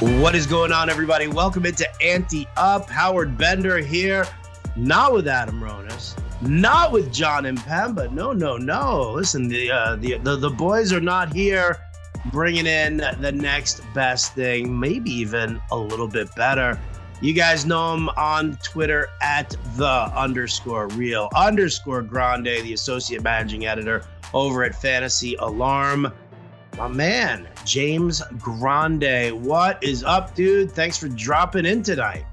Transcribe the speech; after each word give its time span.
What 0.00 0.34
is 0.34 0.46
going 0.46 0.72
on, 0.72 0.88
everybody? 0.88 1.28
Welcome 1.28 1.66
into 1.66 1.86
Ante 2.02 2.48
Up. 2.56 2.88
Howard 2.88 3.36
Bender 3.36 3.76
here, 3.76 4.26
not 4.74 5.12
with 5.12 5.28
Adam 5.28 5.60
Ronis, 5.60 6.16
not 6.40 6.90
with 6.90 7.12
Jon 7.12 7.44
Impemba. 7.44 8.10
No, 8.10 8.32
no, 8.32 8.56
no. 8.56 9.12
Listen, 9.12 9.46
the, 9.46 9.70
uh, 9.70 9.96
the 9.96 10.16
the 10.16 10.36
the 10.36 10.48
boys 10.48 10.90
are 10.94 11.02
not 11.02 11.34
here, 11.34 11.76
bringing 12.32 12.64
in 12.64 12.96
the 13.20 13.30
next 13.30 13.82
best 13.92 14.32
thing, 14.34 14.80
maybe 14.80 15.10
even 15.10 15.60
a 15.70 15.76
little 15.76 16.08
bit 16.08 16.34
better. 16.34 16.80
You 17.20 17.34
guys 17.34 17.66
know 17.66 17.92
him 17.92 18.08
on 18.16 18.56
Twitter 18.62 19.08
at 19.20 19.54
the 19.76 20.10
underscore 20.16 20.88
real 20.88 21.28
underscore 21.36 22.00
grande, 22.00 22.46
the 22.46 22.72
associate 22.72 23.22
managing 23.22 23.66
editor 23.66 24.06
over 24.32 24.64
at 24.64 24.74
Fantasy 24.74 25.34
Alarm. 25.34 26.10
My 26.78 26.88
man, 26.88 27.46
James 27.64 28.22
Grande. 28.38 29.32
What 29.44 29.82
is 29.82 30.04
up, 30.04 30.34
dude? 30.34 30.72
Thanks 30.72 30.96
for 30.96 31.08
dropping 31.08 31.66
in 31.66 31.82
tonight. 31.82 32.24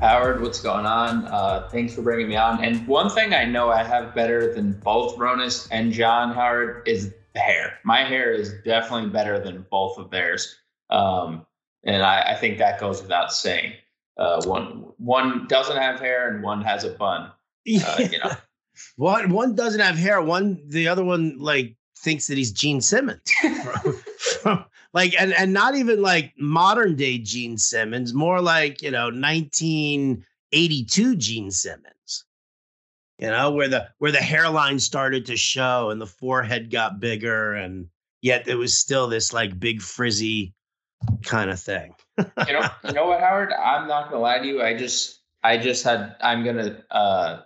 Howard, 0.00 0.42
what's 0.42 0.60
going 0.60 0.86
on? 0.86 1.24
Uh, 1.26 1.68
thanks 1.70 1.94
for 1.94 2.02
bringing 2.02 2.28
me 2.28 2.36
on. 2.36 2.62
And 2.62 2.86
one 2.86 3.08
thing 3.08 3.32
I 3.32 3.44
know 3.44 3.70
I 3.70 3.82
have 3.82 4.14
better 4.14 4.52
than 4.52 4.72
both 4.72 5.16
Ronis 5.16 5.68
and 5.70 5.92
John 5.92 6.34
Howard 6.34 6.86
is 6.86 7.14
the 7.32 7.40
hair. 7.40 7.78
My 7.84 8.04
hair 8.04 8.32
is 8.32 8.52
definitely 8.64 9.10
better 9.10 9.38
than 9.38 9.64
both 9.70 9.98
of 9.98 10.10
theirs. 10.10 10.56
Um, 10.90 11.46
and 11.84 12.02
I, 12.02 12.32
I, 12.32 12.34
think 12.34 12.58
that 12.58 12.78
goes 12.78 13.02
without 13.02 13.32
saying. 13.32 13.72
Uh, 14.16 14.42
one 14.44 14.92
one 14.98 15.46
doesn't 15.48 15.76
have 15.76 15.98
hair 15.98 16.28
and 16.28 16.42
one 16.42 16.62
has 16.62 16.84
a 16.84 16.90
bun. 16.90 17.22
Uh, 17.22 17.32
you 18.10 18.18
know, 18.24 18.32
one 18.96 19.30
one 19.30 19.54
doesn't 19.54 19.80
have 19.80 19.96
hair. 19.96 20.20
One 20.22 20.60
the 20.68 20.88
other 20.88 21.04
one 21.04 21.38
like 21.38 21.76
thinks 21.98 22.26
that 22.28 22.36
he's 22.36 22.52
Gene 22.52 22.80
Simmons. 22.80 23.32
like 24.92 25.20
and 25.20 25.32
and 25.32 25.52
not 25.52 25.74
even 25.74 26.02
like 26.02 26.32
modern 26.38 26.96
day 26.96 27.18
Gene 27.18 27.58
Simmons, 27.58 28.14
more 28.14 28.40
like, 28.40 28.82
you 28.82 28.90
know, 28.90 29.06
1982 29.06 31.16
Gene 31.16 31.50
Simmons. 31.50 32.24
You 33.18 33.28
know, 33.28 33.52
where 33.52 33.68
the 33.68 33.88
where 33.98 34.12
the 34.12 34.18
hairline 34.18 34.78
started 34.78 35.26
to 35.26 35.36
show 35.36 35.90
and 35.90 36.00
the 36.00 36.06
forehead 36.06 36.70
got 36.70 37.00
bigger 37.00 37.54
and 37.54 37.86
yet 38.22 38.48
it 38.48 38.56
was 38.56 38.76
still 38.76 39.06
this 39.06 39.32
like 39.32 39.60
big 39.60 39.80
frizzy 39.80 40.52
kind 41.24 41.50
of 41.50 41.60
thing. 41.60 41.94
you 42.18 42.52
know, 42.52 42.68
you 42.84 42.92
know 42.92 43.06
what, 43.06 43.20
Howard? 43.20 43.52
I'm 43.52 43.86
not 43.86 44.10
gonna 44.10 44.22
lie 44.22 44.38
to 44.38 44.46
you. 44.46 44.62
I 44.62 44.76
just 44.76 45.20
I 45.42 45.58
just 45.58 45.84
had 45.84 46.16
I'm 46.20 46.44
gonna 46.44 46.82
uh 46.90 47.40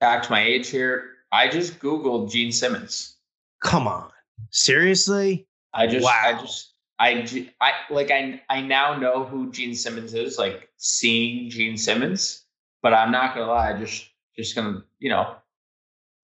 act 0.00 0.30
my 0.30 0.42
age 0.42 0.68
here. 0.68 1.10
I 1.32 1.48
just 1.48 1.78
Googled 1.78 2.30
Gene 2.30 2.52
Simmons. 2.52 3.16
Come 3.62 3.86
on. 3.86 4.10
Seriously? 4.50 5.46
I 5.74 5.86
just, 5.86 6.04
wow. 6.04 6.22
I 6.24 6.40
just, 6.40 6.72
I, 6.98 7.26
I 7.60 7.72
like, 7.90 8.10
I, 8.10 8.40
I 8.48 8.60
now 8.60 8.96
know 8.96 9.24
who 9.24 9.50
Gene 9.50 9.74
Simmons 9.74 10.14
is, 10.14 10.38
like 10.38 10.68
seeing 10.76 11.50
Gene 11.50 11.76
Simmons, 11.76 12.44
but 12.82 12.94
I'm 12.94 13.10
not 13.10 13.34
gonna 13.34 13.50
lie, 13.50 13.74
I 13.74 13.78
just, 13.78 14.08
just 14.36 14.54
gonna, 14.54 14.84
you 14.98 15.08
know, 15.08 15.36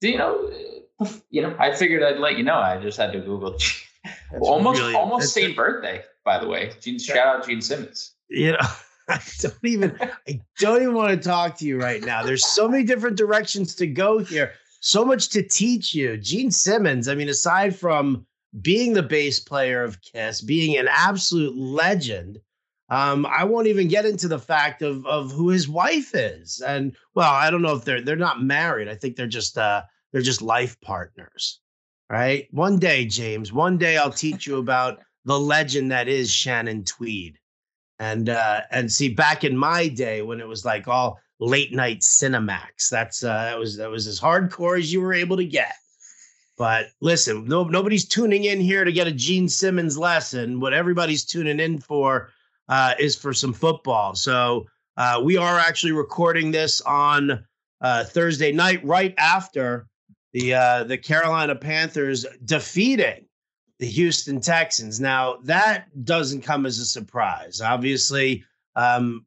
do 0.01 0.09
you 0.09 0.19
know, 0.19 0.51
you 1.31 1.43
know, 1.43 1.55
I 1.59 1.75
figured 1.75 2.03
I'd 2.03 2.19
let 2.19 2.37
you 2.37 2.45
know. 2.45 2.57
I 2.57 2.81
just 2.81 2.99
had 2.99 3.13
to 3.13 3.21
Google. 3.21 3.57
almost, 4.41 4.81
really, 4.81 4.95
almost 4.95 5.33
same 5.33 5.55
birthday, 5.55 6.03
by 6.25 6.39
the 6.39 6.49
way. 6.49 6.73
Gene, 6.81 6.99
shout 6.99 7.27
out 7.27 7.47
Gene 7.47 7.61
Simmons. 7.61 8.15
You 8.29 8.53
know. 8.53 8.59
I 9.09 9.21
don't 9.41 9.65
even 9.65 9.99
I 10.29 10.41
don't 10.59 10.83
even 10.83 10.95
want 10.95 11.11
to 11.23 11.29
talk 11.29 11.57
to 11.59 11.65
you 11.65 11.81
right 11.81 12.03
now. 12.03 12.23
There's 12.23 12.47
so 12.47 12.69
many 12.69 12.85
different 12.85 13.17
directions 13.17 13.75
to 13.77 13.87
go 13.87 14.19
here 14.19 14.53
so 14.81 15.03
much 15.03 15.31
to 15.31 15.43
teach 15.43 15.95
you. 15.95 16.19
Gene 16.19 16.51
Simmons, 16.51 17.09
I 17.09 17.15
mean, 17.15 17.31
aside 17.31 17.75
from 17.75 18.27
being 18.63 18.93
the 18.93 19.03
bass 19.03 19.41
player 19.41 19.83
of 19.83 20.01
Kiss, 20.03 20.41
being 20.41 20.77
an 20.77 20.89
absolute 20.89 21.57
legend, 21.57 22.39
um, 22.91 23.27
I 23.27 23.45
won't 23.45 23.67
even 23.67 23.89
get 23.89 24.07
into 24.07 24.29
the 24.29 24.39
fact 24.39 24.83
of 24.83 25.07
of 25.07 25.31
who 25.31 25.49
his 25.49 25.69
wife 25.69 26.15
is. 26.15 26.61
And 26.61 26.97
well, 27.15 27.33
I 27.33 27.51
don't 27.51 27.63
know 27.63 27.75
if 27.75 27.85
they're 27.85 28.01
they're 28.01 28.17
not 28.17 28.43
married. 28.43 28.89
I 28.89 28.95
think 28.95 29.17
they're 29.17 29.27
just 29.27 29.59
uh 29.59 29.83
they're 30.13 30.23
just 30.23 30.43
life 30.43 30.81
partners. 30.81 31.61
Right? 32.11 32.49
One 32.53 32.79
day, 32.79 33.05
James, 33.05 33.53
one 33.53 33.77
day 33.77 33.99
I'll 33.99 34.11
teach 34.11 34.47
you 34.47 34.57
about 34.57 35.01
the 35.27 35.39
legend 35.39 35.93
that 35.93 36.09
is 36.09 36.31
Shannon 36.31 36.85
Tweed. 36.85 37.39
And 37.99 38.31
uh 38.31 38.63
and 38.71 38.91
see 38.91 39.13
back 39.13 39.45
in 39.45 39.57
my 39.57 39.89
day 39.89 40.23
when 40.23 40.41
it 40.41 40.49
was 40.49 40.65
like 40.65 40.89
all 40.89 41.21
late 41.41 41.73
night 41.73 42.01
Cinemax. 42.01 42.89
That's 42.91 43.23
uh, 43.23 43.45
that 43.45 43.59
was 43.59 43.77
that 43.77 43.91
was 43.91 44.07
as 44.07 44.21
hardcore 44.21 44.79
as 44.79 44.93
you 44.93 45.01
were 45.01 45.15
able 45.15 45.37
to 45.37 45.45
get. 45.45 45.75
But 46.59 46.87
listen, 47.01 47.45
no, 47.45 47.63
nobody's 47.63 48.05
tuning 48.05 48.45
in 48.45 48.59
here 48.59 48.85
to 48.85 48.91
get 48.91 49.07
a 49.07 49.13
Gene 49.13 49.49
Simmons 49.49 49.97
lesson. 49.97 50.59
What 50.59 50.75
everybody's 50.75 51.25
tuning 51.25 51.61
in 51.61 51.79
for 51.79 52.31
uh, 52.69 52.95
is 52.99 53.15
for 53.15 53.33
some 53.33 53.53
football. 53.53 54.17
So 54.17 54.67
uh, 54.97 55.21
we 55.23 55.37
are 55.37 55.59
actually 55.61 55.93
recording 55.93 56.51
this 56.51 56.81
on 56.81 57.47
uh, 57.81 58.05
Thursday 58.05 58.51
night, 58.51 58.85
right 58.85 59.15
after 59.19 59.87
the 60.33 60.55
uh, 60.55 60.85
the 60.85 60.99
Carolina 60.99 61.55
Panthers 61.55 62.27
defeating 62.45 63.25
the 63.79 63.87
Houston 63.87 64.41
Texans. 64.41 64.99
Now 64.99 65.39
that 65.45 65.87
doesn't 66.05 66.43
come 66.43 66.67
as 66.67 66.81
a 66.81 66.85
surprise. 66.85 67.61
Obviously, 67.61 68.45
um, 68.75 69.25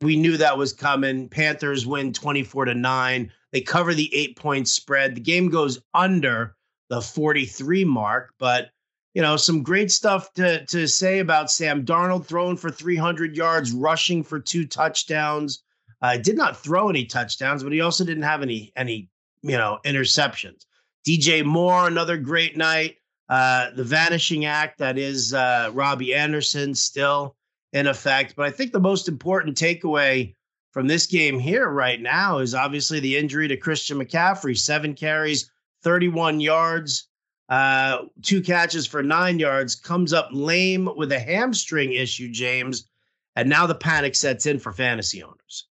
we 0.00 0.16
knew 0.16 0.38
that 0.38 0.56
was 0.56 0.72
coming. 0.72 1.28
Panthers 1.28 1.86
win 1.86 2.14
24 2.14 2.64
to 2.64 2.74
9. 2.74 3.30
They 3.52 3.60
cover 3.60 3.92
the 3.92 4.12
eight 4.14 4.36
point 4.36 4.66
spread. 4.66 5.14
The 5.14 5.20
game 5.20 5.50
goes 5.50 5.78
under 5.92 6.56
the 6.90 7.00
43 7.00 7.84
mark, 7.86 8.34
but 8.38 8.70
you 9.14 9.22
know, 9.22 9.36
some 9.36 9.62
great 9.62 9.90
stuff 9.90 10.32
to, 10.34 10.64
to 10.66 10.86
say 10.86 11.18
about 11.18 11.50
Sam 11.50 11.84
Darnold 11.84 12.26
throwing 12.26 12.56
for 12.56 12.70
300 12.70 13.36
yards, 13.36 13.72
rushing 13.72 14.22
for 14.22 14.38
two 14.38 14.66
touchdowns. 14.66 15.62
Uh, 16.02 16.16
did 16.16 16.36
not 16.36 16.56
throw 16.56 16.88
any 16.88 17.04
touchdowns, 17.04 17.62
but 17.62 17.72
he 17.72 17.80
also 17.80 18.04
didn't 18.04 18.22
have 18.22 18.42
any 18.42 18.72
any 18.76 19.08
you 19.42 19.56
know 19.56 19.78
interceptions. 19.84 20.64
DJ 21.06 21.44
Moore, 21.44 21.86
another 21.86 22.16
great 22.16 22.56
night. 22.56 22.96
Uh, 23.28 23.70
the 23.76 23.84
vanishing 23.84 24.44
act 24.44 24.78
that 24.78 24.98
is 24.98 25.34
uh, 25.34 25.70
Robbie 25.72 26.14
Anderson 26.14 26.74
still 26.74 27.36
in 27.72 27.86
effect. 27.86 28.34
But 28.36 28.46
I 28.46 28.50
think 28.50 28.72
the 28.72 28.80
most 28.80 29.08
important 29.08 29.56
takeaway 29.56 30.34
from 30.72 30.86
this 30.86 31.06
game 31.06 31.38
here 31.38 31.68
right 31.68 32.00
now 32.00 32.38
is 32.38 32.54
obviously 32.54 33.00
the 33.00 33.16
injury 33.16 33.48
to 33.48 33.56
Christian 33.56 33.98
McCaffrey 33.98 34.58
seven 34.58 34.94
carries, 34.94 35.50
31 35.82 36.40
yards, 36.40 37.08
uh, 37.48 38.04
two 38.22 38.42
catches 38.42 38.86
for 38.86 39.02
nine 39.02 39.38
yards, 39.38 39.74
comes 39.74 40.12
up 40.12 40.28
lame 40.32 40.88
with 40.96 41.12
a 41.12 41.18
hamstring 41.18 41.92
issue, 41.92 42.30
James. 42.30 42.88
And 43.36 43.48
now 43.48 43.66
the 43.66 43.74
panic 43.74 44.14
sets 44.14 44.46
in 44.46 44.58
for 44.58 44.72
fantasy 44.72 45.22
owners. 45.22 45.66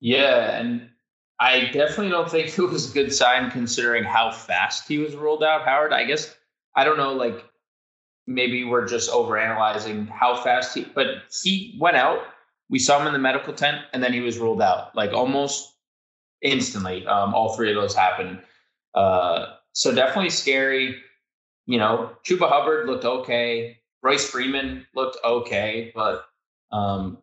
Yeah. 0.00 0.58
And 0.58 0.88
I 1.38 1.70
definitely 1.72 2.10
don't 2.10 2.30
think 2.30 2.46
it 2.58 2.62
was 2.62 2.90
a 2.90 2.94
good 2.94 3.12
sign 3.12 3.50
considering 3.50 4.04
how 4.04 4.30
fast 4.30 4.88
he 4.88 4.98
was 4.98 5.14
ruled 5.14 5.42
out, 5.42 5.64
Howard. 5.64 5.92
I 5.92 6.04
guess, 6.04 6.34
I 6.74 6.84
don't 6.84 6.96
know, 6.96 7.12
like 7.12 7.44
maybe 8.26 8.64
we're 8.64 8.86
just 8.86 9.10
overanalyzing 9.10 10.08
how 10.08 10.36
fast 10.36 10.74
he, 10.74 10.84
but 10.94 11.22
he 11.42 11.76
went 11.80 11.96
out. 11.96 12.20
We 12.68 12.78
saw 12.78 13.00
him 13.00 13.06
in 13.06 13.12
the 13.12 13.18
medical 13.18 13.52
tent, 13.52 13.82
and 13.92 14.02
then 14.02 14.12
he 14.12 14.20
was 14.20 14.38
ruled 14.38 14.60
out 14.60 14.94
like 14.96 15.12
almost 15.12 15.72
instantly. 16.42 17.06
Um, 17.06 17.34
all 17.34 17.54
three 17.54 17.70
of 17.70 17.76
those 17.76 17.94
happened. 17.94 18.40
Uh, 18.96 19.52
so 19.72 19.94
definitely 19.94 20.30
scary. 20.30 20.96
You 21.66 21.78
know, 21.78 22.10
Chuba 22.24 22.48
Hubbard 22.48 22.86
looked 22.86 23.04
okay. 23.04 23.78
Royce 24.02 24.28
Freeman 24.28 24.86
looked 24.94 25.18
okay, 25.24 25.92
but 25.94 26.26
um, 26.72 27.18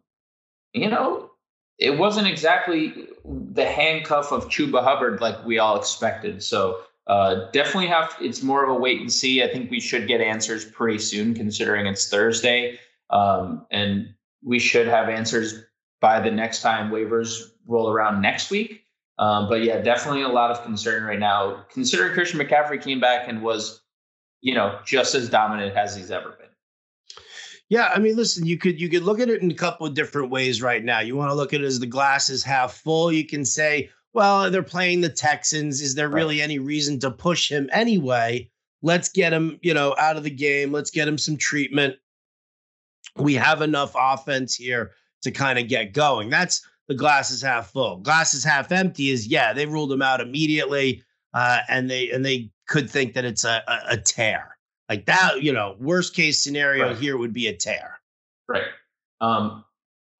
you 0.73 0.89
know, 0.89 1.31
it 1.79 1.97
wasn't 1.97 2.27
exactly 2.27 3.07
the 3.25 3.65
handcuff 3.65 4.31
of 4.31 4.49
Chuba 4.49 4.83
Hubbard 4.83 5.21
like 5.21 5.43
we 5.45 5.59
all 5.59 5.77
expected. 5.77 6.43
So 6.43 6.81
uh, 7.07 7.49
definitely 7.51 7.87
have 7.87 8.15
it's 8.21 8.43
more 8.43 8.63
of 8.63 8.69
a 8.69 8.79
wait 8.79 9.01
and 9.01 9.11
see. 9.11 9.43
I 9.43 9.47
think 9.47 9.71
we 9.71 9.79
should 9.79 10.07
get 10.07 10.21
answers 10.21 10.65
pretty 10.65 10.99
soon, 10.99 11.33
considering 11.33 11.87
it's 11.87 12.09
Thursday, 12.09 12.79
um, 13.09 13.65
and 13.71 14.13
we 14.43 14.59
should 14.59 14.87
have 14.87 15.09
answers 15.09 15.63
by 16.01 16.19
the 16.19 16.31
next 16.31 16.61
time 16.61 16.91
waivers 16.91 17.51
roll 17.65 17.89
around 17.89 18.21
next 18.21 18.51
week. 18.51 18.82
Um, 19.19 19.47
but 19.47 19.63
yeah, 19.63 19.79
definitely 19.79 20.23
a 20.23 20.27
lot 20.27 20.51
of 20.51 20.63
concern 20.63 21.03
right 21.03 21.19
now, 21.19 21.65
considering 21.71 22.13
Christian 22.13 22.39
McCaffrey 22.39 22.81
came 22.81 22.99
back 22.99 23.27
and 23.27 23.41
was, 23.41 23.81
you 24.41 24.55
know, 24.55 24.79
just 24.85 25.13
as 25.13 25.29
dominant 25.29 25.75
as 25.75 25.95
he's 25.95 26.11
ever 26.11 26.31
been. 26.31 26.47
Yeah, 27.69 27.91
I 27.93 27.99
mean, 27.99 28.15
listen, 28.15 28.45
you 28.45 28.57
could 28.57 28.79
you 28.79 28.89
could 28.89 29.03
look 29.03 29.19
at 29.19 29.29
it 29.29 29.41
in 29.41 29.49
a 29.49 29.55
couple 29.55 29.87
of 29.87 29.93
different 29.93 30.29
ways 30.29 30.61
right 30.61 30.83
now. 30.83 30.99
You 30.99 31.15
want 31.15 31.29
to 31.29 31.35
look 31.35 31.53
at 31.53 31.61
it 31.61 31.65
as 31.65 31.79
the 31.79 31.87
glass 31.87 32.29
is 32.29 32.43
half 32.43 32.73
full. 32.73 33.11
You 33.11 33.25
can 33.25 33.45
say, 33.45 33.89
well, 34.13 34.51
they're 34.51 34.61
playing 34.63 35.01
the 35.01 35.09
Texans. 35.09 35.81
Is 35.81 35.95
there 35.95 36.09
really 36.09 36.41
any 36.41 36.59
reason 36.59 36.99
to 36.99 37.11
push 37.11 37.49
him 37.49 37.69
anyway? 37.71 38.49
Let's 38.81 39.09
get 39.09 39.33
him, 39.33 39.59
you 39.61 39.73
know, 39.73 39.95
out 39.97 40.17
of 40.17 40.23
the 40.23 40.29
game. 40.29 40.71
Let's 40.71 40.91
get 40.91 41.07
him 41.07 41.17
some 41.17 41.37
treatment. 41.37 41.95
We 43.15 43.33
have 43.35 43.61
enough 43.61 43.95
offense 43.97 44.55
here 44.55 44.91
to 45.21 45.31
kind 45.31 45.57
of 45.57 45.67
get 45.67 45.93
going. 45.93 46.29
That's 46.29 46.61
the 46.87 46.95
glass 46.95 47.31
is 47.31 47.41
half 47.41 47.71
full. 47.71 47.97
Glass 47.97 48.33
is 48.33 48.43
half 48.43 48.71
empty. 48.71 49.09
Is 49.09 49.27
yeah, 49.27 49.53
they 49.53 49.65
ruled 49.65 49.91
him 49.91 50.01
out 50.01 50.21
immediately, 50.21 51.03
uh, 51.33 51.59
and 51.69 51.89
they 51.89 52.09
and 52.11 52.25
they 52.25 52.51
could 52.67 52.89
think 52.89 53.13
that 53.13 53.25
it's 53.25 53.43
a, 53.43 53.63
a, 53.67 53.93
a 53.93 53.97
tear 53.97 54.57
like 54.89 55.05
that. 55.05 55.41
You 55.41 55.53
know, 55.53 55.75
worst 55.79 56.15
case 56.15 56.41
scenario 56.41 56.87
right. 56.87 56.97
here 56.97 57.17
would 57.17 57.33
be 57.33 57.47
a 57.47 57.55
tear. 57.55 57.99
Right. 58.47 58.67
Um, 59.21 59.63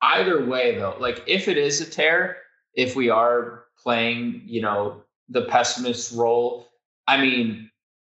either 0.02 0.46
way, 0.46 0.76
though, 0.78 0.96
like 1.00 1.24
if 1.28 1.48
it 1.48 1.58
is 1.58 1.82
a 1.82 1.86
tear, 1.86 2.38
if 2.74 2.96
we 2.96 3.10
are 3.10 3.66
playing, 3.82 4.44
you 4.46 4.62
know, 4.62 5.04
the 5.30 5.44
pessimist 5.44 6.14
role, 6.14 6.68
I 7.08 7.22
mean, 7.22 7.70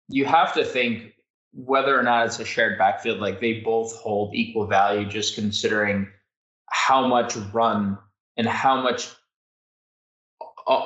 you 0.10 0.26
have 0.26 0.54
to 0.56 0.66
think 0.66 1.14
whether 1.54 1.98
or 1.98 2.04
not 2.04 2.26
it's 2.26 2.40
a 2.40 2.46
shared 2.46 2.78
backfield, 2.78 3.20
like 3.20 3.40
they 3.40 3.62
both 3.62 3.96
hold 3.96 4.36
equal 4.36 4.68
value, 4.68 5.06
just 5.08 5.36
considering 5.36 6.08
how 6.70 7.08
much 7.08 7.36
run 7.54 7.98
and 8.42 8.50
how 8.50 8.82
much 8.82 9.08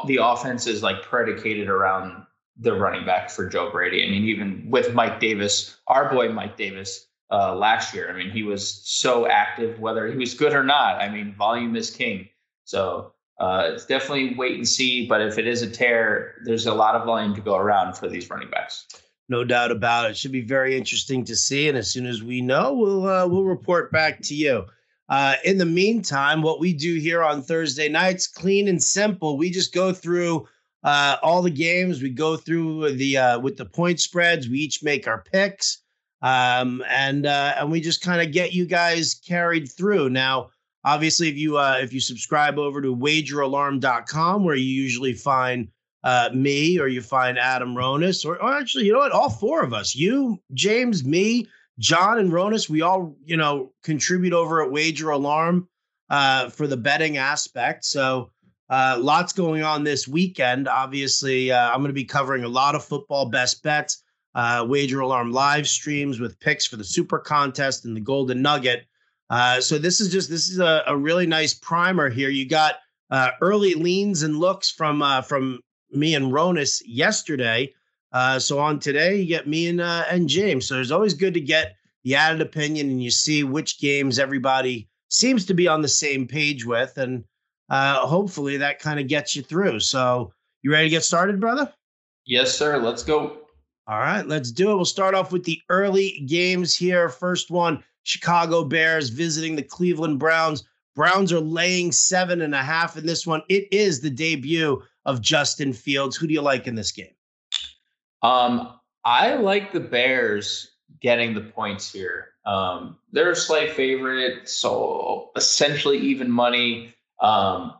the 0.08 0.20
offense 0.22 0.68
is 0.68 0.84
like 0.84 1.02
predicated 1.04 1.70
around 1.70 2.26
the 2.58 2.74
running 2.74 3.06
back 3.06 3.30
for 3.30 3.48
Joe 3.48 3.72
Brady. 3.72 4.06
I 4.06 4.10
mean, 4.10 4.26
even 4.26 4.68
with 4.70 4.94
Mike 4.94 5.22
Davis, 5.22 5.78
our 5.88 6.12
boy 6.12 6.28
Mike 6.34 6.58
Davis, 6.58 7.08
uh, 7.32 7.56
last 7.56 7.94
year, 7.94 8.10
I 8.10 8.14
mean, 8.14 8.30
he 8.30 8.44
was 8.44 8.82
so 8.84 9.26
active, 9.26 9.80
whether 9.80 10.06
he 10.06 10.18
was 10.18 10.34
good 10.34 10.52
or 10.52 10.66
not. 10.66 11.02
I 11.02 11.08
mean, 11.08 11.34
volume 11.34 11.78
is 11.78 11.90
king. 11.90 12.28
So 12.66 13.14
uh, 13.40 13.70
it's 13.72 13.86
definitely 13.86 14.36
wait 14.36 14.56
and 14.56 14.68
see. 14.68 15.08
But 15.08 15.22
if 15.22 15.38
it 15.38 15.48
is 15.48 15.62
a 15.62 15.70
tear, 15.70 16.36
there's 16.44 16.66
a 16.66 16.74
lot 16.74 16.96
of 16.96 17.06
volume 17.06 17.34
to 17.36 17.42
go 17.42 17.56
around 17.56 17.96
for 17.96 18.10
these 18.10 18.30
running 18.30 18.50
backs. 18.50 18.86
No 19.30 19.46
doubt 19.46 19.72
about 19.72 20.10
it. 20.10 20.18
Should 20.18 20.34
be 20.34 20.42
very 20.42 20.76
interesting 20.76 21.24
to 21.24 21.38
see. 21.38 21.70
And 21.70 21.78
as 21.78 21.90
soon 21.90 22.06
as 22.06 22.22
we 22.22 22.42
know, 22.42 22.74
we'll 22.74 23.08
uh, 23.08 23.26
we'll 23.26 23.46
report 23.46 23.94
back 23.94 24.22
to 24.24 24.36
you. 24.36 24.66
Uh, 25.08 25.36
in 25.44 25.58
the 25.58 25.66
meantime, 25.66 26.42
what 26.42 26.60
we 26.60 26.74
do 26.74 26.96
here 26.96 27.24
on 27.24 27.42
Thursday 27.42 27.88
nights, 27.90 28.28
clean 28.28 28.68
and 28.68 28.82
simple. 28.82 29.38
We 29.38 29.52
just 29.52 29.74
go 29.74 29.94
through 29.94 30.48
uh, 30.84 31.18
all 31.22 31.42
the 31.42 31.52
games. 31.52 32.02
We 32.02 32.10
go 32.10 32.38
through 32.38 32.94
the 32.94 33.18
uh, 33.18 33.40
with 33.40 33.58
the 33.58 33.66
point 33.66 34.00
spreads. 34.00 34.50
We 34.50 34.60
each 34.60 34.84
make 34.84 35.08
our 35.08 35.24
picks, 35.32 35.82
um, 36.22 36.84
and 36.90 37.26
uh, 37.26 37.56
and 37.58 37.72
we 37.72 37.82
just 37.82 38.02
kind 38.02 38.22
of 38.22 38.32
get 38.32 38.54
you 38.54 38.66
guys 38.66 39.16
carried 39.16 39.72
through. 39.72 40.10
Now, 40.10 40.50
obviously, 40.84 41.30
if 41.30 41.38
you 41.38 41.58
uh, 41.58 41.78
if 41.82 41.94
you 41.94 42.00
subscribe 42.00 42.58
over 42.58 42.82
to 42.82 42.96
WagerAlarm.com, 42.96 44.44
where 44.44 44.56
you 44.56 44.66
usually 44.66 45.14
find 45.14 45.68
uh, 46.06 46.30
me 46.34 46.80
or 46.80 46.88
you 46.88 47.02
find 47.02 47.38
Adam 47.38 47.76
Ronis, 47.76 48.26
or, 48.26 48.42
or 48.42 48.54
actually, 48.54 48.86
you 48.86 48.94
know 48.94 49.00
what, 49.00 49.12
all 49.12 49.30
four 49.30 49.64
of 49.64 49.74
us, 49.74 49.96
you, 49.96 50.40
James, 50.54 51.04
me, 51.04 51.48
John 51.80 52.20
and 52.20 52.32
Ronis, 52.32 52.70
we 52.70 52.82
all, 52.82 53.16
you 53.26 53.38
know, 53.38 53.74
contribute 53.84 54.34
over 54.34 54.64
at 54.64 54.72
Wager 54.72 55.10
Alarm 55.10 55.68
uh, 56.10 56.50
for 56.50 56.68
the 56.68 56.78
betting 56.78 57.18
aspect. 57.18 57.86
So 57.86 58.32
uh, 58.70 58.98
lots 59.00 59.34
going 59.34 59.64
on 59.64 59.84
this 59.84 60.08
weekend. 60.08 60.68
Obviously, 60.68 61.52
uh, 61.52 61.70
I'm 61.70 61.80
going 61.80 61.90
to 61.90 61.94
be 61.94 62.06
covering 62.06 62.44
a 62.44 62.50
lot 62.50 62.76
of 62.76 62.84
football 62.84 63.30
best 63.30 63.62
bets, 63.62 64.04
uh, 64.34 64.66
Wager 64.68 65.02
Alarm 65.02 65.32
live 65.32 65.68
streams 65.68 66.20
with 66.20 66.40
picks 66.40 66.66
for 66.66 66.78
the 66.78 66.84
Super 66.84 67.20
Contest 67.20 67.86
and 67.86 67.96
the 67.96 68.02
Golden 68.02 68.42
Nugget. 68.42 68.86
Uh, 69.30 69.60
so 69.60 69.78
this 69.78 70.00
is 70.00 70.12
just 70.12 70.30
this 70.30 70.48
is 70.48 70.60
a, 70.60 70.84
a, 70.86 70.96
really 70.96 71.26
nice 71.26 71.54
primer 71.54 72.10
here. 72.10 72.30
You 72.30 72.48
got 72.48 72.76
uh, 73.10 73.32
early 73.42 73.74
leans 73.74 74.22
and 74.22 74.38
looks 74.38 74.70
from 74.70 75.02
uh, 75.02 75.24
from 75.24 75.60
me 75.92 76.14
and 76.14 76.32
Ronis 76.32 76.82
yesterday. 76.86 77.74
Uh, 78.16 78.40
so 78.40 78.58
on 78.60 78.80
today, 78.80 79.18
you 79.18 79.26
get 79.26 79.46
me 79.46 79.68
and 79.68 79.82
uh, 79.82 80.06
and 80.10 80.30
James. 80.30 80.66
So 80.66 80.80
it's 80.80 80.90
always 80.90 81.14
good 81.14 81.34
to 81.34 81.42
get 81.42 81.76
the 82.06 82.16
added 82.16 82.40
opinion, 82.40 82.90
and 82.90 83.04
you 83.04 83.12
see 83.12 83.44
which 83.44 83.78
games 83.78 84.20
everybody 84.20 84.88
seems 85.10 85.46
to 85.48 85.54
be 85.54 85.68
on 85.68 85.82
the 85.82 85.90
same 85.90 86.26
page 86.26 86.66
with, 86.66 86.98
and 86.98 87.26
uh, 87.70 88.08
hopefully 88.08 88.56
that 88.56 88.80
kind 88.80 89.02
of 89.02 89.10
gets 89.10 89.36
you 89.36 89.42
through. 89.44 89.82
So 89.82 90.32
you 90.62 90.72
ready 90.72 90.86
to 90.86 90.90
get 90.90 91.04
started, 91.04 91.42
brother? 91.42 91.74
Yes, 92.26 92.58
sir. 92.58 92.78
Let's 92.78 93.04
go. 93.04 93.38
All 93.86 94.00
right, 94.00 94.26
let's 94.26 94.50
do 94.50 94.72
it. 94.72 94.76
We'll 94.78 94.86
start 94.86 95.14
off 95.14 95.34
with 95.34 95.44
the 95.44 95.60
early 95.68 96.24
games 96.26 96.74
here. 96.74 97.10
First 97.10 97.52
one: 97.52 97.84
Chicago 98.04 98.64
Bears 98.64 99.10
visiting 99.10 99.58
the 99.58 99.62
Cleveland 99.62 100.20
Browns. 100.20 100.64
Browns 100.96 101.34
are 101.34 101.42
laying 101.42 101.92
seven 101.92 102.40
and 102.40 102.56
a 102.56 102.64
half 102.64 102.96
in 102.96 103.06
this 103.06 103.28
one. 103.28 103.42
It 103.50 103.68
is 103.74 104.00
the 104.00 104.10
debut 104.10 104.82
of 105.04 105.20
Justin 105.20 105.74
Fields. 105.74 106.16
Who 106.16 106.28
do 106.28 106.34
you 106.34 106.42
like 106.42 106.66
in 106.66 106.76
this 106.76 106.94
game? 106.94 107.10
Um, 108.22 108.80
I 109.04 109.36
like 109.36 109.72
the 109.72 109.80
Bears 109.80 110.72
getting 111.02 111.34
the 111.34 111.42
points 111.42 111.92
here. 111.92 112.30
Um, 112.46 112.98
they're 113.12 113.32
a 113.32 113.36
slight 113.36 113.72
favorite, 113.72 114.48
so 114.50 115.32
essentially 115.36 115.98
even 115.98 116.30
money. 116.30 116.94
Um, 117.22 117.74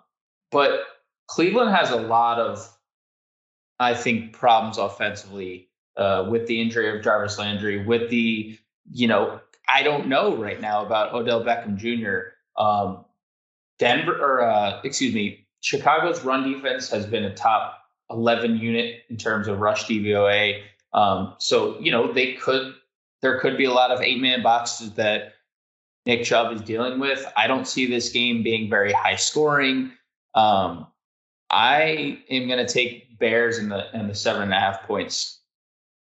but 0.52 0.82
Cleveland 1.28 1.76
has 1.76 1.92
a 1.92 1.98
lot 1.98 2.40
of, 2.40 2.68
I 3.80 3.94
think, 3.94 4.34
problems 4.34 4.78
offensively 4.78 5.70
uh, 5.98 6.28
with 6.30 6.48
the 6.48 6.62
injury 6.62 6.96
of 6.96 7.04
Jarvis 7.04 7.40
Landry, 7.40 7.86
with 7.86 8.10
the, 8.10 8.58
you 8.92 9.08
know, 9.08 9.40
I 9.74 9.84
don't 9.84 10.08
know 10.08 10.36
right 10.36 10.60
now 10.60 10.86
about 10.86 11.14
Odell 11.14 11.44
Beckham 11.44 11.76
Jr. 11.76 12.34
Um, 12.62 13.06
Denver, 13.80 14.18
or 14.18 14.42
uh, 14.44 14.82
excuse 14.84 15.14
me, 15.14 15.48
Chicago's 15.62 16.24
run 16.24 16.50
defense 16.50 16.90
has 16.90 17.06
been 17.06 17.26
a 17.26 17.34
top 17.34 17.80
11 18.10 18.58
unit 18.58 19.04
in 19.10 19.18
terms 19.18 19.48
of 19.48 19.60
rush 19.60 19.86
DVOA. 19.86 20.62
Um, 20.94 21.36
so, 21.40 21.80
you 21.80 21.92
know, 21.92 22.12
they 22.12 22.34
could, 22.34 22.74
there 23.22 23.40
could 23.40 23.58
be 23.58 23.66
a 23.66 23.72
lot 23.72 23.92
of 23.92 24.02
eight 24.02 24.22
man 24.22 24.44
boxes 24.44 24.94
that 24.94 25.34
Nick 26.06 26.24
Chubb 26.24 26.54
is 26.54 26.62
dealing 26.62 27.00
with. 27.00 27.26
I 27.36 27.48
don't 27.48 27.68
see 27.68 27.86
this 27.86 28.10
game 28.10 28.44
being 28.44 28.70
very 28.70 28.94
high 28.94 29.16
scoring. 29.16 29.92
Um, 30.36 30.88
I 31.50 32.20
am 32.30 32.48
going 32.48 32.66
to 32.66 32.72
take 32.72 33.18
Bears 33.18 33.58
in 33.58 33.70
the 33.70 33.88
in 33.98 34.08
the 34.08 34.16
seven 34.16 34.44
and 34.44 34.54
a 34.54 34.60
half 34.60 34.84
points. 34.84 35.40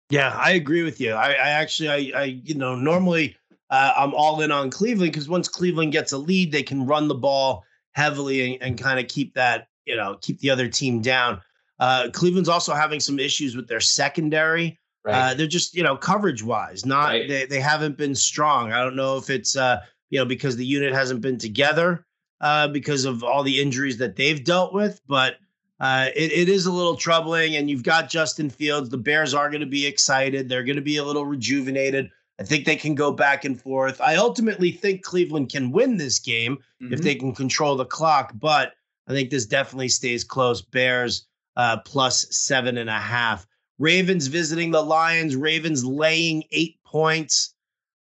Yeah, 0.09 0.37
I 0.37 0.51
agree 0.51 0.83
with 0.83 1.01
you. 1.01 1.13
I, 1.13 1.29
I 1.31 1.49
actually, 1.49 2.13
I, 2.13 2.21
I, 2.21 2.23
you 2.43 2.53
know, 2.53 2.75
normally 2.75 3.35
uh, 3.71 3.93
I'm 3.97 4.13
all 4.13 4.41
in 4.41 4.51
on 4.51 4.69
Cleveland 4.69 5.11
because 5.11 5.27
once 5.27 5.47
Cleveland 5.47 5.91
gets 5.91 6.11
a 6.11 6.17
lead, 6.17 6.51
they 6.51 6.61
can 6.61 6.85
run 6.85 7.07
the 7.07 7.15
ball 7.15 7.63
heavily 7.93 8.53
and, 8.53 8.61
and 8.61 8.77
kind 8.77 8.99
of 8.99 9.07
keep 9.07 9.33
that, 9.33 9.67
you 9.85 9.95
know, 9.95 10.17
keep 10.21 10.39
the 10.39 10.49
other 10.49 10.67
team 10.67 11.01
down. 11.01 11.41
Uh, 11.79 12.09
Cleveland's 12.11 12.49
also 12.49 12.73
having 12.73 12.99
some 12.99 13.19
issues 13.19 13.55
with 13.55 13.67
their 13.67 13.81
secondary. 13.81 14.77
Right. 15.03 15.31
Uh, 15.31 15.33
they're 15.35 15.47
just, 15.47 15.75
you 15.75 15.83
know, 15.83 15.95
coverage 15.95 16.43
wise, 16.43 16.85
not 16.85 17.09
right. 17.09 17.27
they, 17.27 17.45
they 17.45 17.59
haven't 17.59 17.97
been 17.97 18.15
strong. 18.15 18.73
I 18.73 18.83
don't 18.83 18.95
know 18.95 19.17
if 19.17 19.29
it's 19.29 19.55
uh, 19.55 19.81
you 20.09 20.19
know, 20.19 20.25
because 20.25 20.55
the 20.55 20.65
unit 20.65 20.93
hasn't 20.93 21.21
been 21.21 21.37
together 21.37 22.05
uh, 22.41 22.67
because 22.67 23.05
of 23.05 23.23
all 23.23 23.43
the 23.43 23.61
injuries 23.61 23.97
that 23.97 24.15
they've 24.15 24.43
dealt 24.43 24.73
with, 24.73 25.01
but 25.07 25.35
uh, 25.79 26.07
it, 26.15 26.31
it 26.31 26.49
is 26.49 26.65
a 26.65 26.71
little 26.71 26.95
troubling. 26.95 27.55
And 27.55 27.69
you've 27.69 27.83
got 27.83 28.09
Justin 28.09 28.49
Fields. 28.49 28.89
The 28.89 28.97
Bears 28.97 29.33
are 29.33 29.49
going 29.49 29.61
to 29.61 29.67
be 29.67 29.85
excited. 29.85 30.47
They're 30.47 30.63
going 30.63 30.77
to 30.77 30.81
be 30.81 30.97
a 30.97 31.03
little 31.03 31.25
rejuvenated. 31.25 32.09
I 32.39 32.43
think 32.43 32.65
they 32.65 32.75
can 32.75 32.95
go 32.95 33.11
back 33.11 33.45
and 33.45 33.59
forth. 33.59 33.99
I 34.01 34.15
ultimately 34.15 34.71
think 34.71 35.03
Cleveland 35.03 35.49
can 35.49 35.71
win 35.71 35.97
this 35.97 36.19
game 36.19 36.57
mm-hmm. 36.81 36.93
if 36.93 37.01
they 37.01 37.15
can 37.15 37.33
control 37.33 37.75
the 37.75 37.85
clock, 37.85 38.33
but 38.35 38.73
I 39.07 39.13
think 39.13 39.29
this 39.29 39.45
definitely 39.45 39.89
stays 39.89 40.23
close. 40.23 40.61
Bears 40.61 41.27
uh, 41.55 41.77
plus 41.77 42.27
seven 42.35 42.77
and 42.77 42.89
a 42.89 42.99
half. 42.99 43.45
Ravens 43.77 44.27
visiting 44.27 44.71
the 44.71 44.81
Lions. 44.81 45.35
Ravens 45.35 45.83
laying 45.83 46.43
eight 46.51 46.77
points. 46.85 47.53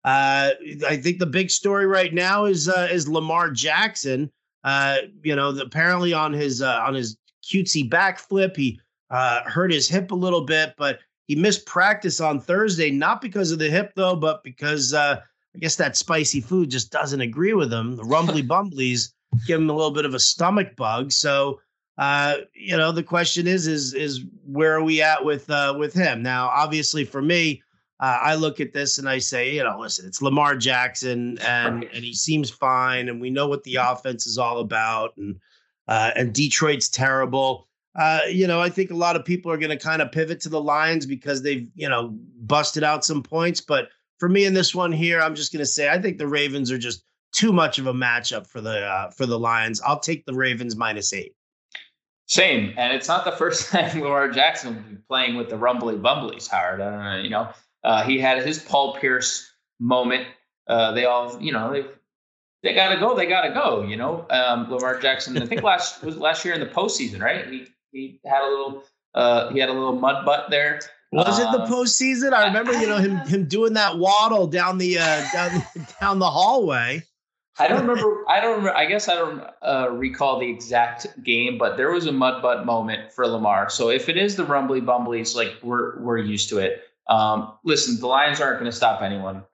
Uh, 0.05 0.51
I 0.87 0.97
think 0.97 1.19
the 1.19 1.27
big 1.27 1.51
story 1.51 1.87
right 1.87 2.13
now 2.13 2.45
is 2.45 2.69
uh, 2.69 2.89
is 2.91 3.09
Lamar 3.09 3.51
Jackson. 3.51 4.31
Uh, 4.63 4.99
you 5.23 5.35
know, 5.35 5.51
apparently 5.59 6.13
on 6.13 6.33
his 6.33 6.63
uh, 6.63 6.81
on 6.87 6.95
his 6.95 7.17
cutesy 7.43 7.89
backflip, 7.89 8.57
he 8.57 8.81
uh, 9.11 9.43
hurt 9.45 9.73
his 9.73 9.89
hip 9.89 10.11
a 10.11 10.15
little 10.17 10.43
bit, 10.43 10.75
but 10.77 10.99
he 11.27 11.35
missed 11.35 11.67
practice 11.67 12.21
on 12.21 12.41
Thursday, 12.41 12.91
not 12.91 13.21
because 13.21 13.51
of 13.51 13.59
the 13.59 13.71
hip 13.71 13.93
though, 13.97 14.17
but 14.17 14.43
because 14.45 14.93
uh, 14.93 15.21
I 15.55 15.59
guess 15.59 15.77
that 15.77 15.97
spicy 15.97 16.41
food 16.41 16.71
just 16.71 16.91
doesn't 16.91 17.21
agree 17.21 17.55
with 17.55 17.73
him. 17.73 17.97
The 17.97 18.05
rumbly 18.05 18.43
bumblies 18.43 19.13
give 19.47 19.61
him 19.61 19.71
a 19.71 19.75
little 19.75 19.91
bit 19.91 20.05
of 20.05 20.15
a 20.15 20.21
stomach 20.21 20.77
bug. 20.77 21.13
So 21.13 21.61
uh, 21.99 22.37
you 22.55 22.77
know, 22.77 22.93
the 22.93 23.03
question 23.03 23.47
is, 23.47 23.67
is, 23.67 23.95
is 23.95 24.25
where 24.47 24.75
are 24.75 24.83
we 24.83 25.01
at 25.01 25.25
with, 25.25 25.49
uh, 25.51 25.75
with 25.79 25.95
him 25.95 26.23
now? 26.23 26.49
Obviously, 26.49 27.05
for 27.05 27.23
me, 27.23 27.63
uh, 28.01 28.19
I 28.21 28.35
look 28.35 28.61
at 28.61 28.73
this 28.73 28.99
and 28.99 29.09
I 29.09 29.19
say, 29.19 29.55
you 29.55 29.63
know, 29.63 29.79
listen, 29.79 30.07
it's 30.07 30.21
Lamar 30.21 30.57
Jackson, 30.57 31.39
and 31.39 31.85
and 31.85 32.05
he 32.05 32.13
seems 32.13 32.51
fine, 32.51 33.09
and 33.09 33.21
we 33.21 33.31
know 33.31 33.47
what 33.47 33.63
the 33.63 33.77
offense 33.77 34.27
is 34.27 34.37
all 34.37 34.59
about, 34.59 35.17
and 35.17 35.37
uh, 35.87 36.11
and 36.17 36.35
Detroit's 36.35 36.89
terrible. 36.89 37.69
Uh, 37.95 38.21
you 38.29 38.49
know, 38.49 38.61
I 38.61 38.69
think 38.69 38.91
a 38.91 38.97
lot 38.97 39.15
of 39.15 39.25
people 39.25 39.53
are 39.53 39.57
going 39.57 39.71
to 39.71 39.83
kind 39.83 40.03
of 40.03 40.11
pivot 40.11 40.41
to 40.41 40.49
the 40.49 40.61
Lions 40.61 41.07
because 41.07 41.43
they've 41.43 41.69
you 41.77 41.89
know 41.89 42.11
busted 42.43 42.83
out 42.83 43.05
some 43.05 43.23
points, 43.23 43.61
but 43.61 43.89
for 44.19 44.29
me 44.29 44.45
in 44.45 44.55
this 44.55 44.75
one 44.75 44.91
here, 44.91 45.21
I'm 45.21 45.37
just 45.37 45.53
going 45.53 45.61
to 45.61 45.67
say 45.67 45.89
I 45.89 46.01
think 46.01 46.19
the 46.19 46.27
Ravens 46.27 46.73
are 46.73 46.79
just 46.79 47.05
too 47.33 47.53
much 47.53 47.79
of 47.79 47.87
a 47.87 47.95
matchup 47.95 48.49
for 48.49 48.61
the 48.61 48.81
uh, 48.85 49.11
for 49.13 49.25
the 49.25 49.39
Lions. 49.39 49.81
I'll 49.81 50.01
take 50.01 50.27
the 50.27 50.35
Ravens 50.35 50.75
minus 50.75 51.13
eight. 51.13 51.35
Same, 52.27 52.73
and 52.77 52.93
it's 52.93 53.09
not 53.09 53.25
the 53.25 53.33
first 53.33 53.69
time 53.71 54.01
Lamar 54.01 54.31
Jackson 54.31 54.75
will 54.75 54.83
be 54.83 54.97
playing 55.09 55.37
with 55.37 55.51
the 55.51 55.57
rumbly 55.57 55.97
bumblies, 55.97 56.49
Howard. 56.49 56.81
Uh, 56.81 57.23
you 57.23 57.31
know, 57.31 57.49
uh, 57.83 58.03
he 58.05 58.19
had 58.19 58.43
his 58.45 58.59
Paul 58.59 58.95
Pierce 58.95 59.51
moment. 59.79 60.27
Uh, 60.67 60.93
they 60.93 61.05
all, 61.05 61.41
you 61.41 61.53
know, 61.53 61.73
they 61.73 61.85
they 62.63 62.75
gotta 62.75 62.99
go. 62.99 63.15
They 63.15 63.27
gotta 63.27 63.53
go. 63.53 63.83
You 63.83 63.97
know, 63.97 64.27
um, 64.31 64.71
Lamar 64.71 64.99
Jackson. 64.99 65.37
I 65.41 65.47
think 65.47 65.63
last 65.63 66.03
was 66.05 66.17
last 66.17 66.45
year 66.45 66.55
in 66.55 66.61
the 66.61 66.67
postseason, 66.67 67.21
right? 67.21 67.47
He 67.47 67.67
he 67.93 68.21
had 68.25 68.43
a 68.43 68.49
little 68.49 68.85
uh, 69.15 69.51
he 69.51 69.59
had 69.61 69.69
a 69.69 69.73
little 69.73 69.97
mud 69.97 70.25
butt 70.25 70.51
there. 70.51 70.81
Was 71.13 71.39
it 71.39 71.43
the 71.53 71.63
um, 71.63 71.71
postseason? 71.71 72.33
I 72.33 72.47
remember, 72.47 72.73
you 72.73 72.89
know, 72.89 72.97
him 72.97 73.19
him 73.19 73.45
doing 73.45 73.75
that 73.75 73.99
waddle 73.99 74.47
down 74.49 74.79
the 74.79 74.99
uh, 74.99 75.31
down 75.33 75.63
down 76.01 76.19
the 76.19 76.31
hallway. 76.31 77.03
I 77.59 77.69
don't 77.69 77.81
remember. 77.87 78.25
I 78.29 78.41
don't. 78.41 78.59
Remember, 78.59 78.77
I 78.77 78.87
guess 78.87 79.09
I 79.09 79.15
don't 79.15 79.45
uh, 79.63 79.91
recall 79.91 80.41
the 80.41 80.49
exact 80.51 81.23
game, 81.23 81.59
but 81.59 81.77
there 81.77 81.91
was 81.91 82.07
a 82.07 82.13
mud 82.13 82.43
butt 82.43 82.67
moment 82.67 83.13
for 83.13 83.27
Lamar. 83.27 83.71
So 83.71 83.91
if 83.91 84.09
it 84.09 84.17
is 84.17 84.37
the 84.37 84.45
rumbly 84.45 84.81
bumblies, 84.81 85.35
like 85.35 85.55
we're 85.63 86.01
we're 86.01 86.19
used 86.19 86.49
to 86.51 86.59
it. 86.59 86.83
Um, 87.09 87.53
listen, 87.65 88.01
the 88.01 88.07
Lions 88.07 88.41
aren't 88.41 88.59
going 88.59 88.71
to 88.71 88.77
stop 88.77 89.03
anyone. 89.03 89.45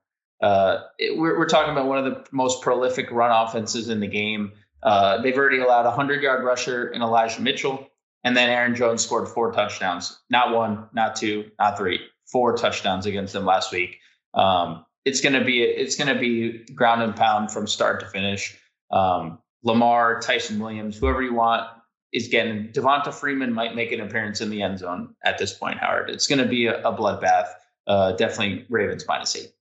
Uh, 0.40 0.84
it, 0.98 1.18
we're, 1.18 1.38
we're 1.38 1.48
talking 1.48 1.72
about 1.72 1.86
one 1.86 1.98
of 1.98 2.04
the 2.04 2.24
most 2.32 2.62
prolific 2.62 3.10
run 3.10 3.30
offenses 3.30 3.88
in 3.88 4.00
the 4.00 4.06
game. 4.06 4.52
Uh, 4.82 5.20
they've 5.20 5.36
already 5.36 5.58
allowed 5.58 5.84
a 5.84 5.90
hundred 5.90 6.22
yard 6.22 6.44
rusher 6.44 6.88
in 6.88 7.02
Elijah 7.02 7.42
Mitchell, 7.42 7.88
and 8.24 8.36
then 8.36 8.48
Aaron 8.48 8.74
Jones 8.74 9.04
scored 9.04 9.28
four 9.28 9.52
touchdowns. 9.52 10.18
Not 10.30 10.54
one, 10.54 10.86
not 10.94 11.16
two, 11.16 11.50
not 11.58 11.76
three, 11.76 12.00
four 12.24 12.56
touchdowns 12.56 13.04
against 13.04 13.32
them 13.32 13.44
last 13.44 13.72
week. 13.72 13.98
Um, 14.32 14.86
it's 15.04 15.20
going 15.20 15.32
to 15.32 15.44
be 15.44 15.62
it's 15.62 15.96
going 15.96 16.12
to 16.12 16.18
be 16.18 16.64
ground 16.74 17.02
and 17.02 17.14
pound 17.14 17.50
from 17.50 17.66
start 17.66 18.00
to 18.00 18.06
finish. 18.06 18.56
Um, 18.90 19.38
Lamar, 19.62 20.20
Ty'Son 20.20 20.58
Williams, 20.58 20.96
whoever 20.98 21.22
you 21.22 21.34
want 21.34 21.68
is 22.12 22.28
getting. 22.28 22.68
Devonta 22.68 23.12
Freeman 23.12 23.52
might 23.52 23.74
make 23.74 23.92
an 23.92 24.00
appearance 24.00 24.40
in 24.40 24.50
the 24.50 24.62
end 24.62 24.78
zone 24.78 25.14
at 25.24 25.38
this 25.38 25.52
point. 25.52 25.78
Howard, 25.78 26.10
it's 26.10 26.26
going 26.26 26.38
to 26.38 26.46
be 26.46 26.66
a, 26.66 26.80
a 26.82 26.96
bloodbath. 26.96 27.48
Uh, 27.86 28.12
definitely 28.12 28.66
Ravens 28.68 29.04
minus 29.06 29.36
eight. 29.36 29.52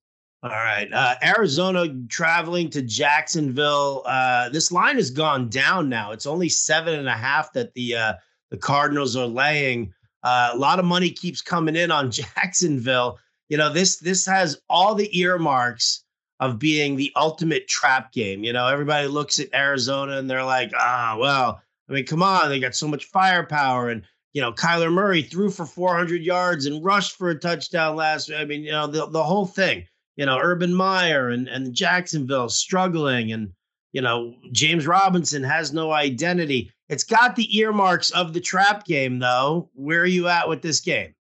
All 0.41 0.49
right, 0.49 0.87
uh, 0.93 1.15
Arizona 1.21 1.87
traveling 2.07 2.69
to 2.69 2.81
Jacksonville. 2.81 4.03
Uh, 4.05 4.47
this 4.49 4.71
line 4.71 4.95
has 4.95 5.09
gone 5.09 5.49
down 5.49 5.89
now. 5.89 6.11
It's 6.11 6.25
only 6.25 6.47
seven 6.47 6.97
and 6.97 7.09
a 7.09 7.13
half 7.13 7.51
that 7.53 7.73
the 7.73 7.95
uh, 7.95 8.13
the 8.49 8.57
Cardinals 8.57 9.17
are 9.17 9.27
laying. 9.27 9.93
Uh, 10.23 10.51
a 10.53 10.57
lot 10.57 10.79
of 10.79 10.85
money 10.85 11.09
keeps 11.09 11.41
coming 11.41 11.75
in 11.75 11.91
on 11.91 12.09
Jacksonville 12.11 13.19
you 13.49 13.57
know 13.57 13.71
this 13.71 13.97
this 13.97 14.25
has 14.25 14.61
all 14.69 14.95
the 14.95 15.19
earmarks 15.19 16.03
of 16.39 16.57
being 16.57 16.95
the 16.95 17.11
ultimate 17.15 17.67
trap 17.67 18.11
game. 18.13 18.43
You 18.43 18.53
know, 18.53 18.67
everybody 18.67 19.07
looks 19.07 19.39
at 19.39 19.53
Arizona 19.53 20.17
and 20.17 20.29
they're 20.29 20.43
like, 20.43 20.71
ah, 20.77 21.17
well, 21.19 21.61
I 21.89 21.93
mean, 21.93 22.05
come 22.05 22.23
on, 22.23 22.49
they 22.49 22.59
got 22.59 22.75
so 22.75 22.87
much 22.87 23.05
firepower. 23.05 23.89
And, 23.89 24.03
you 24.33 24.41
know, 24.41 24.53
Kyler 24.53 24.91
Murray 24.91 25.21
threw 25.21 25.49
for 25.49 25.65
400 25.65 26.21
yards 26.21 26.65
and 26.65 26.83
rushed 26.83 27.17
for 27.17 27.29
a 27.29 27.39
touchdown 27.39 27.95
last. 27.95 28.31
I 28.31 28.45
mean, 28.45 28.63
you 28.63 28.71
know, 28.71 28.87
the, 28.87 29.07
the 29.07 29.23
whole 29.23 29.45
thing, 29.45 29.85
you 30.15 30.25
know, 30.25 30.39
Urban 30.39 30.73
Meyer 30.73 31.29
and, 31.29 31.47
and 31.49 31.73
Jacksonville 31.73 32.49
struggling. 32.49 33.33
And, 33.33 33.51
you 33.91 34.01
know, 34.01 34.35
James 34.53 34.87
Robinson 34.87 35.43
has 35.43 35.73
no 35.73 35.91
identity. 35.91 36.71
It's 36.87 37.03
got 37.03 37.35
the 37.35 37.57
earmarks 37.57 38.11
of 38.11 38.33
the 38.33 38.41
trap 38.41 38.85
game, 38.85 39.19
though. 39.19 39.69
Where 39.73 40.01
are 40.01 40.05
you 40.05 40.27
at 40.29 40.47
with 40.47 40.61
this 40.61 40.79
game? 40.79 41.13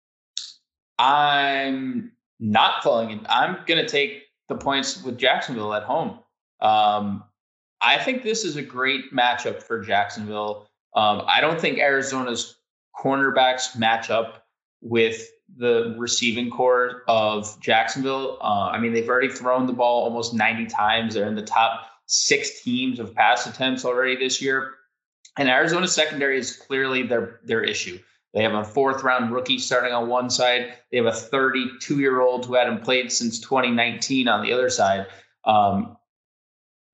I'm 0.99 2.13
not 2.41 2.83
falling 2.83 3.11
in. 3.11 3.27
I'm 3.29 3.59
going 3.67 3.85
to 3.85 3.89
take 3.89 4.25
the 4.49 4.55
points 4.55 5.03
with 5.03 5.19
Jacksonville 5.19 5.75
at 5.75 5.83
home. 5.83 6.19
Um, 6.61 7.25
I 7.81 7.99
think 7.99 8.23
this 8.23 8.45
is 8.45 8.57
a 8.57 8.63
great 8.63 9.13
matchup 9.13 9.63
for 9.63 9.81
Jacksonville. 9.81 10.69
Um, 10.95 11.23
I 11.27 11.41
don't 11.41 11.61
think 11.61 11.79
Arizona's 11.79 12.57
cornerbacks 12.97 13.77
match 13.79 14.11
up 14.11 14.47
with 14.81 15.29
the 15.57 15.95
receiving 15.99 16.51
corps 16.51 17.03
of 17.09 17.59
Jacksonville. 17.61 18.39
Uh, 18.41 18.71
I 18.73 18.79
mean, 18.79 18.93
they've 18.93 19.09
already 19.09 19.29
thrown 19.29 19.67
the 19.67 19.73
ball 19.73 20.05
almost 20.05 20.35
90 20.35 20.67
times. 20.67 21.15
They're 21.15 21.27
in 21.27 21.35
the 21.35 21.43
top 21.43 21.87
six 22.07 22.63
teams 22.63 22.99
of 22.99 23.15
pass 23.15 23.47
attempts 23.47 23.85
already 23.85 24.17
this 24.17 24.43
year. 24.43 24.75
And 25.39 25.49
Arizona's 25.49 25.95
secondary 25.95 26.39
is 26.39 26.57
clearly 26.57 27.05
their 27.05 27.41
their 27.45 27.63
issue. 27.63 28.01
They 28.35 28.43
have 28.43 28.55
a 28.55 28.65
fourth 28.65 29.03
round 29.03 29.33
rookie 29.33 29.59
starting 29.59 29.93
on 29.93 30.09
one 30.09 30.31
side. 30.31 30.75
They 30.91 30.99
have 30.99 31.07
a 31.07 31.13
32 31.13 31.99
year 31.99 32.21
old 32.21 32.47
who 32.47 32.55
hadn't 32.55 32.85
played 32.85 33.11
since 33.11 33.41
2019 33.41 34.29
on 34.29 34.45
the 34.45 34.53
other 34.53 34.71
side. 34.71 35.07
Um, 35.45 35.97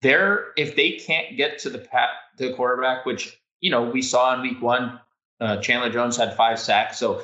they're 0.03 0.53
if 0.57 0.77
they 0.77 0.93
can't 0.93 1.37
get 1.37 1.59
to 1.61 1.71
the 1.71 1.79
pat 1.79 2.11
the 2.39 2.53
quarterback, 2.53 3.07
which 3.07 3.41
you 3.61 3.71
know 3.71 3.83
we 3.83 4.03
saw 4.03 4.35
in 4.35 4.43
week 4.43 4.61
one, 4.63 5.01
uh, 5.41 5.57
Chandler 5.59 5.91
Jones 5.91 6.17
had 6.17 6.37
five 6.37 6.61
sacks. 6.61 6.99
So 6.99 7.23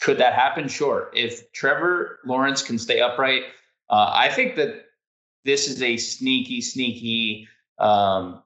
could 0.00 0.18
that 0.18 0.34
happen? 0.34 0.68
Sure. 0.68 1.10
If 1.14 1.52
Trevor 1.52 2.18
Lawrence 2.24 2.62
can 2.62 2.78
stay 2.78 3.00
upright, 3.00 3.44
uh, 3.88 4.10
I 4.12 4.30
think 4.30 4.56
that 4.56 4.86
this 5.44 5.68
is 5.68 5.82
a 5.82 5.96
sneaky, 5.96 6.60
sneaky 6.60 7.48
um, 7.78 8.42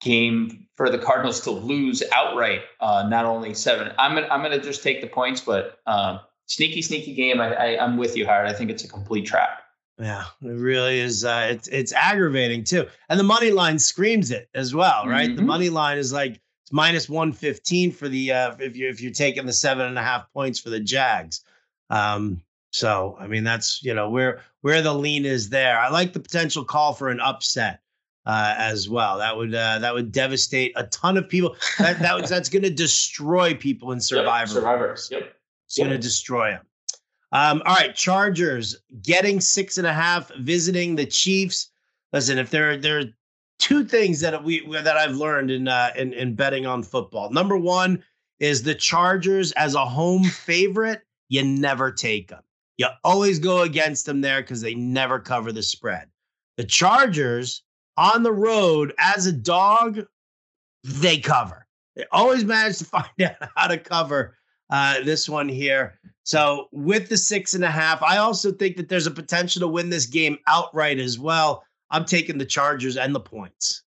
game 0.00 0.63
for 0.76 0.90
the 0.90 0.98
Cardinals 0.98 1.40
to 1.42 1.50
lose 1.50 2.02
outright. 2.12 2.62
Uh, 2.80 3.06
not 3.08 3.24
only 3.24 3.54
seven. 3.54 3.92
I'm 3.98 4.14
gonna, 4.14 4.28
I'm 4.28 4.42
gonna 4.42 4.60
just 4.60 4.82
take 4.82 5.00
the 5.00 5.06
points, 5.06 5.40
but 5.40 5.78
um, 5.86 6.20
sneaky, 6.46 6.82
sneaky 6.82 7.14
game. 7.14 7.40
I, 7.40 7.54
I, 7.54 7.84
am 7.84 7.96
with 7.96 8.16
you, 8.16 8.26
Howard. 8.26 8.48
I 8.48 8.52
think 8.52 8.70
it's 8.70 8.84
a 8.84 8.88
complete 8.88 9.26
trap. 9.26 9.60
Yeah, 9.98 10.24
it 10.42 10.48
really 10.48 10.98
is. 10.98 11.24
Uh, 11.24 11.48
it's 11.50 11.68
it's 11.68 11.92
aggravating 11.92 12.64
too, 12.64 12.86
and 13.08 13.18
the 13.18 13.24
money 13.24 13.52
line 13.52 13.78
screams 13.78 14.32
it 14.32 14.48
as 14.54 14.74
well, 14.74 15.06
right? 15.06 15.28
Mm-hmm. 15.28 15.36
The 15.36 15.42
money 15.42 15.70
line 15.70 15.98
is 15.98 16.12
like 16.12 16.40
it's 16.62 16.72
minus 16.72 17.08
one 17.08 17.32
fifteen 17.32 17.92
for 17.92 18.08
the 18.08 18.32
uh, 18.32 18.56
if 18.58 18.76
you 18.76 18.88
if 18.88 19.00
you're 19.00 19.12
taking 19.12 19.46
the 19.46 19.52
seven 19.52 19.86
and 19.86 19.98
a 19.98 20.02
half 20.02 20.32
points 20.32 20.58
for 20.58 20.70
the 20.70 20.80
Jags. 20.80 21.44
Um, 21.90 22.42
so 22.72 23.16
I 23.20 23.28
mean 23.28 23.44
that's 23.44 23.84
you 23.84 23.94
know 23.94 24.10
where 24.10 24.40
where 24.62 24.82
the 24.82 24.92
lean 24.92 25.24
is 25.24 25.48
there. 25.48 25.78
I 25.78 25.90
like 25.90 26.12
the 26.12 26.20
potential 26.20 26.64
call 26.64 26.92
for 26.92 27.08
an 27.10 27.20
upset 27.20 27.78
uh, 28.26 28.54
as 28.56 28.88
well. 28.88 29.18
That 29.18 29.36
would 29.36 29.54
uh, 29.54 29.78
that 29.80 29.94
would 29.94 30.12
devastate 30.12 30.72
a 30.76 30.84
ton 30.84 31.16
of 31.16 31.28
people. 31.28 31.56
That, 31.78 31.98
that 32.00 32.20
was, 32.20 32.30
that's 32.30 32.48
going 32.48 32.62
to 32.62 32.70
destroy 32.70 33.54
people 33.54 33.92
in 33.92 34.00
Survivor. 34.00 34.40
Yep, 34.40 34.48
survivors. 34.48 35.08
Yep. 35.10 35.34
It's 35.66 35.78
yep. 35.78 35.86
going 35.86 35.96
to 35.96 36.02
destroy 36.02 36.50
them. 36.50 36.66
Um, 37.32 37.62
all 37.66 37.74
right, 37.74 37.94
Chargers 37.94 38.76
getting 39.02 39.40
six 39.40 39.76
and 39.78 39.86
a 39.86 39.92
half, 39.92 40.32
visiting 40.36 40.94
the 40.94 41.06
Chiefs. 41.06 41.70
Listen, 42.12 42.38
if 42.38 42.50
there 42.50 42.76
there 42.76 42.98
are 43.00 43.04
two 43.58 43.84
things 43.84 44.20
that 44.20 44.42
we 44.44 44.66
that 44.70 44.96
I've 44.96 45.16
learned 45.16 45.50
in 45.50 45.68
uh, 45.68 45.90
in, 45.96 46.12
in 46.12 46.34
betting 46.34 46.66
on 46.66 46.82
football. 46.82 47.30
Number 47.30 47.56
one 47.56 48.02
is 48.40 48.62
the 48.62 48.74
Chargers 48.74 49.52
as 49.52 49.74
a 49.74 49.84
home 49.84 50.24
favorite. 50.24 51.02
You 51.28 51.42
never 51.42 51.90
take 51.90 52.28
them. 52.28 52.42
You 52.76 52.88
always 53.04 53.38
go 53.38 53.62
against 53.62 54.06
them 54.06 54.20
there 54.20 54.42
because 54.42 54.60
they 54.60 54.74
never 54.74 55.18
cover 55.18 55.52
the 55.52 55.62
spread. 55.62 56.08
The 56.56 56.64
Chargers 56.64 57.62
on 57.96 58.22
the 58.22 58.32
road 58.32 58.94
as 58.98 59.26
a 59.26 59.32
dog, 59.32 60.06
they 60.82 61.18
cover. 61.18 61.66
They 61.96 62.04
always 62.12 62.44
manage 62.44 62.78
to 62.78 62.84
find 62.84 63.22
out 63.22 63.50
how 63.56 63.68
to 63.68 63.78
cover 63.78 64.36
uh, 64.70 65.02
this 65.04 65.28
one 65.28 65.48
here. 65.48 65.98
So 66.24 66.68
with 66.72 67.08
the 67.08 67.16
six 67.16 67.54
and 67.54 67.64
a 67.64 67.70
half, 67.70 68.02
I 68.02 68.16
also 68.16 68.50
think 68.50 68.76
that 68.76 68.88
there's 68.88 69.06
a 69.06 69.10
potential 69.10 69.60
to 69.60 69.68
win 69.68 69.90
this 69.90 70.06
game 70.06 70.38
outright 70.46 70.98
as 70.98 71.18
well. 71.18 71.64
I'm 71.90 72.04
taking 72.04 72.38
the 72.38 72.46
Chargers 72.46 72.96
and 72.96 73.14
the 73.14 73.20
points. 73.20 73.82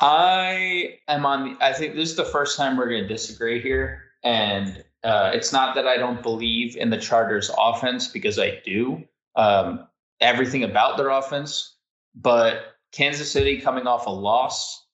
I 0.00 0.98
am 1.06 1.24
on 1.24 1.44
the. 1.44 1.64
I 1.64 1.72
think 1.72 1.94
this 1.94 2.10
is 2.10 2.16
the 2.16 2.24
first 2.24 2.56
time 2.56 2.76
we're 2.76 2.88
going 2.88 3.02
to 3.02 3.08
disagree 3.08 3.60
here, 3.60 4.02
and 4.24 4.82
uh, 5.04 5.30
it's 5.32 5.52
not 5.52 5.76
that 5.76 5.86
I 5.86 5.96
don't 5.96 6.22
believe 6.22 6.76
in 6.76 6.90
the 6.90 6.96
Chargers' 6.96 7.52
offense 7.56 8.08
because 8.08 8.38
I 8.38 8.60
do. 8.64 9.04
Um, 9.36 9.86
everything 10.20 10.64
about 10.64 10.96
their 10.96 11.10
offense, 11.10 11.76
but 12.16 12.71
Kansas 12.92 13.30
City 13.30 13.60
coming 13.60 13.86
off 13.86 14.06
a 14.06 14.10
loss. 14.10 14.84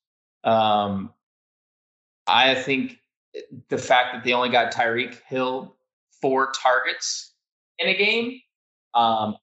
Um, 0.45 1.13
I 2.27 2.55
think 2.55 2.99
the 3.69 3.79
fact 3.79 4.15
that 4.15 4.25
they 4.25 4.33
only 4.33 4.51
got 4.51 4.73
Tyreek 4.73 5.21
Hill 5.27 5.77
four 6.21 6.53
targets 6.53 7.33
in 7.79 7.89
a 7.89 7.97
game, 7.97 8.41
um, 8.95 9.37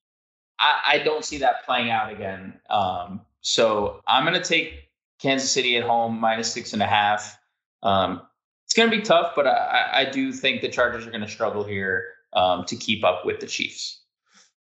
I, 0.59 0.81
I, 0.85 0.99
don't 0.99 1.23
see 1.23 1.39
that 1.39 1.65
playing 1.65 1.89
out 1.89 2.11
again. 2.11 2.59
Um, 2.69 3.21
so 3.41 4.01
I'm 4.07 4.25
going 4.25 4.41
to 4.41 4.47
take 4.47 4.89
Kansas 5.21 5.51
City 5.51 5.77
at 5.77 5.83
home 5.83 6.19
minus 6.19 6.51
six 6.51 6.73
and 6.73 6.81
a 6.81 6.87
half. 6.87 7.37
Um, 7.83 8.21
it's 8.65 8.73
going 8.73 8.89
to 8.89 8.95
be 8.95 9.03
tough, 9.03 9.33
but 9.35 9.47
I, 9.47 9.89
I, 9.93 10.05
do 10.09 10.33
think 10.33 10.61
the 10.61 10.69
Chargers 10.69 11.05
are 11.05 11.11
going 11.11 11.21
to 11.21 11.29
struggle 11.29 11.63
here 11.63 12.05
um, 12.33 12.65
to 12.65 12.75
keep 12.75 13.03
up 13.03 13.25
with 13.25 13.39
the 13.39 13.47
Chiefs. 13.47 14.01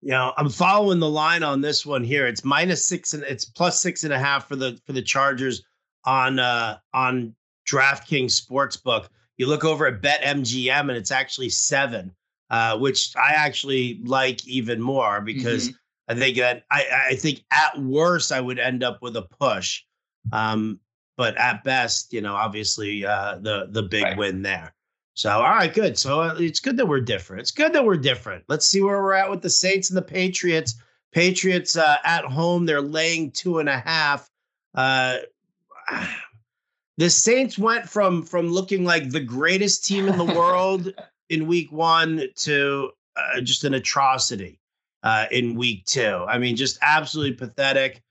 You 0.01 0.11
know, 0.11 0.33
I'm 0.37 0.49
following 0.49 0.99
the 0.99 1.09
line 1.09 1.43
on 1.43 1.61
this 1.61 1.85
one 1.85 2.03
here. 2.03 2.25
It's 2.25 2.45
minus 2.45 2.87
six 2.87 3.13
and 3.13 3.23
it's 3.23 3.45
plus 3.45 3.81
six 3.81 4.03
and 4.03 4.13
a 4.13 4.19
half 4.19 4.47
for 4.47 4.55
the 4.55 4.79
for 4.85 4.93
the 4.93 5.01
Chargers 5.01 5.61
on 6.05 6.39
uh 6.39 6.77
on 6.93 7.35
DraftKings 7.69 8.39
Sportsbook. 8.41 9.07
You 9.37 9.47
look 9.47 9.65
over 9.65 9.87
at 9.87 10.01
BetMGM 10.01 10.81
and 10.81 10.91
it's 10.91 11.11
actually 11.11 11.49
seven, 11.49 12.13
uh, 12.49 12.77
which 12.77 13.13
I 13.15 13.33
actually 13.33 13.99
like 14.03 14.45
even 14.47 14.81
more 14.81 15.21
because 15.21 15.69
mm-hmm. 15.69 15.75
I 16.11 16.19
think 16.19 16.37
that 16.37 16.63
I, 16.71 16.85
I 17.11 17.15
think 17.15 17.43
at 17.51 17.79
worst 17.79 18.31
I 18.31 18.41
would 18.41 18.59
end 18.59 18.83
up 18.83 19.01
with 19.01 19.15
a 19.15 19.23
push. 19.23 19.83
Um, 20.31 20.79
but 21.17 21.37
at 21.37 21.63
best, 21.65 22.13
you 22.13 22.21
know, 22.21 22.35
obviously 22.35 23.05
uh, 23.05 23.39
the 23.41 23.67
the 23.69 23.83
big 23.83 24.03
right. 24.03 24.17
win 24.17 24.41
there. 24.41 24.73
So, 25.19 25.29
all 25.29 25.49
right, 25.49 25.73
good. 25.73 25.99
So 25.99 26.21
uh, 26.21 26.35
it's 26.39 26.61
good 26.61 26.77
that 26.77 26.85
we're 26.85 27.01
different. 27.01 27.41
It's 27.41 27.51
good 27.51 27.73
that 27.73 27.83
we're 27.83 27.97
different. 27.97 28.45
Let's 28.47 28.65
see 28.65 28.81
where 28.81 29.03
we're 29.03 29.15
at 29.15 29.29
with 29.29 29.41
the 29.41 29.49
Saints 29.49 29.89
and 29.89 29.97
the 29.97 30.01
Patriots. 30.01 30.75
Patriots 31.11 31.75
uh, 31.75 31.97
at 32.05 32.23
home, 32.23 32.65
they're 32.65 32.79
laying 32.79 33.31
two 33.31 33.59
and 33.59 33.67
a 33.67 33.79
half. 33.79 34.29
Uh, 34.75 35.17
the 36.97 37.09
Saints 37.09 37.59
went 37.59 37.89
from 37.89 38.23
from 38.23 38.47
looking 38.47 38.85
like 38.85 39.09
the 39.09 39.19
greatest 39.19 39.85
team 39.85 40.07
in 40.07 40.17
the 40.17 40.23
world 40.39 40.93
in 41.27 41.47
week 41.47 41.69
one 41.69 42.23
to 42.37 42.91
uh, 43.17 43.41
just 43.41 43.65
an 43.65 43.73
atrocity 43.73 44.61
uh, 45.03 45.25
in 45.31 45.53
week 45.55 45.83
two. 45.83 46.25
I 46.29 46.37
mean, 46.37 46.55
just 46.55 46.77
absolutely 46.81 47.35
pathetic. 47.35 48.01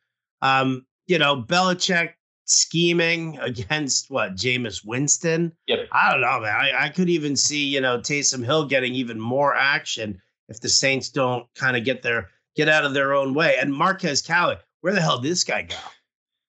Um, 0.42 0.84
you 1.06 1.18
know, 1.18 1.42
Belichick 1.42 2.12
scheming 2.50 3.38
against 3.38 4.10
what 4.10 4.34
Jameis 4.34 4.84
Winston. 4.84 5.52
Yep. 5.66 5.88
I 5.92 6.10
don't 6.10 6.20
know, 6.20 6.40
man. 6.40 6.54
I, 6.54 6.86
I 6.86 6.88
could 6.88 7.08
even 7.08 7.36
see, 7.36 7.64
you 7.64 7.80
know, 7.80 7.98
Taysom 7.98 8.44
Hill 8.44 8.66
getting 8.66 8.94
even 8.94 9.20
more 9.20 9.54
action 9.54 10.20
if 10.48 10.60
the 10.60 10.68
Saints 10.68 11.10
don't 11.10 11.46
kind 11.54 11.76
of 11.76 11.84
get 11.84 12.02
their 12.02 12.30
get 12.56 12.68
out 12.68 12.84
of 12.84 12.94
their 12.94 13.14
own 13.14 13.34
way. 13.34 13.56
And 13.60 13.72
Marquez 13.72 14.22
Callaway, 14.22 14.58
where 14.80 14.94
the 14.94 15.00
hell 15.00 15.18
did 15.18 15.30
this 15.30 15.44
guy 15.44 15.62
go? 15.62 15.76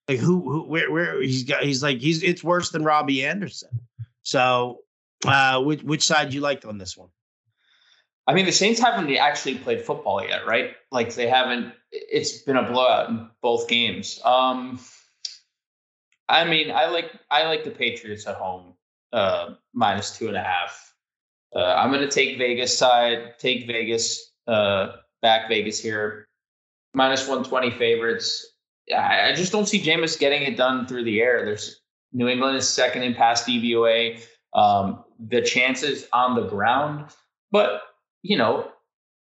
Like 0.07 0.19
who, 0.19 0.41
who 0.49 0.63
where 0.63 0.91
where 0.91 1.21
he's 1.21 1.43
got 1.43 1.63
he's 1.63 1.83
like 1.83 1.99
he's 1.99 2.23
it's 2.23 2.43
worse 2.43 2.71
than 2.71 2.83
Robbie 2.83 3.25
Anderson. 3.25 3.69
So 4.23 4.79
uh 5.25 5.61
which 5.61 5.83
which 5.83 6.03
side 6.03 6.33
you 6.33 6.41
liked 6.41 6.65
on 6.65 6.77
this 6.77 6.97
one? 6.97 7.09
I 8.25 8.33
mean, 8.33 8.45
the 8.45 8.51
Saints 8.51 8.79
haven't 8.79 9.11
actually 9.15 9.57
played 9.57 9.81
football 9.81 10.23
yet, 10.23 10.45
right? 10.45 10.75
Like 10.91 11.15
they 11.15 11.27
haven't. 11.27 11.73
It's 11.91 12.43
been 12.43 12.57
a 12.57 12.63
blowout 12.63 13.09
in 13.09 13.27
both 13.41 13.67
games. 13.67 14.21
Um, 14.23 14.79
I 16.29 16.45
mean, 16.45 16.71
I 16.71 16.88
like 16.88 17.12
I 17.31 17.45
like 17.45 17.63
the 17.63 17.71
Patriots 17.71 18.27
at 18.27 18.36
home, 18.36 18.74
uh, 19.12 19.55
minus 19.74 20.15
two 20.15 20.27
and 20.27 20.38
a 20.38 20.43
half. 20.43 20.93
Uh, 21.53 21.74
I'm 21.75 21.91
going 21.91 22.07
to 22.07 22.12
take 22.12 22.38
Vegas 22.38 22.77
side, 22.77 23.39
take 23.39 23.65
Vegas, 23.65 24.31
uh, 24.48 24.98
back 25.24 25.50
Vegas 25.50 25.81
here, 25.81 26.27
minus 26.93 27.21
120 27.21 27.71
favorites. 27.71 28.45
I, 28.95 29.29
I 29.29 29.33
just 29.33 29.51
don't 29.51 29.67
see 29.67 29.81
Jameis 29.81 30.19
getting 30.19 30.43
it 30.43 30.55
done 30.55 30.86
through 30.86 31.05
the 31.05 31.19
air. 31.21 31.43
There's 31.43 31.81
New 32.13 32.27
England 32.27 32.57
is 32.57 32.69
second 32.69 33.01
in 33.01 33.15
pass 33.15 33.43
DVOA. 33.45 34.21
Um, 34.53 35.03
the 35.19 35.41
chances 35.41 36.07
on 36.13 36.36
the 36.36 36.48
ground, 36.48 37.05
but 37.51 37.81
you 38.21 38.38
know, 38.38 38.71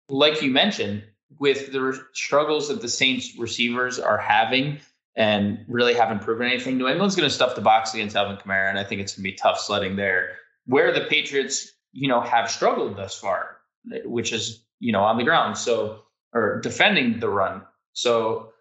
like 0.08 0.42
you 0.42 0.50
mentioned, 0.50 1.04
with 1.38 1.72
the 1.72 2.02
struggles 2.14 2.68
that 2.68 2.80
the 2.80 2.88
Saints 2.88 3.34
receivers 3.38 3.98
are 3.98 4.18
having 4.18 4.78
and 5.16 5.64
really 5.66 5.94
haven't 5.94 6.20
proven 6.20 6.46
anything, 6.46 6.76
New 6.76 6.88
England's 6.88 7.16
going 7.16 7.28
to 7.28 7.34
stuff 7.34 7.54
the 7.54 7.62
box 7.62 7.94
against 7.94 8.14
Alvin 8.14 8.36
Kamara, 8.36 8.68
and 8.68 8.78
I 8.78 8.84
think 8.84 9.00
it's 9.00 9.14
going 9.14 9.24
to 9.24 9.30
be 9.30 9.36
tough 9.36 9.58
sledding 9.58 9.96
there. 9.96 10.36
Where 10.66 10.92
the 10.92 11.06
Patriots, 11.06 11.72
you 11.92 12.08
know, 12.08 12.20
have 12.20 12.50
struggled 12.50 12.96
thus 12.96 13.18
far, 13.18 13.56
which 14.04 14.32
is 14.32 14.62
you 14.78 14.92
know 14.92 15.02
on 15.02 15.16
the 15.16 15.24
ground, 15.24 15.56
so 15.56 16.02
or 16.32 16.60
defending 16.60 17.18
the 17.18 17.28
run. 17.28 17.62
So 17.92 18.52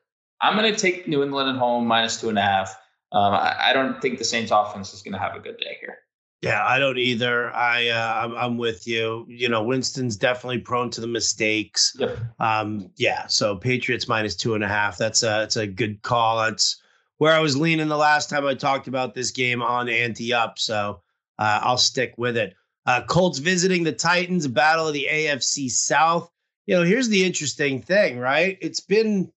I'm 0.41 0.57
going 0.57 0.73
to 0.73 0.79
take 0.79 1.07
New 1.07 1.23
England 1.23 1.49
at 1.49 1.57
home 1.57 1.87
minus 1.87 2.21
two 2.21 2.29
and 2.29 2.37
a 2.37 2.41
half. 2.41 2.77
Um, 3.11 3.33
I, 3.33 3.69
I 3.69 3.73
don't 3.73 4.01
think 4.01 4.17
the 4.17 4.23
Saints 4.23 4.51
offense 4.51 4.93
is 4.93 5.01
going 5.01 5.13
to 5.13 5.19
have 5.19 5.35
a 5.35 5.39
good 5.39 5.57
day 5.57 5.77
here. 5.79 5.97
Yeah, 6.41 6.63
I 6.63 6.77
don't 6.77 6.97
either. 6.97 7.53
I 7.55 7.87
uh, 7.87 8.21
I'm, 8.23 8.35
I'm 8.35 8.57
with 8.57 8.87
you. 8.87 9.25
You 9.27 9.49
know, 9.49 9.63
Winston's 9.63 10.15
definitely 10.15 10.59
prone 10.59 10.89
to 10.91 11.01
the 11.01 11.07
mistakes. 11.07 11.95
Yep. 11.97 12.19
Um, 12.39 12.89
yeah. 12.97 13.25
So 13.27 13.55
Patriots 13.55 14.07
minus 14.07 14.35
two 14.35 14.53
and 14.53 14.63
a 14.63 14.67
half. 14.67 14.97
That's 14.97 15.23
a 15.23 15.25
that's 15.25 15.55
a 15.55 15.65
good 15.65 16.01
call. 16.03 16.37
That's 16.43 16.81
where 17.17 17.33
I 17.33 17.39
was 17.39 17.57
leaning 17.57 17.87
the 17.87 17.97
last 17.97 18.29
time 18.29 18.45
I 18.45 18.53
talked 18.53 18.87
about 18.87 19.15
this 19.15 19.31
game 19.31 19.61
on 19.61 19.89
ante 19.89 20.33
up. 20.33 20.59
So 20.59 21.01
uh, 21.39 21.59
I'll 21.63 21.77
stick 21.77 22.13
with 22.17 22.37
it. 22.37 22.53
Uh, 22.85 23.01
Colts 23.07 23.39
visiting 23.39 23.83
the 23.83 23.91
Titans, 23.91 24.47
battle 24.47 24.87
of 24.87 24.93
the 24.93 25.07
AFC 25.09 25.71
South. 25.71 26.29
You 26.67 26.75
know, 26.75 26.83
here's 26.83 27.09
the 27.09 27.23
interesting 27.23 27.81
thing, 27.81 28.19
right? 28.19 28.57
It's 28.61 28.79
been 28.79 29.31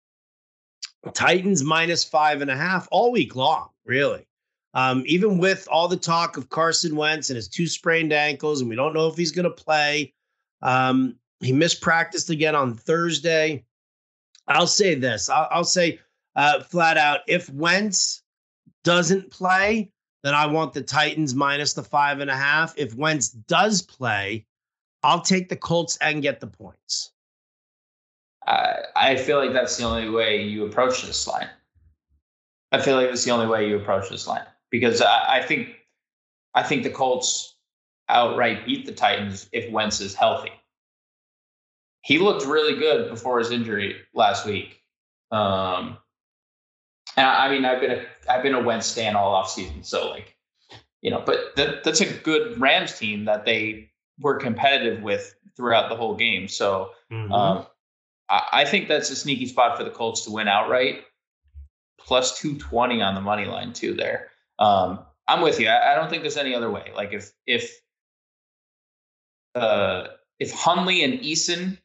Titans 1.15 1.63
minus 1.63 2.05
five 2.05 2.43
and 2.43 2.51
a 2.51 2.57
half 2.57 2.89
all 2.91 3.13
week 3.13 3.37
long, 3.37 3.69
really. 3.85 4.28
Um, 4.79 5.03
even 5.07 5.39
with 5.39 5.67
all 5.69 5.89
the 5.89 5.97
talk 5.97 6.37
of 6.37 6.51
Carson 6.51 6.95
Wentz 6.95 7.31
and 7.31 7.37
his 7.37 7.49
two 7.49 7.67
sprained 7.67 8.13
ankles, 8.13 8.61
and 8.61 8.71
we 8.71 8.77
don't 8.77 8.95
know 8.95 9.09
if 9.09 9.17
he's 9.17 9.33
going 9.33 9.43
to 9.43 9.51
play. 9.51 10.15
Um, 10.63 11.17
he 11.41 11.51
missed 11.51 11.81
practice 11.81 12.31
again 12.31 12.55
on 12.55 12.75
Thursday. 12.75 13.65
I'll 14.47 14.69
say 14.69 14.95
this 14.95 15.29
I'll, 15.29 15.49
I'll 15.51 15.65
say 15.65 15.99
uh, 16.37 16.63
flat 16.63 16.97
out 16.97 17.21
if 17.27 17.51
Wentz 17.51 18.23
doesn't 18.85 19.33
play, 19.33 19.91
then 20.23 20.35
I 20.35 20.47
want 20.47 20.75
the 20.75 20.83
Titans 20.83 21.35
minus 21.35 21.73
the 21.73 21.83
five 21.83 22.21
and 22.21 22.31
a 22.31 22.37
half. 22.37 22.73
If 22.77 22.95
Wentz 22.95 23.31
does 23.31 23.83
play, 23.83 24.47
I'll 25.03 25.23
take 25.23 25.49
the 25.49 25.57
Colts 25.57 25.99
and 26.01 26.23
get 26.23 26.39
the 26.39 26.47
points. 26.47 27.11
I, 28.47 28.77
I 28.95 29.17
feel 29.17 29.39
like 29.39 29.53
that's 29.53 29.77
the 29.77 29.83
only 29.83 30.09
way 30.09 30.41
you 30.41 30.67
approach 30.67 31.03
this 31.03 31.27
line. 31.27 31.49
I 32.71 32.81
feel 32.81 32.95
like 32.95 33.09
that's 33.09 33.25
the 33.25 33.33
only 33.33 33.49
way 33.49 33.69
you 33.69 33.75
approach 33.75 34.09
this 34.09 34.29
line 34.29 34.45
because 34.71 35.01
I, 35.01 35.39
I 35.39 35.43
think 35.43 35.69
I 36.55 36.63
think 36.63 36.83
the 36.83 36.91
Colts 36.91 37.57
outright 38.09 38.65
beat 38.65 38.87
the 38.87 38.93
Titans 38.93 39.49
if 39.53 39.71
Wentz 39.71 40.01
is 40.01 40.15
healthy. 40.15 40.53
He 42.03 42.19
looked 42.19 42.47
really 42.47 42.79
good 42.79 43.11
before 43.11 43.39
his 43.39 43.51
injury 43.51 43.97
last 44.15 44.47
week. 44.47 44.81
Um, 45.31 45.99
and 47.17 47.27
I, 47.27 47.47
I 47.47 47.51
mean, 47.51 47.65
I've 47.65 47.81
been 47.81 47.91
a 47.91 48.05
I've 48.31 48.43
been 48.43 48.55
a 48.55 48.63
Wentz 48.63 48.87
stan 48.87 49.17
all 49.17 49.35
off 49.35 49.51
season, 49.51 49.83
so 49.83 50.09
like, 50.09 50.37
you 51.03 51.11
know, 51.11 51.23
but 51.25 51.55
that, 51.57 51.85
that's 51.85 52.01
a 52.01 52.11
good 52.11 52.59
Rams 52.61 52.99
team 52.99 53.27
that 53.27 53.45
they 53.45 53.91
were 54.21 54.39
competitive 54.39 55.03
with 55.03 55.35
throughout 55.57 55.91
the 55.91 55.97
whole 55.97 56.15
game. 56.15 56.49
So 56.49 56.91
mm-hmm. 57.13 57.33
um, 57.33 57.67
I, 58.31 58.43
I 58.53 58.65
think 58.65 58.89
that's 58.89 59.11
a 59.11 59.17
sneaky 59.17 59.47
spot 59.47 59.77
for 59.77 59.85
the 59.85 59.91
Colts 59.91 60.25
to 60.25 60.31
win 60.31 60.49
outright. 60.49 61.05
Plus 62.01 62.41
two 62.41 62.57
twenty 62.57 63.03
on 63.03 63.15
the 63.15 63.21
money 63.21 63.45
line 63.45 63.75
too 63.75 63.93
there. 63.93 64.29
Um, 64.59 65.01
I'm 65.27 65.43
with 65.43 65.61
you. 65.61 65.69
I, 65.69 65.93
I, 65.93 65.95
don't 65.95 66.09
think 66.11 66.23
there's 66.23 66.37
any 66.37 66.55
other 66.55 66.71
way. 66.71 66.91
Like 66.95 67.13
if 67.13 67.33
if 67.47 67.81
uh, 69.55 70.09
if 70.39 70.53
Hundley 70.53 71.05
and 71.05 71.21
Eason 71.21 71.79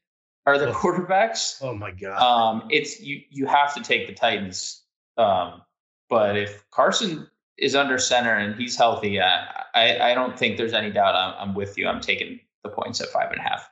are 0.45 0.57
the 0.57 0.71
quarterbacks, 0.71 1.57
oh 1.61 1.75
my 1.75 1.91
god, 1.91 2.19
um, 2.21 2.67
it's 2.71 3.01
you 3.01 3.21
you 3.29 3.45
have 3.45 3.73
to 3.75 3.81
take 3.81 4.07
the 4.07 4.13
Titans. 4.13 4.83
Um, 5.17 5.61
but 6.09 6.37
if 6.37 6.63
Carson 6.71 7.27
is 7.57 7.75
under 7.75 7.97
center 7.97 8.35
and 8.35 8.55
he's 8.55 8.75
healthy, 8.75 9.21
I 9.21 9.63
I, 9.75 10.11
I 10.11 10.13
don't 10.15 10.37
think 10.37 10.57
there's 10.57 10.73
any 10.73 10.89
doubt. 10.89 11.15
I'm, 11.15 11.49
I'm 11.49 11.55
with 11.55 11.77
you. 11.77 11.87
I'm 11.87 12.01
taking 12.01 12.39
the 12.63 12.69
points 12.69 13.01
at 13.01 13.09
five 13.09 13.29
and 13.31 13.39
a 13.39 13.43
half. 13.43 13.69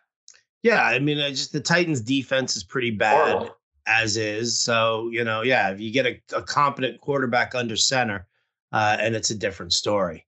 Yeah, 0.63 0.83
I 0.83 0.99
mean, 0.99 1.19
I 1.19 1.29
just 1.29 1.53
the 1.53 1.59
Titans' 1.59 2.01
defense 2.01 2.55
is 2.55 2.63
pretty 2.63 2.91
bad 2.91 3.31
Horrible. 3.31 3.55
as 3.87 4.17
is. 4.17 4.59
So 4.59 5.09
you 5.11 5.23
know, 5.23 5.41
yeah, 5.41 5.71
if 5.71 5.79
you 5.79 5.91
get 5.91 6.05
a, 6.05 6.21
a 6.35 6.43
competent 6.43 7.01
quarterback 7.01 7.55
under 7.55 7.75
center, 7.75 8.27
uh, 8.71 8.97
and 8.99 9.15
it's 9.15 9.29
a 9.29 9.35
different 9.35 9.73
story. 9.73 10.25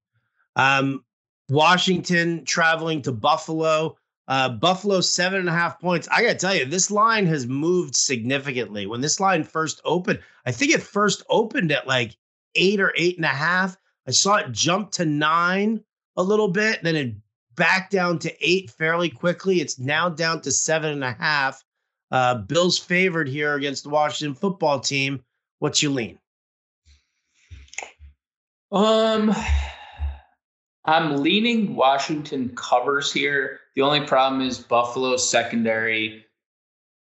Um, 0.56 1.04
Washington 1.48 2.44
traveling 2.44 3.02
to 3.02 3.12
Buffalo. 3.12 3.96
Uh, 4.26 4.48
Buffalo 4.48 5.02
seven 5.02 5.40
and 5.40 5.48
a 5.48 5.52
half 5.52 5.78
points. 5.78 6.08
I 6.10 6.22
gotta 6.22 6.34
tell 6.34 6.54
you, 6.54 6.64
this 6.64 6.90
line 6.90 7.26
has 7.26 7.46
moved 7.46 7.94
significantly. 7.94 8.86
When 8.86 9.02
this 9.02 9.20
line 9.20 9.44
first 9.44 9.82
opened, 9.84 10.20
I 10.46 10.52
think 10.52 10.72
it 10.72 10.82
first 10.82 11.22
opened 11.28 11.70
at 11.72 11.86
like 11.86 12.16
eight 12.54 12.80
or 12.80 12.94
eight 12.96 13.16
and 13.16 13.26
a 13.26 13.28
half. 13.28 13.76
I 14.06 14.12
saw 14.12 14.36
it 14.36 14.52
jump 14.52 14.92
to 14.92 15.04
nine 15.04 15.82
a 16.16 16.22
little 16.22 16.48
bit, 16.48 16.82
then 16.82 16.96
it 16.96 17.14
back 17.54 17.90
down 17.90 18.18
to 18.20 18.34
eight 18.40 18.70
fairly 18.70 19.10
quickly. 19.10 19.60
It's 19.60 19.78
now 19.78 20.08
down 20.08 20.40
to 20.42 20.50
seven 20.50 20.92
and 20.92 21.04
a 21.04 21.12
half. 21.12 21.62
Uh, 22.10 22.36
Bills 22.36 22.78
favored 22.78 23.28
here 23.28 23.54
against 23.54 23.84
the 23.84 23.90
Washington 23.90 24.34
football 24.34 24.80
team. 24.80 25.22
What's 25.58 25.82
your 25.82 25.92
lean? 25.92 26.18
Um, 28.74 29.32
I'm 30.84 31.18
leaning 31.18 31.76
Washington 31.76 32.48
covers 32.56 33.12
here. 33.12 33.60
The 33.76 33.82
only 33.82 34.04
problem 34.04 34.42
is 34.42 34.58
Buffalo's 34.58 35.28
secondary 35.28 36.26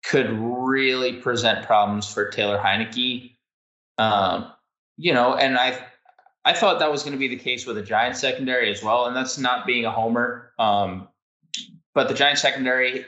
could 0.06 0.32
really 0.32 1.18
present 1.18 1.66
problems 1.66 2.12
for 2.12 2.30
Taylor 2.30 2.58
Heinicke. 2.58 3.34
Um, 3.98 4.50
you 4.96 5.14
know, 5.14 5.36
and 5.36 5.58
I 5.58 5.78
I 6.46 6.54
thought 6.54 6.80
that 6.80 6.90
was 6.90 7.04
going 7.04 7.12
to 7.12 7.20
be 7.20 7.28
the 7.28 7.36
case 7.36 7.66
with 7.66 7.76
the 7.76 7.84
Giants 7.84 8.22
secondary 8.22 8.72
as 8.72 8.82
well, 8.82 9.06
and 9.06 9.16
that's 9.16 9.38
not 9.38 9.68
being 9.68 9.84
a 9.84 9.92
homer. 9.92 10.54
Um, 10.58 11.10
but 11.94 12.08
the 12.08 12.14
Giants 12.14 12.42
secondary 12.42 13.06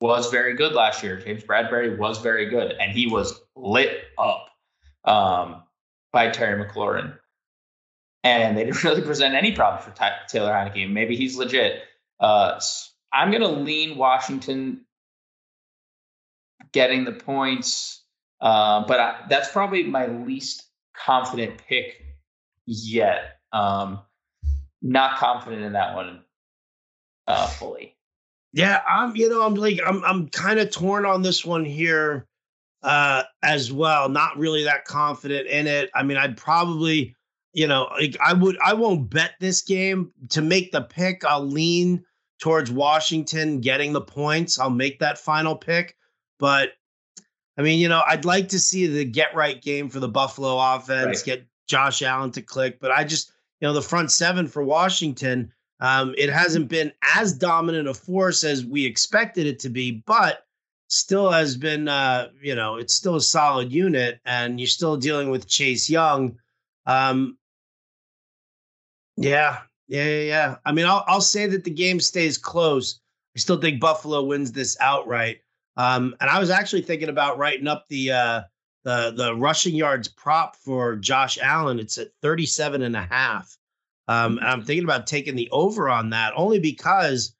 was 0.00 0.32
very 0.32 0.54
good 0.54 0.72
last 0.72 1.04
year. 1.04 1.20
James 1.20 1.44
Bradberry 1.44 1.96
was 1.96 2.18
very 2.18 2.50
good, 2.50 2.72
and 2.72 2.90
he 2.90 3.06
was 3.06 3.40
lit 3.54 4.02
up 4.18 4.48
um, 5.04 5.62
by 6.12 6.30
Terry 6.30 6.60
McLaurin 6.60 7.16
and 8.28 8.56
they 8.56 8.64
didn't 8.64 8.82
really 8.84 9.02
present 9.02 9.34
any 9.34 9.52
problem 9.52 9.82
for 9.82 9.90
Ty- 9.90 10.18
Taylor 10.28 10.52
Heinicke. 10.52 10.90
Maybe 10.90 11.16
he's 11.16 11.36
legit. 11.36 11.82
Uh, 12.20 12.60
I'm 13.12 13.30
going 13.30 13.42
to 13.42 13.48
lean 13.48 13.96
Washington 13.96 14.84
getting 16.72 17.04
the 17.04 17.12
points, 17.12 18.02
uh, 18.40 18.84
but 18.86 19.00
I, 19.00 19.16
that's 19.28 19.50
probably 19.50 19.84
my 19.84 20.06
least 20.06 20.64
confident 20.94 21.58
pick 21.66 22.02
yet. 22.66 23.38
Um, 23.52 24.00
not 24.82 25.16
confident 25.16 25.62
in 25.62 25.72
that 25.72 25.94
one 25.94 26.22
uh, 27.26 27.46
fully. 27.46 27.96
Yeah, 28.52 28.80
I'm. 28.88 29.14
You 29.14 29.28
know, 29.28 29.42
I'm 29.42 29.54
like 29.54 29.78
I'm. 29.86 30.02
I'm 30.04 30.28
kind 30.28 30.58
of 30.58 30.70
torn 30.70 31.04
on 31.04 31.22
this 31.22 31.44
one 31.44 31.64
here 31.64 32.26
uh, 32.82 33.24
as 33.42 33.70
well. 33.72 34.08
Not 34.08 34.38
really 34.38 34.64
that 34.64 34.84
confident 34.84 35.46
in 35.48 35.66
it. 35.66 35.90
I 35.94 36.02
mean, 36.02 36.16
I'd 36.16 36.36
probably 36.36 37.14
you 37.52 37.66
know, 37.66 37.88
I 38.24 38.32
would, 38.32 38.58
I 38.64 38.74
won't 38.74 39.10
bet 39.10 39.32
this 39.40 39.62
game 39.62 40.12
to 40.30 40.42
make 40.42 40.72
the 40.72 40.82
pick. 40.82 41.24
I'll 41.24 41.46
lean 41.46 42.04
towards 42.38 42.70
Washington 42.70 43.60
getting 43.60 43.92
the 43.92 44.00
points. 44.00 44.58
I'll 44.58 44.70
make 44.70 44.98
that 45.00 45.18
final 45.18 45.56
pick, 45.56 45.96
but 46.38 46.72
I 47.56 47.62
mean, 47.62 47.80
you 47.80 47.88
know, 47.88 48.02
I'd 48.06 48.24
like 48.24 48.48
to 48.50 48.58
see 48.58 48.86
the 48.86 49.04
get 49.04 49.34
right 49.34 49.60
game 49.60 49.88
for 49.88 49.98
the 49.98 50.08
Buffalo 50.08 50.58
offense, 50.58 51.18
right. 51.18 51.24
get 51.24 51.46
Josh 51.66 52.02
Allen 52.02 52.30
to 52.32 52.42
click, 52.42 52.78
but 52.80 52.92
I 52.92 53.02
just, 53.02 53.32
you 53.60 53.66
know, 53.66 53.74
the 53.74 53.82
front 53.82 54.12
seven 54.12 54.46
for 54.46 54.62
Washington, 54.62 55.52
um, 55.80 56.14
it 56.16 56.30
hasn't 56.30 56.68
been 56.68 56.92
as 57.16 57.32
dominant 57.32 57.88
a 57.88 57.94
force 57.94 58.44
as 58.44 58.64
we 58.64 58.84
expected 58.84 59.46
it 59.46 59.58
to 59.60 59.68
be, 59.68 60.02
but 60.06 60.44
still 60.88 61.30
has 61.30 61.56
been, 61.56 61.88
uh, 61.88 62.28
you 62.42 62.54
know, 62.54 62.76
it's 62.76 62.94
still 62.94 63.16
a 63.16 63.20
solid 63.20 63.72
unit, 63.72 64.20
and 64.24 64.60
you're 64.60 64.66
still 64.66 64.96
dealing 64.96 65.30
with 65.30 65.48
Chase 65.48 65.88
Young. 65.88 66.38
Um, 66.86 67.37
yeah, 69.18 69.58
yeah, 69.88 70.04
yeah, 70.04 70.22
yeah. 70.22 70.56
I 70.64 70.72
mean, 70.72 70.86
I'll 70.86 71.04
I'll 71.06 71.20
say 71.20 71.46
that 71.46 71.64
the 71.64 71.70
game 71.70 72.00
stays 72.00 72.38
close. 72.38 73.00
I 73.36 73.40
still 73.40 73.60
think 73.60 73.80
Buffalo 73.80 74.22
wins 74.24 74.52
this 74.52 74.76
outright. 74.80 75.38
Um, 75.76 76.16
and 76.20 76.28
I 76.28 76.40
was 76.40 76.50
actually 76.50 76.82
thinking 76.82 77.08
about 77.08 77.38
writing 77.38 77.68
up 77.68 77.86
the 77.88 78.12
uh, 78.12 78.40
the 78.84 79.12
the 79.16 79.34
rushing 79.34 79.74
yards 79.74 80.08
prop 80.08 80.56
for 80.56 80.96
Josh 80.96 81.38
Allen. 81.40 81.78
It's 81.78 81.98
at 81.98 82.08
37 82.22 82.82
and 82.82 82.96
a 82.96 83.02
half. 83.02 83.56
Um, 84.08 84.38
and 84.38 84.46
I'm 84.46 84.64
thinking 84.64 84.84
about 84.84 85.06
taking 85.06 85.36
the 85.36 85.48
over 85.52 85.88
on 85.88 86.10
that 86.10 86.32
only 86.34 86.58
because, 86.58 87.34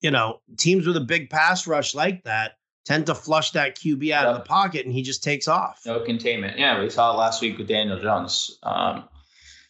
you 0.00 0.10
know, 0.10 0.40
teams 0.56 0.86
with 0.86 0.96
a 0.96 1.02
big 1.02 1.28
pass 1.28 1.66
rush 1.66 1.94
like 1.94 2.24
that 2.24 2.56
tend 2.86 3.04
to 3.06 3.14
flush 3.14 3.50
that 3.50 3.76
QB 3.76 4.10
out 4.12 4.24
yep. 4.24 4.26
of 4.28 4.34
the 4.36 4.44
pocket 4.48 4.86
and 4.86 4.94
he 4.94 5.02
just 5.02 5.22
takes 5.22 5.46
off. 5.46 5.82
No 5.84 6.00
containment. 6.00 6.58
Yeah, 6.58 6.80
we 6.80 6.88
saw 6.88 7.12
it 7.12 7.18
last 7.18 7.42
week 7.42 7.58
with 7.58 7.68
Daniel 7.68 8.00
Jones. 8.00 8.58
Um, 8.62 9.04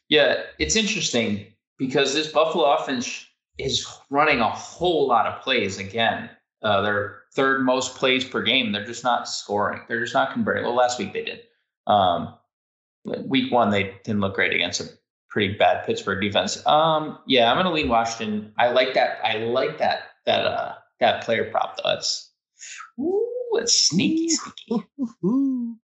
yeah, 0.09 0.43
it's 0.59 0.77
interesting 0.77 1.47
because 1.79 2.15
this 2.15 2.29
Buffalo 2.33 2.65
offense 2.65 3.27
is 3.59 3.87
running 4.11 4.41
a 4.41 4.49
whole 4.49 5.07
lot 5.09 5.27
of 5.27 5.43
plays 5.43 5.79
again. 5.79 6.31
Uh, 6.63 6.81
they're 6.83 7.23
third 7.35 7.65
most 7.65 7.95
plays 7.97 8.25
per 8.25 8.43
game. 8.43 8.73
They're 8.73 8.87
just 8.87 9.05
not 9.05 9.29
scoring. 9.29 9.83
They're 9.89 10.01
just 10.01 10.15
not 10.15 10.33
converting. 10.33 10.65
Well, 10.65 10.75
last 10.75 10.99
week 10.99 11.13
they 11.13 11.25
did. 11.25 11.41
Um, 11.87 12.35
week 13.05 13.53
one 13.53 13.71
they 13.71 13.95
didn't 14.05 14.21
look 14.21 14.35
great 14.35 14.53
against 14.53 14.81
a 14.81 14.89
pretty 15.31 15.55
bad 15.55 15.87
Pittsburgh 15.87 16.21
defense. 16.21 16.65
Um, 16.67 17.19
yeah, 17.27 17.51
I'm 17.51 17.57
gonna 17.57 17.73
lean 17.73 17.89
Washington. 17.89 18.53
I 18.59 18.71
like 18.71 18.95
that. 18.95 19.19
I 19.25 19.39
like 19.39 19.79
that 19.79 20.01
that 20.27 20.45
uh 20.45 20.75
that 21.01 21.25
player 21.25 21.51
prop 21.51 21.77
though. 21.77 21.91
That's 21.91 22.33
ooh, 22.99 23.27
it's 23.55 23.89
sneaky, 23.89 24.31
sneaky. 24.31 24.87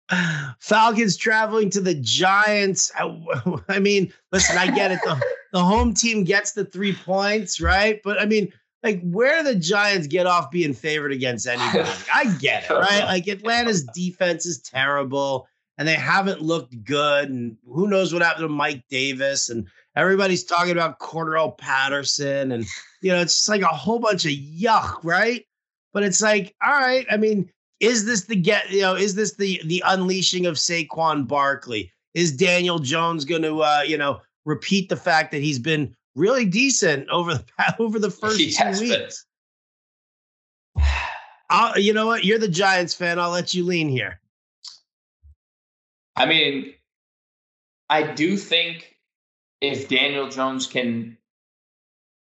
Falcons 0.59 1.17
traveling 1.17 1.71
to 1.71 1.81
the 1.81 1.95
Giants. 1.95 2.91
I, 2.99 3.17
I 3.69 3.79
mean, 3.79 4.13
listen, 4.33 4.59
I 4.59 4.71
get 4.71 4.91
it. 4.91 5.01
The, 5.05 5.21
the 5.53 5.63
home 5.63 5.95
team 5.95 6.25
gets 6.25 6.53
the 6.53 6.65
three 6.65 6.95
points, 6.95 7.61
right? 7.61 8.01
But 8.03 8.21
I 8.21 8.27
mean, 8.27 8.53
like, 8.83 9.03
where 9.03 9.43
the 9.43 9.55
Giants 9.55 10.07
get 10.07 10.27
off 10.27 10.51
being 10.51 10.73
favored 10.73 11.13
against 11.13 11.47
anybody? 11.47 11.89
I 12.15 12.35
get 12.39 12.65
it, 12.65 12.73
right? 12.73 13.05
Like, 13.05 13.29
Atlanta's 13.29 13.85
defense 13.85 14.47
is 14.47 14.61
terrible 14.61 15.47
and 15.77 15.87
they 15.87 15.95
haven't 15.95 16.41
looked 16.41 16.83
good. 16.85 17.29
And 17.29 17.57
who 17.67 17.89
knows 17.89 18.13
what 18.13 18.23
happened 18.23 18.45
to 18.45 18.49
Mike 18.49 18.85
Davis? 18.89 19.51
And 19.51 19.67
everybody's 19.97 20.45
talking 20.45 20.73
about 20.73 20.99
Cordarrelle 20.99 21.57
Patterson. 21.57 22.53
And, 22.53 22.65
you 23.03 23.13
know, 23.13 23.21
it's 23.21 23.35
just 23.35 23.49
like 23.49 23.63
a 23.63 23.67
whole 23.67 23.99
bunch 23.99 24.25
of 24.25 24.33
yuck, 24.33 25.05
right? 25.05 25.45
But 25.93 26.03
it's 26.03 26.23
like, 26.23 26.55
all 26.65 26.73
right, 26.73 27.07
I 27.11 27.17
mean, 27.17 27.51
is 27.81 28.05
this 28.05 28.25
the 28.25 28.37
get, 28.37 28.71
you 28.71 28.83
know, 28.83 28.95
is 28.95 29.15
this 29.15 29.35
the 29.35 29.61
the 29.65 29.83
unleashing 29.87 30.47
of 30.47 30.57
Saquon 30.57 31.27
Barkley? 31.27 31.93
Is 32.15 32.37
Daniel 32.37 32.79
Jones 32.79 33.25
going 33.25 33.43
to, 33.43 33.63
uh, 33.63 33.83
you 33.87 33.97
know, 33.97 34.21
repeat 34.45 34.89
the 34.89 34.97
fact 34.97 35.31
that 35.33 35.43
he's 35.43 35.59
been 35.59 35.95
really 36.15 36.45
decent 36.45 37.09
over 37.09 37.35
the 37.35 37.45
over 37.79 37.99
the 37.99 38.11
first 38.11 38.39
two 38.39 38.81
weeks? 38.81 39.25
I'll, 41.49 41.79
you 41.79 41.93
know 41.93 42.07
what? 42.07 42.25
You're 42.25 42.39
the 42.39 42.49
Giants 42.49 42.95
fan. 42.95 43.19
I'll 43.19 43.31
let 43.31 43.55
you 43.55 43.65
lean 43.65 43.89
here. 43.89 44.21
I 46.17 46.27
mean, 46.27 46.75
I 47.89 48.13
do 48.13 48.37
think 48.37 48.97
if 49.61 49.89
Daniel 49.89 50.29
Jones 50.29 50.67
can, 50.67 51.17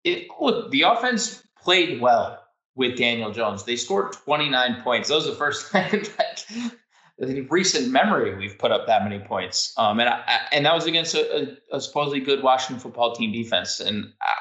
it, 0.03 0.27
look, 0.39 0.71
the 0.71 0.81
offense 0.83 1.43
played 1.61 2.01
well 2.01 2.42
with 2.75 2.97
Daniel 2.97 3.31
Jones. 3.31 3.63
They 3.63 3.75
scored 3.75 4.13
29 4.13 4.81
points. 4.81 5.09
That 5.09 5.15
was 5.15 5.25
the 5.25 5.35
first 5.35 5.71
time 5.71 6.03
that 6.17 6.43
in 7.19 7.47
recent 7.49 7.91
memory 7.91 8.35
we've 8.35 8.57
put 8.57 8.71
up 8.71 8.87
that 8.87 9.03
many 9.03 9.19
points. 9.19 9.73
Um, 9.77 9.99
and 9.99 10.09
I, 10.09 10.41
and 10.51 10.65
that 10.65 10.73
was 10.73 10.85
against 10.85 11.15
a, 11.15 11.57
a, 11.71 11.77
a, 11.77 11.81
supposedly 11.81 12.19
good 12.19 12.41
Washington 12.41 12.81
football 12.81 13.15
team 13.15 13.31
defense. 13.31 13.79
And 13.79 14.05
uh, 14.05 14.33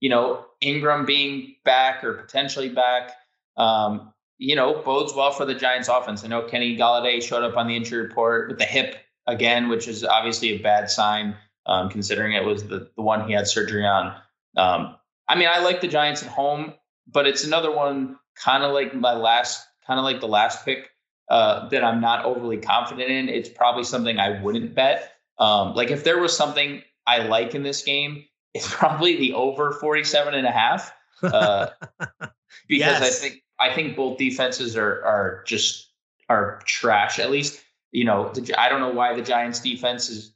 you 0.00 0.10
know 0.10 0.44
Ingram 0.60 1.06
being 1.06 1.54
back 1.64 2.04
or 2.04 2.14
potentially 2.14 2.68
back, 2.68 3.12
um, 3.56 4.12
you 4.38 4.54
know, 4.54 4.82
bodes 4.82 5.14
well 5.14 5.32
for 5.32 5.44
the 5.44 5.54
Giants 5.54 5.88
offense. 5.88 6.24
I 6.24 6.28
know 6.28 6.42
Kenny 6.42 6.76
Golladay 6.76 7.22
showed 7.22 7.44
up 7.44 7.56
on 7.56 7.68
the 7.68 7.76
injury 7.76 8.02
report 8.02 8.48
with 8.48 8.58
the 8.58 8.64
hip 8.64 8.96
again, 9.26 9.68
which 9.68 9.88
is 9.88 10.04
obviously 10.04 10.50
a 10.50 10.58
bad 10.58 10.90
sign 10.90 11.36
um, 11.66 11.90
considering 11.90 12.32
it 12.32 12.44
was 12.44 12.66
the 12.66 12.90
the 12.96 13.02
one 13.02 13.26
he 13.26 13.34
had 13.34 13.46
surgery 13.46 13.86
on. 13.86 14.14
Um, 14.56 14.96
I 15.28 15.36
mean, 15.36 15.48
I 15.52 15.60
like 15.60 15.80
the 15.80 15.88
Giants 15.88 16.22
at 16.22 16.28
home 16.28 16.74
but 17.10 17.26
it's 17.26 17.44
another 17.44 17.74
one 17.74 18.18
kind 18.34 18.62
of 18.62 18.72
like 18.72 18.94
my 18.94 19.14
last, 19.14 19.66
kind 19.86 19.98
of 19.98 20.04
like 20.04 20.20
the 20.20 20.28
last 20.28 20.64
pick 20.64 20.90
uh, 21.28 21.68
that 21.68 21.84
I'm 21.84 22.00
not 22.00 22.24
overly 22.24 22.58
confident 22.58 23.10
in. 23.10 23.28
It's 23.28 23.48
probably 23.48 23.84
something 23.84 24.18
I 24.18 24.40
wouldn't 24.42 24.74
bet. 24.74 25.12
Um, 25.38 25.74
like 25.74 25.90
if 25.90 26.04
there 26.04 26.18
was 26.18 26.36
something 26.36 26.82
I 27.06 27.18
like 27.18 27.54
in 27.54 27.62
this 27.62 27.82
game, 27.82 28.24
it's 28.54 28.72
probably 28.72 29.16
the 29.16 29.34
over 29.34 29.72
47 29.72 30.34
and 30.34 30.46
a 30.46 30.50
half. 30.50 30.92
Uh, 31.22 31.68
because 32.68 33.00
yes. 33.00 33.02
I 33.02 33.10
think 33.10 33.42
I 33.60 33.74
think 33.74 33.96
both 33.96 34.18
defenses 34.18 34.76
are 34.76 35.04
are 35.04 35.42
just 35.46 35.90
are 36.28 36.60
trash. 36.64 37.18
At 37.18 37.30
least 37.30 37.60
you 37.90 38.04
know 38.04 38.30
the, 38.32 38.58
I 38.58 38.68
don't 38.68 38.80
know 38.80 38.90
why 38.90 39.14
the 39.14 39.22
Giants 39.22 39.60
defense 39.60 40.08
is 40.08 40.32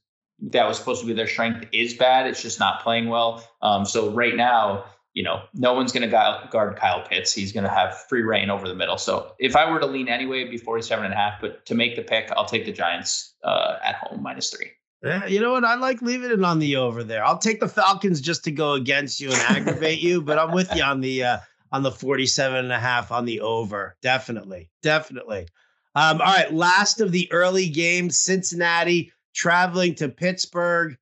that 0.51 0.67
was 0.67 0.77
supposed 0.77 1.01
to 1.03 1.07
be 1.07 1.13
their 1.13 1.29
strength 1.29 1.69
is 1.73 1.95
bad. 1.95 2.27
It's 2.27 2.43
just 2.43 2.59
not 2.59 2.83
playing 2.83 3.09
well. 3.09 3.45
Um, 3.63 3.85
so 3.85 4.11
right 4.11 4.35
now 4.35 4.85
you 5.15 5.23
know, 5.23 5.43
no 5.55 5.75
one's 5.75 5.93
going 5.93 6.09
to 6.09 6.49
guard 6.51 6.77
Kyle 6.77 7.03
Pitts. 7.07 7.35
He's 7.35 7.53
going 7.53 7.65
to 7.65 7.71
have 7.71 8.07
free 8.09 8.23
rein 8.23 8.51
over 8.51 8.67
the 8.67 8.75
middle. 8.75 8.97
So 8.97 9.35
if 9.39 9.55
I 9.57 9.71
were 9.71 9.79
to 9.79 9.87
lean 9.87 10.09
anyway, 10.09 10.49
be 10.49 10.57
47 10.57 11.05
and 11.05 11.13
a 11.13 11.17
half. 11.17 11.41
But 11.41 11.67
to 11.67 11.75
make 11.75 11.97
the 11.97 12.03
pick, 12.03 12.31
I'll 12.37 12.47
take 12.47 12.65
the 12.65 12.73
Giants 12.73 13.35
uh, 13.45 13.77
at 13.85 13.97
home 13.97 14.23
minus 14.23 14.51
three. 14.51 14.71
Yeah, 15.03 15.27
you 15.27 15.41
know 15.41 15.53
what? 15.53 15.65
I 15.65 15.75
like 15.75 16.01
leaving 16.01 16.31
it 16.31 16.45
on 16.45 16.61
the 16.61 16.77
over 16.77 17.03
there. 17.03 17.25
I'll 17.25 17.39
take 17.39 17.61
the 17.61 17.69
Falcons 17.69 18.21
just 18.21 18.45
to 18.45 18.53
go 18.53 18.75
against 18.75 19.21
you 19.21 19.33
and 19.33 19.41
aggravate 19.41 20.01
you, 20.01 20.23
but 20.23 20.39
I'm 20.39 20.53
with 20.53 20.75
you 20.77 20.83
on 20.83 21.01
the 21.01 21.25
uh, 21.25 21.39
on 21.73 21.83
the 21.83 21.91
47 21.91 22.57
and 22.57 22.73
a 22.73 22.79
half 22.79 23.11
on 23.11 23.25
the 23.25 23.41
over. 23.41 23.97
Definitely. 24.01 24.71
Definitely. 24.83 25.49
Um, 25.95 26.21
all 26.21 26.27
right, 26.27 26.53
last 26.53 27.01
of 27.01 27.13
the 27.13 27.31
early 27.33 27.69
games, 27.69 28.19
Cincinnati 28.19 29.13
traveling 29.35 29.95
to 29.97 30.09
Pittsburgh. 30.09 30.97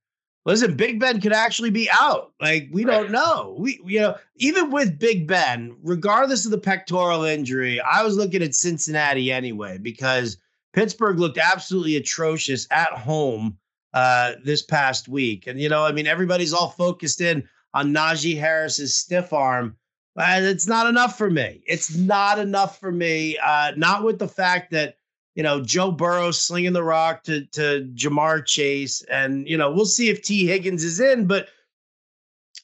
Listen, 0.51 0.75
Big 0.75 0.99
Ben 0.99 1.21
could 1.21 1.33
actually 1.33 1.71
be 1.71 1.89
out. 1.93 2.33
Like 2.41 2.69
we 2.73 2.85
right. 2.85 2.93
don't 2.93 3.13
know. 3.13 3.55
We 3.57 3.81
you 3.85 4.01
know 4.01 4.17
even 4.35 4.73
with 4.73 4.99
Big 4.99 5.29
Ben, 5.29 5.77
regardless 5.85 6.45
of 6.45 6.51
the 6.51 6.59
pectoral 6.59 7.23
injury, 7.23 7.81
I 7.81 8.03
was 8.03 8.17
looking 8.17 8.43
at 8.43 8.57
Cincinnati 8.57 9.31
anyway 9.31 9.79
because 9.79 10.39
Pittsburgh 10.73 11.21
looked 11.21 11.39
absolutely 11.39 11.95
atrocious 11.95 12.67
at 12.73 12.93
home 12.93 13.59
uh, 13.95 14.33
this 14.45 14.61
past 14.61 15.07
week. 15.07 15.47
And 15.47 15.61
you 15.61 15.69
know, 15.69 15.85
I 15.85 15.93
mean, 15.93 16.09
everybody's 16.09 16.53
all 16.53 16.71
focused 16.71 17.21
in 17.21 17.49
on 17.73 17.95
Najee 17.95 18.37
Harris's 18.37 18.93
stiff 18.93 19.33
arm. 19.33 19.77
But 20.17 20.43
it's 20.43 20.67
not 20.67 20.89
enough 20.89 21.17
for 21.17 21.31
me. 21.31 21.63
It's 21.69 21.95
not 21.95 22.41
enough 22.41 22.81
for 22.81 22.91
me. 22.91 23.39
Uh, 23.39 23.71
not 23.77 24.03
with 24.03 24.19
the 24.19 24.27
fact 24.27 24.73
that 24.73 24.97
you 25.35 25.43
know, 25.43 25.63
Joe 25.63 25.93
Burrow 25.93 26.31
slinging 26.31 26.73
the 26.73 26.83
rock 26.83 27.23
to 27.25 27.47
to 27.47 27.89
Ja'Marr 27.95 28.45
Chase, 28.45 29.03
and 29.03 29.49
you 29.49 29.57
know, 29.57 29.71
we'll 29.71 29.87
see 29.87 30.09
if 30.09 30.23
Tee 30.23 30.47
Higgins 30.47 30.85
is 30.85 31.01
in. 31.01 31.27
But 31.27 31.49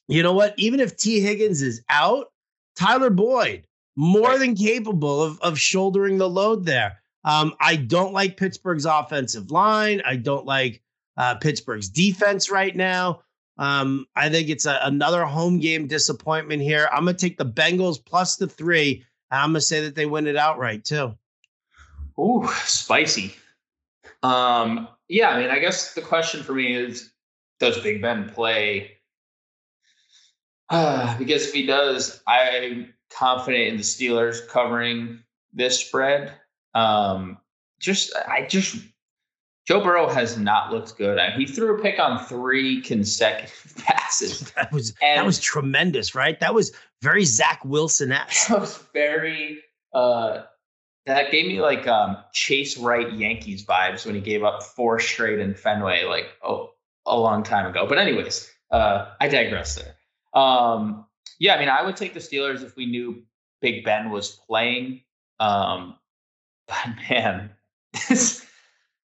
you 0.07 0.23
know 0.23 0.33
what? 0.33 0.53
Even 0.57 0.79
if 0.79 0.97
Tee 0.97 1.19
Higgins 1.19 1.61
is 1.61 1.81
out, 1.89 2.31
Tyler 2.75 3.09
Boyd 3.09 3.63
more 3.95 4.37
than 4.37 4.55
capable 4.55 5.23
of 5.23 5.39
of 5.41 5.59
shouldering 5.59 6.17
the 6.17 6.29
load 6.29 6.65
there. 6.65 7.01
Um, 7.23 7.53
I 7.59 7.75
don't 7.75 8.13
like 8.13 8.37
Pittsburgh's 8.37 8.85
offensive 8.85 9.51
line. 9.51 10.01
I 10.05 10.15
don't 10.15 10.45
like 10.45 10.81
uh, 11.17 11.35
Pittsburgh's 11.35 11.89
defense 11.89 12.49
right 12.49 12.75
now. 12.75 13.21
Um, 13.57 14.05
I 14.15 14.29
think 14.29 14.49
it's 14.49 14.65
a, 14.65 14.79
another 14.83 15.25
home 15.25 15.59
game 15.59 15.87
disappointment 15.87 16.61
here. 16.61 16.87
I'm 16.91 17.05
gonna 17.05 17.17
take 17.17 17.37
the 17.37 17.45
Bengals 17.45 18.03
plus 18.03 18.35
the 18.35 18.47
three. 18.47 19.03
and 19.31 19.41
I'm 19.41 19.49
gonna 19.49 19.61
say 19.61 19.81
that 19.81 19.95
they 19.95 20.05
win 20.05 20.27
it 20.27 20.37
outright 20.37 20.83
too. 20.83 21.17
Ooh, 22.19 22.47
spicy. 22.63 23.35
Um, 24.23 24.87
yeah, 25.07 25.29
I 25.29 25.41
mean, 25.41 25.49
I 25.49 25.59
guess 25.59 25.93
the 25.93 26.01
question 26.01 26.43
for 26.43 26.53
me 26.53 26.75
is, 26.75 27.11
does 27.59 27.79
Big 27.79 28.01
Ben 28.01 28.29
play? 28.29 28.97
Uh, 30.69 31.17
because 31.19 31.47
if 31.47 31.53
he 31.53 31.65
does, 31.65 32.21
I'm 32.27 32.93
confident 33.09 33.67
in 33.67 33.77
the 33.77 33.83
Steelers 33.83 34.47
covering 34.47 35.19
this 35.53 35.79
spread. 35.79 36.33
Um, 36.73 37.37
just, 37.79 38.15
I 38.27 38.45
just, 38.47 38.83
Joe 39.67 39.83
Burrow 39.83 40.07
has 40.09 40.37
not 40.37 40.71
looked 40.71 40.97
good. 40.97 41.19
I 41.19 41.29
mean, 41.29 41.45
he 41.45 41.53
threw 41.53 41.77
a 41.77 41.81
pick 41.81 41.99
on 41.99 42.23
three 42.25 42.81
consecutive 42.81 43.75
passes. 43.85 44.51
That 44.55 44.71
was 44.71 44.93
and 45.01 45.19
that 45.19 45.25
was 45.25 45.39
tremendous, 45.39 46.15
right? 46.15 46.39
That 46.39 46.53
was 46.53 46.71
very 47.01 47.25
Zach 47.25 47.63
Wilson 47.63 48.11
esque. 48.11 48.47
That 48.47 48.61
was 48.61 48.77
very 48.93 49.59
uh 49.93 50.43
that 51.07 51.31
gave 51.31 51.47
me 51.47 51.61
like 51.61 51.87
um, 51.87 52.17
Chase 52.33 52.77
Wright 52.77 53.11
Yankees 53.13 53.65
vibes 53.65 54.05
when 54.05 54.13
he 54.13 54.21
gave 54.21 54.43
up 54.43 54.61
four 54.61 54.99
straight 54.99 55.39
in 55.39 55.55
Fenway, 55.55 56.03
like 56.03 56.27
oh, 56.43 56.71
a 57.05 57.17
long 57.17 57.43
time 57.43 57.65
ago. 57.65 57.87
But 57.87 57.97
anyways, 57.97 58.51
uh, 58.71 59.05
I 59.19 59.29
digress 59.29 59.75
there. 59.75 59.95
Um, 60.33 61.05
yeah, 61.39 61.55
I 61.55 61.59
mean, 61.59 61.69
I 61.69 61.83
would 61.83 61.95
take 61.95 62.13
the 62.13 62.19
Steelers 62.19 62.61
if 62.63 62.75
we 62.75 62.85
knew 62.85 63.23
Big 63.61 63.85
Ben 63.85 64.09
was 64.09 64.31
playing. 64.31 65.01
Um, 65.39 65.95
but 66.67 66.87
man, 67.09 67.51
this, 68.09 68.45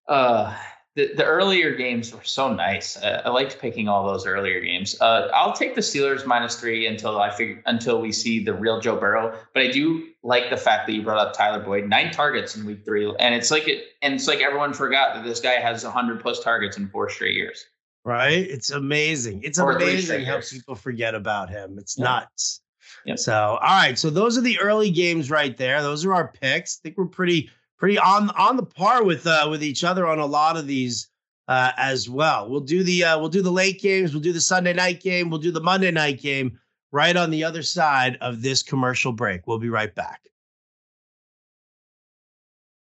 uh, 0.08 0.56
the, 0.96 1.14
the 1.14 1.24
earlier 1.24 1.74
games 1.76 2.12
were 2.12 2.24
so 2.24 2.52
nice. 2.52 2.96
Uh, 2.96 3.22
I 3.24 3.30
liked 3.30 3.60
picking 3.60 3.88
all 3.88 4.06
those 4.08 4.26
earlier 4.26 4.60
games. 4.60 5.00
Uh, 5.00 5.28
I'll 5.32 5.54
take 5.54 5.76
the 5.76 5.80
Steelers 5.80 6.26
minus 6.26 6.58
three 6.58 6.86
until 6.86 7.20
I 7.20 7.30
figure 7.30 7.62
until 7.64 8.00
we 8.00 8.10
see 8.12 8.44
the 8.44 8.52
real 8.52 8.80
Joe 8.80 8.96
Burrow. 8.96 9.38
But 9.54 9.62
I 9.62 9.70
do 9.70 10.08
like 10.22 10.50
the 10.50 10.56
fact 10.56 10.86
that 10.86 10.92
you 10.92 11.02
brought 11.02 11.18
up 11.18 11.32
Tyler 11.32 11.62
Boyd, 11.62 11.88
nine 11.88 12.10
targets 12.12 12.56
in 12.56 12.64
week 12.64 12.84
three, 12.84 13.12
and 13.18 13.34
it's 13.34 13.50
like 13.50 13.66
it, 13.68 13.84
and 14.02 14.14
it's 14.14 14.28
like 14.28 14.40
everyone 14.40 14.72
forgot 14.72 15.14
that 15.14 15.24
this 15.24 15.40
guy 15.40 15.54
has 15.54 15.82
hundred 15.82 16.20
plus 16.20 16.40
targets 16.40 16.76
in 16.76 16.88
four 16.88 17.08
straight 17.08 17.34
years. 17.34 17.64
Right? 18.04 18.32
It's 18.32 18.70
amazing. 18.70 19.42
It's 19.44 19.58
or 19.58 19.72
amazing 19.72 20.24
how 20.24 20.40
people 20.40 20.74
forget 20.74 21.14
about 21.14 21.50
him. 21.50 21.78
It's 21.78 21.96
yeah. 21.96 22.04
nuts. 22.04 22.60
Yep. 23.04 23.18
So, 23.18 23.34
all 23.34 23.58
right. 23.60 23.98
So 23.98 24.10
those 24.10 24.36
are 24.38 24.42
the 24.42 24.58
early 24.60 24.90
games 24.90 25.30
right 25.30 25.56
there. 25.56 25.82
Those 25.82 26.04
are 26.04 26.14
our 26.14 26.28
picks. 26.28 26.78
I 26.78 26.78
think 26.82 26.98
we're 26.98 27.06
pretty 27.06 27.50
pretty 27.78 27.98
on 27.98 28.30
on 28.30 28.56
the 28.56 28.64
par 28.64 29.04
with 29.04 29.26
uh, 29.26 29.46
with 29.50 29.62
each 29.62 29.82
other 29.84 30.06
on 30.06 30.18
a 30.18 30.26
lot 30.26 30.56
of 30.56 30.66
these 30.66 31.08
uh, 31.48 31.72
as 31.76 32.08
well. 32.08 32.48
We'll 32.48 32.60
do 32.60 32.82
the 32.82 33.04
uh, 33.04 33.18
we'll 33.18 33.28
do 33.28 33.42
the 33.42 33.50
late 33.50 33.80
games. 33.80 34.12
We'll 34.12 34.22
do 34.22 34.32
the 34.32 34.40
Sunday 34.40 34.72
night 34.72 35.00
game. 35.00 35.30
We'll 35.30 35.40
do 35.40 35.50
the 35.50 35.60
Monday 35.60 35.90
night 35.90 36.20
game 36.20 36.58
right 36.92 37.16
on 37.16 37.30
the 37.30 37.44
other 37.44 37.62
side 37.62 38.18
of 38.20 38.42
this 38.42 38.62
commercial 38.62 39.12
break. 39.12 39.46
We'll 39.46 39.58
be 39.58 39.70
right 39.70 39.94
back. 39.94 40.20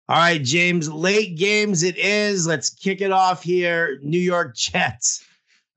All 0.10 0.18
right, 0.18 0.44
James, 0.44 0.92
late 0.92 1.38
games 1.38 1.84
it 1.84 1.98
is. 1.98 2.46
Let's 2.46 2.70
kick 2.70 3.00
it 3.00 3.12
off 3.12 3.44
here. 3.44 4.00
New 4.02 4.20
York 4.20 4.56
Jets 4.58 5.24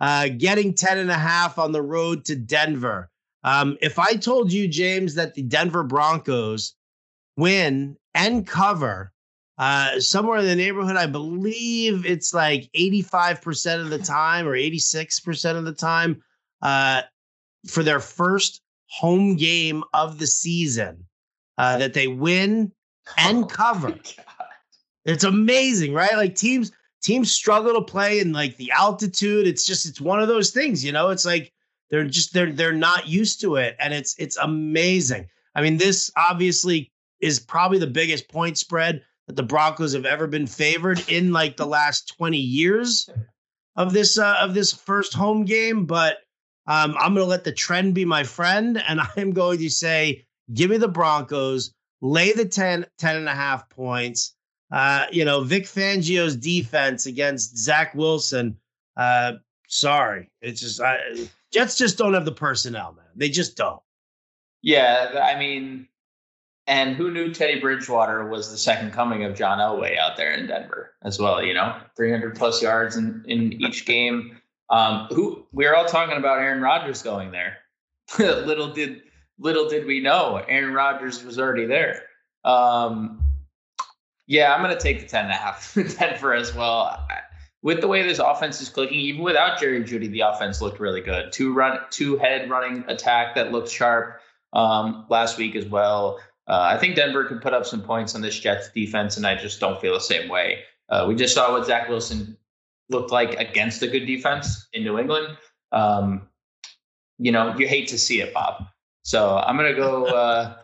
uh, 0.01 0.29
getting 0.37 0.75
10 0.75 0.99
and 0.99 1.11
a 1.11 1.15
half 1.15 1.59
on 1.59 1.73
the 1.73 1.83
road 1.83 2.25
to 2.25 2.35
Denver. 2.35 3.11
Um, 3.45 3.77
if 3.81 3.99
I 3.99 4.15
told 4.15 4.53
you, 4.53 4.67
James, 4.67 5.15
that 5.15 5.35
the 5.35 5.43
Denver 5.43 5.85
Broncos 5.85 6.75
win 7.37 7.97
and 8.15 8.47
cover 8.47 9.13
uh, 9.59 10.01
somewhere 10.01 10.39
in 10.39 10.47
the 10.47 10.57
neighborhood. 10.57 10.97
I 10.97 11.07
believe 11.07 12.05
it's 12.07 12.35
like 12.35 12.69
85% 12.77 13.81
of 13.81 13.91
the 13.91 13.99
time 13.99 14.49
or 14.49 14.57
86% 14.57 15.57
of 15.57 15.65
the 15.65 15.73
time 15.73 16.23
uh, 16.63 17.03
for 17.67 17.83
their 17.83 18.01
first 18.01 18.61
home 18.87 19.37
game 19.37 19.83
of 19.93 20.19
the 20.19 20.27
season 20.27 21.05
uh, 21.59 21.79
that 21.79 21.95
they 21.95 22.07
win 22.07 22.73
and 23.19 23.45
oh 23.45 23.47
cover. 23.47 23.95
It's 25.05 25.25
amazing, 25.25 25.93
right? 25.93 26.17
Like 26.17 26.35
teams 26.35 26.73
teams 27.03 27.31
struggle 27.31 27.75
to 27.75 27.83
play 27.83 28.21
in 28.21 28.33
like 28.33 28.57
the 28.57 28.71
altitude. 28.71 29.47
It's 29.47 29.67
just 29.67 29.87
it's 29.87 30.01
one 30.01 30.21
of 30.21 30.29
those 30.29 30.51
things, 30.51 30.85
you 30.85 30.93
know. 30.93 31.11
It's 31.11 31.27
like 31.27 31.53
they're 31.91 32.05
just 32.05 32.33
they're 32.33 32.53
they're 32.53 32.73
not 32.73 33.07
used 33.07 33.41
to 33.43 33.57
it, 33.57 33.77
and 33.79 33.93
it's 33.93 34.15
it's 34.19 34.37
amazing. 34.39 35.29
I 35.55 35.63
mean, 35.63 35.77
this 35.77 36.11
obviously 36.17 36.91
is 37.21 37.39
probably 37.39 37.79
the 37.79 37.87
biggest 37.87 38.29
point 38.29 38.59
spread 38.59 39.03
that 39.27 39.37
the 39.37 39.43
Broncos 39.43 39.93
have 39.93 40.05
ever 40.05 40.27
been 40.27 40.47
favored 40.47 41.03
in 41.09 41.33
like 41.33 41.57
the 41.57 41.67
last 41.67 42.15
20 42.17 42.37
years 42.37 43.09
of 43.77 43.93
this 43.93 44.19
uh, 44.19 44.37
of 44.41 44.55
this 44.55 44.73
first 44.73 45.15
home 45.15 45.45
game. 45.45 45.87
But 45.87 46.19
um, 46.67 46.95
I'm 46.99 47.15
going 47.15 47.25
to 47.25 47.31
let 47.31 47.45
the 47.45 47.53
trend 47.53 47.95
be 47.95 48.05
my 48.05 48.25
friend, 48.25 48.83
and 48.89 49.01
I'm 49.17 49.33
going 49.33 49.59
to 49.59 49.71
say, 49.71 50.25
give 50.53 50.71
me 50.71 50.77
the 50.77 50.89
Broncos, 50.89 51.75
lay 52.01 52.33
the 52.33 52.45
10, 52.45 52.87
10 52.99 53.17
and 53.17 53.29
a 53.29 53.35
half 53.35 53.69
points. 53.71 54.35
Uh, 54.71 55.07
you 55.13 55.25
know, 55.25 55.43
Vic 55.43 55.65
Fangio's 55.65 56.37
defense 56.37 57.07
against 57.07 57.57
Zach 57.57 57.95
Wilson. 57.95 58.57
Uh, 58.97 59.35
sorry, 59.69 60.31
it's 60.41 60.61
just 60.61 60.81
I, 60.81 60.99
Jets 61.53 61.77
just 61.77 61.99
don't 61.99 62.15
have 62.15 62.25
the 62.25 62.33
personnel, 62.33 62.93
man. 62.93 63.05
They 63.15 63.29
just 63.29 63.57
don't. 63.57 63.81
Yeah, 64.63 65.21
I 65.23 65.39
mean, 65.39 65.87
and 66.67 66.97
who 66.97 67.11
knew 67.11 67.33
Teddy 67.33 67.61
Bridgewater 67.61 68.27
was 68.27 68.51
the 68.51 68.57
second 68.57 68.93
coming 68.93 69.25
of 69.25 69.37
John 69.37 69.59
Elway 69.59 69.99
out 69.99 70.17
there 70.17 70.33
in 70.33 70.47
Denver 70.47 70.95
as 71.03 71.19
well? 71.19 71.43
You 71.43 71.55
know, 71.55 71.77
300 71.97 72.35
plus 72.35 72.63
yards 72.63 72.97
in, 72.97 73.23
in 73.27 73.53
each 73.53 73.85
game. 73.85 74.41
Um, 74.71 75.09
who 75.11 75.47
we 75.53 75.67
are 75.67 75.75
all 75.75 75.85
talking 75.85 76.17
about 76.17 76.39
Aaron 76.39 76.63
Rodgers 76.63 77.03
going 77.03 77.31
there. 77.31 77.59
little 78.19 78.73
did 78.73 79.03
little 79.39 79.69
did 79.69 79.87
we 79.87 80.01
know 80.01 80.43
Aaron 80.49 80.73
Rodgers 80.73 81.25
was 81.25 81.39
already 81.39 81.67
there. 81.67 82.03
Um, 82.45 83.23
yeah, 84.27 84.55
I'm 84.55 84.63
going 84.63 84.75
to 84.75 84.81
take 84.81 85.01
the 85.01 85.07
10 85.07 85.25
and 85.25 85.33
a 85.33 85.37
half 85.37 85.75
Denver 85.99 86.35
as 86.35 86.55
well. 86.55 87.07
With 87.63 87.81
the 87.81 87.89
way 87.89 88.03
this 88.03 88.19
offense 88.19 88.61
is 88.61 88.69
clicking, 88.69 88.99
even 88.99 89.23
without 89.23 89.59
Jerry 89.59 89.83
Jeudy, 89.83 90.11
the 90.11 90.21
offense 90.21 90.61
looked 90.61 90.81
really 90.81 91.01
good. 91.01 91.33
Two 91.33 91.55
run, 91.55 91.79
two 91.91 92.17
head 92.19 92.49
running 92.51 92.85
attack 92.89 93.35
that 93.35 93.53
looked 93.53 93.71
sharp 93.71 94.21
um, 94.53 95.07
last 95.09 95.39
week 95.39 95.57
as 95.57 95.67
well. 95.67 96.21
Uh, 96.47 96.61
I 96.75 96.79
think 96.79 96.95
Denver 96.95 97.25
could 97.25 97.41
put 97.41 97.55
up 97.55 97.65
some 97.65 97.83
points 97.83 98.15
on 98.15 98.21
this 98.21 98.39
Jets 98.39 98.71
defense, 98.71 99.17
and 99.17 99.27
I 99.27 99.35
just 99.35 99.61
don't 99.61 99.81
feel 99.81 99.95
the 99.95 100.01
same 100.01 100.29
way. 100.29 100.61
Uh, 100.91 101.07
we 101.09 101.15
just 101.15 101.35
saw 101.35 101.53
what 101.53 101.67
Zach 101.67 101.89
Wilson 101.89 102.37
looked 102.95 103.11
like 103.11 103.35
against 103.35 103.83
a 103.83 103.89
good 103.89 104.07
defense 104.07 104.69
in 104.73 104.85
New 104.85 104.99
England. 104.99 105.37
Um, 105.73 106.29
you 107.19 107.31
know, 107.31 107.55
you 107.59 107.69
hate 107.69 107.89
to 107.89 107.99
see 107.99 108.21
it, 108.21 108.33
Bob. 108.33 108.65
So 109.03 109.37
I'm 109.37 109.57
gonna 109.57 109.75
go. 109.75 110.07
Uh, 110.25 110.55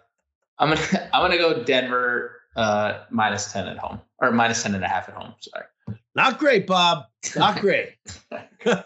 I'm 0.60 0.68
gonna 0.68 1.10
I'm 1.12 1.22
gonna 1.22 1.38
go 1.38 1.64
Denver 1.64 2.40
uh, 2.54 3.04
minus 3.10 3.52
ten 3.52 3.66
at 3.66 3.78
home 3.78 4.00
or 4.18 4.30
minus 4.30 4.62
ten 4.62 4.74
and 4.74 4.84
a 4.84 4.88
half 4.88 5.08
at 5.08 5.14
home. 5.14 5.34
Sorry. 5.40 5.64
Not 6.14 6.38
great, 6.38 6.66
Bob. 6.66 7.04
Not 7.36 7.60
great. 7.60 7.94
it's 8.30 8.84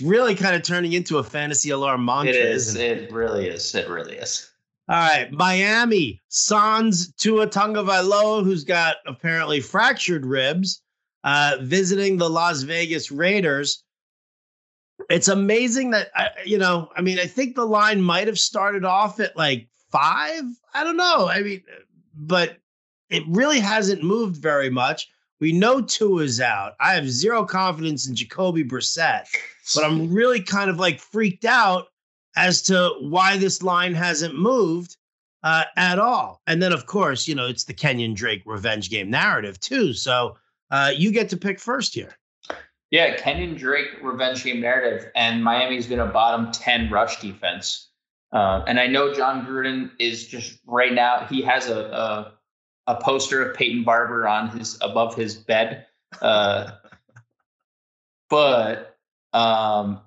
really 0.00 0.34
kind 0.34 0.54
of 0.54 0.62
turning 0.62 0.92
into 0.92 1.18
a 1.18 1.24
fantasy 1.24 1.70
alarm 1.70 2.04
mantra. 2.04 2.34
It 2.34 2.36
is. 2.36 2.74
It? 2.74 2.98
it 2.98 3.12
really 3.12 3.48
is. 3.48 3.74
It 3.74 3.88
really 3.88 4.16
is. 4.16 4.50
All 4.90 4.96
right, 4.96 5.30
Miami 5.30 6.22
Sans 6.28 7.12
Tua 7.14 7.46
Tagovailoa, 7.46 8.42
who's 8.42 8.64
got 8.64 8.96
apparently 9.06 9.60
fractured 9.60 10.24
ribs, 10.24 10.82
uh, 11.24 11.56
visiting 11.60 12.16
the 12.16 12.30
Las 12.30 12.62
Vegas 12.62 13.10
Raiders. 13.10 13.84
It's 15.10 15.28
amazing 15.28 15.90
that 15.92 16.08
you 16.44 16.58
know. 16.58 16.90
I 16.96 17.02
mean, 17.02 17.18
I 17.18 17.26
think 17.26 17.54
the 17.54 17.66
line 17.66 18.00
might 18.00 18.26
have 18.26 18.38
started 18.38 18.84
off 18.84 19.20
at 19.20 19.36
like 19.36 19.68
five. 19.90 20.42
I 20.74 20.84
don't 20.84 20.96
know. 20.96 21.28
I 21.28 21.42
mean, 21.42 21.62
but 22.14 22.58
it 23.08 23.22
really 23.28 23.60
hasn't 23.60 24.02
moved 24.02 24.36
very 24.36 24.70
much. 24.70 25.08
We 25.40 25.52
know 25.52 25.80
Tua 25.80 26.24
is 26.24 26.40
out. 26.40 26.74
I 26.80 26.94
have 26.94 27.08
zero 27.08 27.44
confidence 27.44 28.08
in 28.08 28.16
Jacoby 28.16 28.64
Brissett, 28.64 29.28
but 29.74 29.84
I'm 29.84 30.12
really 30.12 30.42
kind 30.42 30.68
of 30.68 30.78
like 30.78 30.98
freaked 30.98 31.44
out 31.44 31.86
as 32.36 32.60
to 32.62 32.94
why 33.00 33.36
this 33.36 33.62
line 33.62 33.94
hasn't 33.94 34.38
moved 34.38 34.96
uh, 35.42 35.64
at 35.76 35.98
all. 35.98 36.42
And 36.46 36.60
then, 36.60 36.72
of 36.72 36.86
course, 36.86 37.28
you 37.28 37.34
know, 37.34 37.46
it's 37.46 37.64
the 37.64 37.72
Kenyon 37.72 38.14
Drake 38.14 38.42
revenge 38.46 38.90
game 38.90 39.10
narrative, 39.10 39.60
too. 39.60 39.92
So 39.92 40.36
uh, 40.70 40.92
you 40.96 41.12
get 41.12 41.30
to 41.30 41.36
pick 41.36 41.60
first 41.60 41.94
here. 41.94 42.16
Yeah, 42.90 43.16
Kenyon 43.16 43.56
Drake 43.56 43.98
revenge 44.02 44.44
game 44.44 44.60
narrative. 44.60 45.10
And 45.14 45.44
Miami's 45.44 45.86
been 45.86 46.00
a 46.00 46.06
bottom 46.06 46.52
10 46.52 46.90
rush 46.90 47.20
defense. 47.20 47.88
Uh, 48.32 48.62
and 48.66 48.78
I 48.78 48.86
know 48.86 49.14
Jon 49.14 49.46
Gruden 49.46 49.90
is 49.98 50.26
just 50.26 50.58
right 50.66 50.92
now, 50.92 51.26
he 51.28 51.42
has 51.42 51.68
a, 51.68 51.78
a, 51.78 52.32
a 52.86 53.00
poster 53.00 53.42
of 53.42 53.56
Peyton 53.56 53.84
Barber 53.84 54.26
on 54.26 54.48
his 54.50 54.78
above 54.80 55.14
his 55.14 55.34
bed. 55.34 55.86
Uh, 56.20 56.72
but 58.30 58.96
um, 59.32 60.00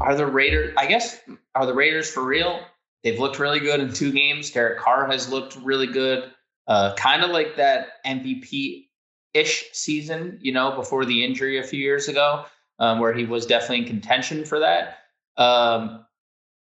are 0.00 0.16
the 0.16 0.26
Raiders? 0.26 0.74
I 0.76 0.86
guess 0.86 1.18
are 1.54 1.66
the 1.66 1.74
Raiders 1.74 2.10
for 2.10 2.24
real? 2.24 2.60
They've 3.04 3.18
looked 3.18 3.38
really 3.38 3.60
good 3.60 3.80
in 3.80 3.92
two 3.92 4.12
games. 4.12 4.50
Derek 4.50 4.78
Carr 4.78 5.10
has 5.10 5.28
looked 5.28 5.56
really 5.56 5.88
good. 5.88 6.30
Uh, 6.68 6.94
kind 6.94 7.24
of 7.24 7.30
like 7.30 7.56
that 7.56 8.04
MVP 8.06 8.86
ish 9.34 9.70
season, 9.72 10.38
you 10.40 10.52
know, 10.52 10.72
before 10.72 11.04
the 11.04 11.24
injury 11.24 11.58
a 11.58 11.62
few 11.62 11.80
years 11.80 12.08
ago, 12.08 12.44
um, 12.78 12.98
where 12.98 13.12
he 13.12 13.24
was 13.24 13.46
definitely 13.46 13.78
in 13.78 13.84
contention 13.86 14.44
for 14.44 14.60
that. 14.60 14.98
Um, 15.36 16.04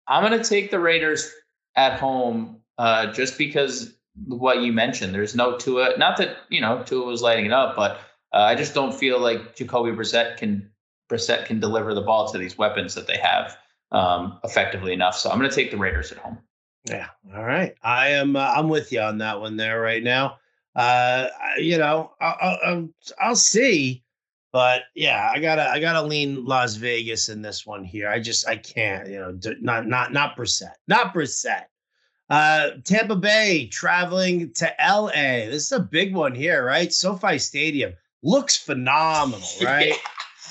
I'm 0.07 0.29
going 0.29 0.41
to 0.41 0.49
take 0.49 0.71
the 0.71 0.79
Raiders 0.79 1.33
at 1.77 1.99
home 1.99 2.61
uh, 2.79 3.13
just 3.13 3.39
because 3.39 3.95
what 4.27 4.63
you 4.63 4.73
mentioned. 4.73 5.15
There's 5.15 5.35
no 5.35 5.57
Tua. 5.57 5.97
Not 5.97 6.17
that 6.19 6.37
you 6.49 6.61
know 6.61 6.83
Tua 6.85 7.07
was 7.07 7.23
lighting 7.23 7.47
it 7.47 7.53
up, 7.53 7.77
but 7.77 8.01
uh, 8.33 8.39
I 8.39 8.55
just 8.55 8.75
don't 8.75 8.95
feel 8.95 9.19
like 9.19 9.57
Jacoby 9.57 9.91
Brissett 9.93 10.37
can 10.37 10.71
Brissett 11.11 11.47
can 11.47 11.61
deliver 11.61 11.95
the 11.95 12.03
ball 12.03 12.31
to 12.31 12.39
these 12.39 12.59
weapons 12.59 12.95
that 12.95 13.07
they 13.07 13.19
have 13.19 13.57
um, 13.91 14.39
effectively 14.45 14.93
enough. 14.93 15.17
So 15.17 15.31
I'm 15.31 15.39
going 15.39 15.51
to 15.51 15.55
take 15.55 15.71
the 15.71 15.77
Raiders 15.77 16.13
at 16.13 16.19
home. 16.19 16.39
Yeah. 16.89 17.09
All 17.35 17.45
right. 17.45 17.75
I 17.83 18.09
am. 18.09 18.37
Uh, 18.37 18.53
I'm 18.57 18.69
with 18.69 18.93
you 18.93 19.01
on 19.01 19.19
that 19.19 19.41
one 19.41 19.57
there 19.57 19.81
right 19.81 20.03
now. 20.03 20.39
Uh, 20.75 21.29
you 21.59 21.79
know, 21.79 22.13
I'll, 22.21 22.59
I'll, 22.65 22.89
I'll 23.21 23.37
see, 23.37 24.03
but 24.53 24.83
yeah, 24.95 25.31
I 25.33 25.39
gotta, 25.39 25.69
I 25.69 25.81
gotta 25.81 26.03
lean 26.03 26.45
Las 26.45 26.77
Vegas 26.77 27.29
in 27.29 27.43
this 27.43 27.67
one 27.67 27.85
here. 27.85 28.09
I 28.09 28.21
just, 28.21 28.49
I 28.49 28.57
can't. 28.57 29.09
You 29.09 29.19
know, 29.19 29.39
not, 29.61 29.87
not, 29.87 30.13
not 30.13 30.37
Brissett, 30.37 30.75
not 30.89 31.15
Brissett. 31.15 31.65
Uh, 32.31 32.71
Tampa 32.85 33.17
Bay 33.17 33.67
traveling 33.67 34.53
to 34.55 34.73
LA. 34.81 35.51
This 35.51 35.65
is 35.65 35.73
a 35.73 35.81
big 35.81 36.15
one 36.15 36.35
here, 36.35 36.65
right? 36.65 36.91
SoFi 36.93 37.39
Stadium 37.39 37.93
looks 38.23 38.57
phenomenal, 38.57 39.47
right? 39.63 39.95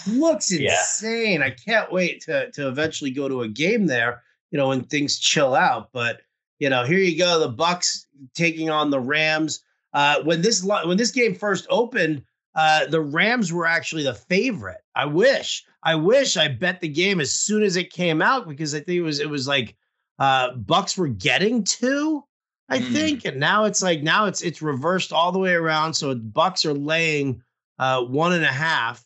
looks 0.07 0.51
insane. 0.51 1.39
Yeah. 1.39 1.47
I 1.47 1.49
can't 1.51 1.91
wait 1.91 2.21
to 2.21 2.51
to 2.51 2.67
eventually 2.67 3.11
go 3.11 3.27
to 3.27 3.41
a 3.41 3.47
game 3.47 3.87
there, 3.87 4.23
you 4.51 4.57
know, 4.57 4.69
when 4.69 4.83
things 4.83 5.19
chill 5.19 5.55
out. 5.55 5.89
But 5.91 6.21
you 6.59 6.69
know, 6.69 6.83
here 6.83 6.99
you 6.99 7.17
go, 7.17 7.39
the 7.39 7.51
Bucs 7.51 8.05
taking 8.35 8.69
on 8.69 8.89
the 8.89 8.99
Rams. 8.99 9.63
Uh, 9.93 10.21
when 10.23 10.41
this 10.41 10.63
when 10.63 10.97
this 10.97 11.11
game 11.11 11.35
first 11.35 11.67
opened, 11.69 12.23
uh, 12.55 12.87
the 12.87 13.01
Rams 13.01 13.51
were 13.51 13.65
actually 13.65 14.03
the 14.03 14.13
favorite. 14.13 14.81
I 14.95 15.05
wish, 15.05 15.65
I 15.83 15.95
wish 15.95 16.37
I 16.37 16.47
bet 16.47 16.81
the 16.81 16.87
game 16.87 17.19
as 17.19 17.33
soon 17.33 17.63
as 17.63 17.75
it 17.75 17.91
came 17.91 18.21
out 18.21 18.47
because 18.47 18.73
I 18.73 18.79
think 18.79 18.97
it 18.97 19.01
was 19.01 19.19
it 19.19 19.29
was 19.29 19.47
like 19.47 19.75
uh, 20.19 20.53
Bucs 20.53 20.97
were 20.97 21.07
getting 21.07 21.63
two, 21.63 22.23
I 22.69 22.79
mm. 22.79 22.93
think, 22.93 23.25
and 23.25 23.39
now 23.39 23.65
it's 23.65 23.81
like 23.81 24.01
now 24.03 24.25
it's 24.25 24.41
it's 24.41 24.61
reversed 24.61 25.11
all 25.11 25.31
the 25.31 25.39
way 25.39 25.53
around. 25.53 25.93
So 25.93 26.15
Bucs 26.15 26.65
are 26.65 26.73
laying 26.73 27.41
uh, 27.79 28.03
one 28.03 28.33
and 28.33 28.43
a 28.45 28.47
half. 28.47 29.05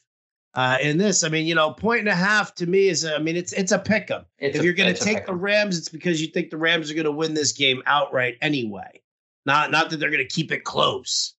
Uh, 0.54 0.78
in 0.82 0.98
this, 0.98 1.26
I 1.26 1.28
mean, 1.28 1.46
you 1.46 1.54
know, 1.54 1.72
point 1.72 2.00
and 2.00 2.08
a 2.08 2.16
half 2.16 2.56
to 2.56 2.66
me 2.66 2.88
is, 2.88 3.04
I 3.04 3.18
mean, 3.18 3.36
it's 3.36 3.52
it's 3.52 3.74
a 3.74 3.80
pick 3.80 4.10
'em. 4.10 4.26
If 4.40 4.56
a, 4.56 4.64
you're 4.64 4.74
going 4.74 4.94
to 4.94 5.00
take 5.00 5.26
the 5.26 5.34
Rams, 5.34 5.78
it's 5.78 5.90
because 5.90 6.22
you 6.22 6.28
think 6.28 6.50
the 6.50 6.58
Rams 6.58 6.90
are 6.90 6.94
going 6.94 7.04
to 7.04 7.12
win 7.12 7.34
this 7.34 7.52
game 7.52 7.84
outright 7.86 8.38
anyway. 8.42 9.02
Not 9.46 9.72
not 9.72 9.90
that 9.90 9.98
they're 9.98 10.12
going 10.12 10.28
to 10.28 10.34
keep 10.34 10.52
it 10.52 10.64
close. 10.64 11.36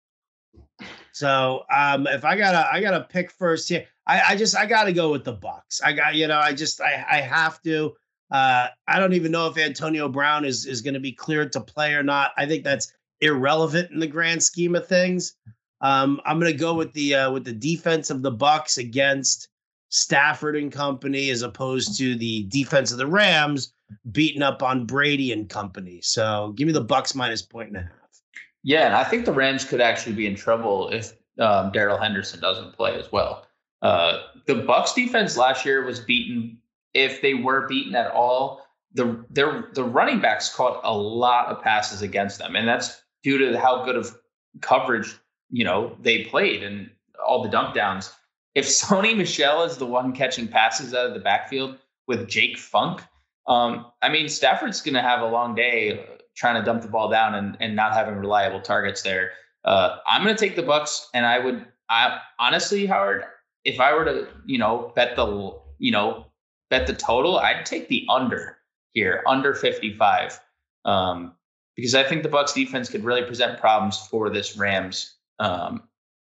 So 1.13 1.65
um, 1.75 2.07
if 2.07 2.25
I 2.25 2.37
gotta 2.37 2.69
I 2.71 2.81
gotta 2.81 3.07
pick 3.09 3.31
first 3.31 3.69
here, 3.69 3.87
I, 4.07 4.21
I 4.29 4.37
just 4.37 4.57
I 4.57 4.67
gotta 4.67 4.93
go 4.93 5.11
with 5.11 5.25
the 5.25 5.35
Bucs. 5.35 5.81
I 5.83 5.93
got 5.93 6.15
you 6.15 6.27
know 6.27 6.39
I 6.39 6.53
just 6.53 6.81
I 6.81 7.05
I 7.11 7.21
have 7.21 7.63
to. 7.63 7.95
Uh, 8.31 8.67
I 8.89 8.99
don't 8.99 9.13
even 9.13 9.33
know 9.33 9.47
if 9.47 9.57
Antonio 9.57 10.09
Brown 10.09 10.45
is 10.45 10.67
is 10.67 10.83
going 10.83 10.95
to 10.95 11.01
be 11.01 11.13
cleared 11.13 11.53
to 11.53 11.61
play 11.61 11.95
or 11.95 12.03
not. 12.03 12.33
I 12.37 12.47
think 12.47 12.65
that's 12.65 12.93
irrelevant 13.21 13.93
in 13.93 14.01
the 14.01 14.07
grand 14.07 14.43
scheme 14.43 14.75
of 14.75 14.87
things. 14.87 15.35
Um, 15.81 16.21
I'm 16.25 16.41
going 16.41 16.53
to 16.53 16.59
go 16.59 16.75
with 16.75 16.93
the 16.93 17.15
uh, 17.15 17.31
with 17.31 17.45
the 17.45 17.53
defense 17.53 18.11
of 18.11 18.23
the 18.23 18.33
Bucs 18.33 18.79
against 18.79 19.49
Stafford 19.89 20.57
and 20.57 20.73
company, 20.73 21.31
as 21.31 21.43
opposed 21.43 21.97
to 21.99 22.17
the 22.17 22.45
defense 22.45 22.93
of 22.93 22.99
the 22.99 23.07
Rams 23.07 23.73
beating 24.11 24.43
up 24.43 24.63
on 24.63 24.85
Brady 24.85 25.33
and 25.33 25.49
company. 25.49 26.01
So 26.03 26.53
give 26.57 26.67
me 26.67 26.73
the 26.73 26.85
Bucs 26.85 27.15
minus 27.15 27.43
point 27.43 27.69
and 27.69 27.77
a 27.79 27.81
half. 27.83 27.91
Yeah, 28.67 28.87
and 28.87 28.97
I 28.97 29.05
think 29.05 29.27
the 29.27 29.33
Rams 29.33 29.65
could 29.65 29.81
actually 29.81 30.17
be 30.17 30.27
in 30.27 30.35
trouble 30.35 30.89
if 30.89 31.13
um, 31.39 31.71
Darrell 31.71 31.99
Henderson 31.99 32.41
doesn't 32.41 32.73
play 32.73 32.99
as 32.99 33.13
well. 33.13 33.47
Uh, 33.81 34.23
the 34.47 34.55
Bucs 34.55 34.93
defense 34.93 35.37
last 35.37 35.65
year 35.65 35.85
was 35.85 36.01
beaten. 36.01 36.59
If 36.93 37.23
they 37.23 37.35
were 37.35 37.69
beaten 37.69 37.95
at 37.95 38.11
all, 38.11 38.67
the 38.93 39.25
their 39.31 39.69
the 39.73 39.85
running 39.85 40.19
backs 40.19 40.53
caught 40.53 40.81
a 40.83 40.93
lot 40.93 41.47
of 41.47 41.63
passes 41.63 42.03
against 42.03 42.39
them, 42.39 42.57
and 42.57 42.67
that's 42.67 43.01
due 43.23 43.39
to 43.39 43.57
how 43.57 43.85
good 43.85 43.95
of 43.95 44.19
coverage 44.63 45.15
you 45.49 45.65
know 45.65 45.97
they 46.01 46.25
played 46.25 46.65
and 46.65 46.91
all 47.25 47.45
the 47.45 47.49
dump 47.49 47.73
downs. 47.73 48.13
If 48.57 48.65
Sony 48.67 49.17
Michel 49.17 49.63
is 49.63 49.77
the 49.77 49.87
one 49.87 50.13
catching 50.13 50.49
passes 50.49 50.93
out 50.93 51.07
of 51.07 51.15
the 51.15 51.21
backfield 51.21 51.79
with 52.09 52.29
Jake 52.29 52.59
Funk, 52.59 53.01
um, 53.47 53.87
I 54.03 54.09
mean 54.09 54.29
Stafford's 54.29 54.81
going 54.81 54.95
to 54.95 55.03
have 55.03 55.21
a 55.21 55.29
long 55.29 55.55
day 55.55 56.05
trying 56.37 56.61
to 56.61 56.65
dump 56.65 56.83
the 56.83 56.89
ball 56.89 57.09
down 57.09 57.35
and, 57.35 57.57
and 57.61 57.75
not 57.75 57.95
having 57.95 58.17
reliable 58.17 58.61
targets 58.61 59.03
there. 59.03 59.33
Uh, 59.65 59.97
I'm 60.07 60.23
going 60.23 60.35
to 60.35 60.41
take 60.41 60.55
the 60.55 60.63
Bucs, 60.63 61.07
and 61.13 61.27
I 61.27 61.39
would, 61.39 61.67
I 61.91 62.21
honestly, 62.39 62.87
Howard, 62.87 63.25
if 63.65 63.81
I 63.81 63.93
were 63.95 64.05
to, 64.05 64.29
you 64.45 64.59
know, 64.59 64.93
bet 64.95 65.17
the, 65.17 65.59
you 65.79 65.91
know, 65.91 66.27
bet 66.71 66.87
the 66.87 66.95
total, 66.95 67.39
I'd 67.39 67.67
take 67.67 67.89
the 67.89 68.07
under 68.09 68.59
here, 68.93 69.25
under 69.27 69.55
55, 69.55 70.39
um, 70.85 71.33
because 71.75 71.95
I 71.95 72.05
think 72.05 72.23
the 72.23 72.29
Bucs 72.29 72.55
defense 72.55 72.89
could 72.89 73.03
really 73.03 73.23
present 73.23 73.59
problems 73.59 73.99
for 74.07 74.31
this 74.31 74.57
Rams 74.57 75.17
um, 75.41 75.83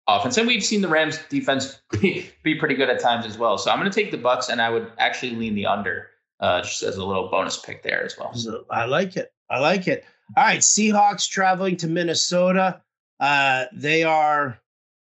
offense, 0.07 0.37
and 0.37 0.47
we've 0.47 0.63
seen 0.63 0.81
the 0.81 0.87
Rams 0.87 1.17
defense 1.29 1.81
be, 2.01 2.29
be 2.43 2.55
pretty 2.55 2.75
good 2.75 2.89
at 2.89 2.99
times 2.99 3.25
as 3.25 3.37
well. 3.37 3.57
So 3.57 3.71
I'm 3.71 3.79
going 3.79 3.91
to 3.91 3.95
take 3.95 4.11
the 4.11 4.17
Bucs, 4.17 4.49
and 4.49 4.61
I 4.61 4.69
would 4.69 4.91
actually 4.99 5.35
lean 5.35 5.55
the 5.55 5.65
under. 5.65 6.09
Uh, 6.43 6.61
just 6.61 6.83
as 6.83 6.97
a 6.97 7.05
little 7.05 7.29
bonus 7.29 7.57
pick 7.57 7.83
there 7.83 8.03
as 8.03 8.17
well. 8.17 8.33
So 8.33 8.65
I 8.69 8.83
like 8.83 9.15
it. 9.15 9.31
I 9.49 9.59
like 9.59 9.87
it. 9.87 10.03
All 10.35 10.43
right, 10.43 10.59
Seahawks 10.59 11.25
traveling 11.25 11.77
to 11.77 11.87
Minnesota. 11.87 12.81
Uh, 13.17 13.65
they 13.71 14.03
are 14.03 14.59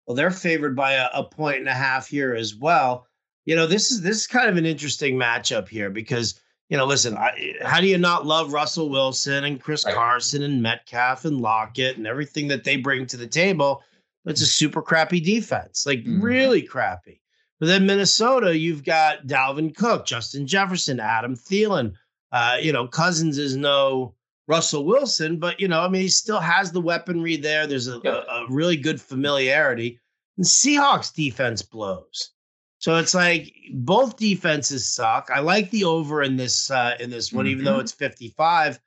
well, 0.06 0.14
they're 0.14 0.30
favored 0.30 0.74
by 0.74 0.94
a, 0.94 1.08
a 1.12 1.22
point 1.22 1.58
and 1.58 1.68
a 1.68 1.74
half 1.74 2.08
here 2.08 2.34
as 2.34 2.54
well. 2.56 3.06
You 3.44 3.56
know, 3.56 3.66
this 3.66 3.90
is 3.90 4.00
this 4.00 4.16
is 4.16 4.26
kind 4.26 4.48
of 4.48 4.56
an 4.56 4.64
interesting 4.64 5.16
matchup 5.16 5.68
here 5.68 5.90
because 5.90 6.40
you 6.70 6.78
know, 6.78 6.86
listen, 6.86 7.14
I, 7.18 7.56
how 7.62 7.82
do 7.82 7.88
you 7.88 7.98
not 7.98 8.24
love 8.24 8.54
Russell 8.54 8.88
Wilson 8.88 9.44
and 9.44 9.60
Chris 9.60 9.84
right. 9.84 9.94
Carson 9.94 10.42
and 10.42 10.62
Metcalf 10.62 11.26
and 11.26 11.42
Lockett 11.42 11.98
and 11.98 12.06
everything 12.06 12.48
that 12.48 12.64
they 12.64 12.76
bring 12.76 13.06
to 13.06 13.18
the 13.18 13.26
table? 13.26 13.82
It's 14.24 14.40
a 14.40 14.46
super 14.46 14.80
crappy 14.80 15.20
defense, 15.20 15.84
like 15.84 16.00
mm-hmm. 16.00 16.22
really 16.22 16.62
crappy. 16.62 17.20
But 17.60 17.66
then 17.66 17.86
Minnesota, 17.86 18.56
you've 18.56 18.84
got 18.84 19.26
Dalvin 19.26 19.76
Cook, 19.76 20.06
Justin 20.06 20.46
Jefferson, 20.46 21.00
Adam 21.00 21.34
Thielen. 21.34 21.94
Uh, 22.30 22.56
you 22.60 22.72
know, 22.72 22.86
Cousins 22.86 23.38
is 23.38 23.56
no 23.56 24.14
Russell 24.46 24.84
Wilson, 24.84 25.38
but 25.38 25.60
you 25.60 25.68
know, 25.68 25.80
I 25.80 25.88
mean, 25.88 26.02
he 26.02 26.08
still 26.08 26.40
has 26.40 26.70
the 26.70 26.80
weaponry 26.80 27.36
there. 27.36 27.66
There's 27.66 27.88
a, 27.88 27.98
a, 28.04 28.10
a 28.10 28.46
really 28.48 28.76
good 28.76 29.00
familiarity. 29.00 30.00
And 30.36 30.46
Seahawks 30.46 31.12
defense 31.12 31.62
blows. 31.62 32.30
So 32.78 32.96
it's 32.96 33.14
like 33.14 33.52
both 33.72 34.16
defenses 34.16 34.88
suck. 34.88 35.30
I 35.34 35.40
like 35.40 35.70
the 35.70 35.84
over 35.84 36.22
in 36.22 36.36
this 36.36 36.70
uh, 36.70 36.96
in 37.00 37.10
this 37.10 37.32
one, 37.32 37.44
mm-hmm. 37.44 37.52
even 37.52 37.64
though 37.64 37.72
mm-hmm. 37.72 37.80
it's 37.80 37.92
55. 37.92 38.78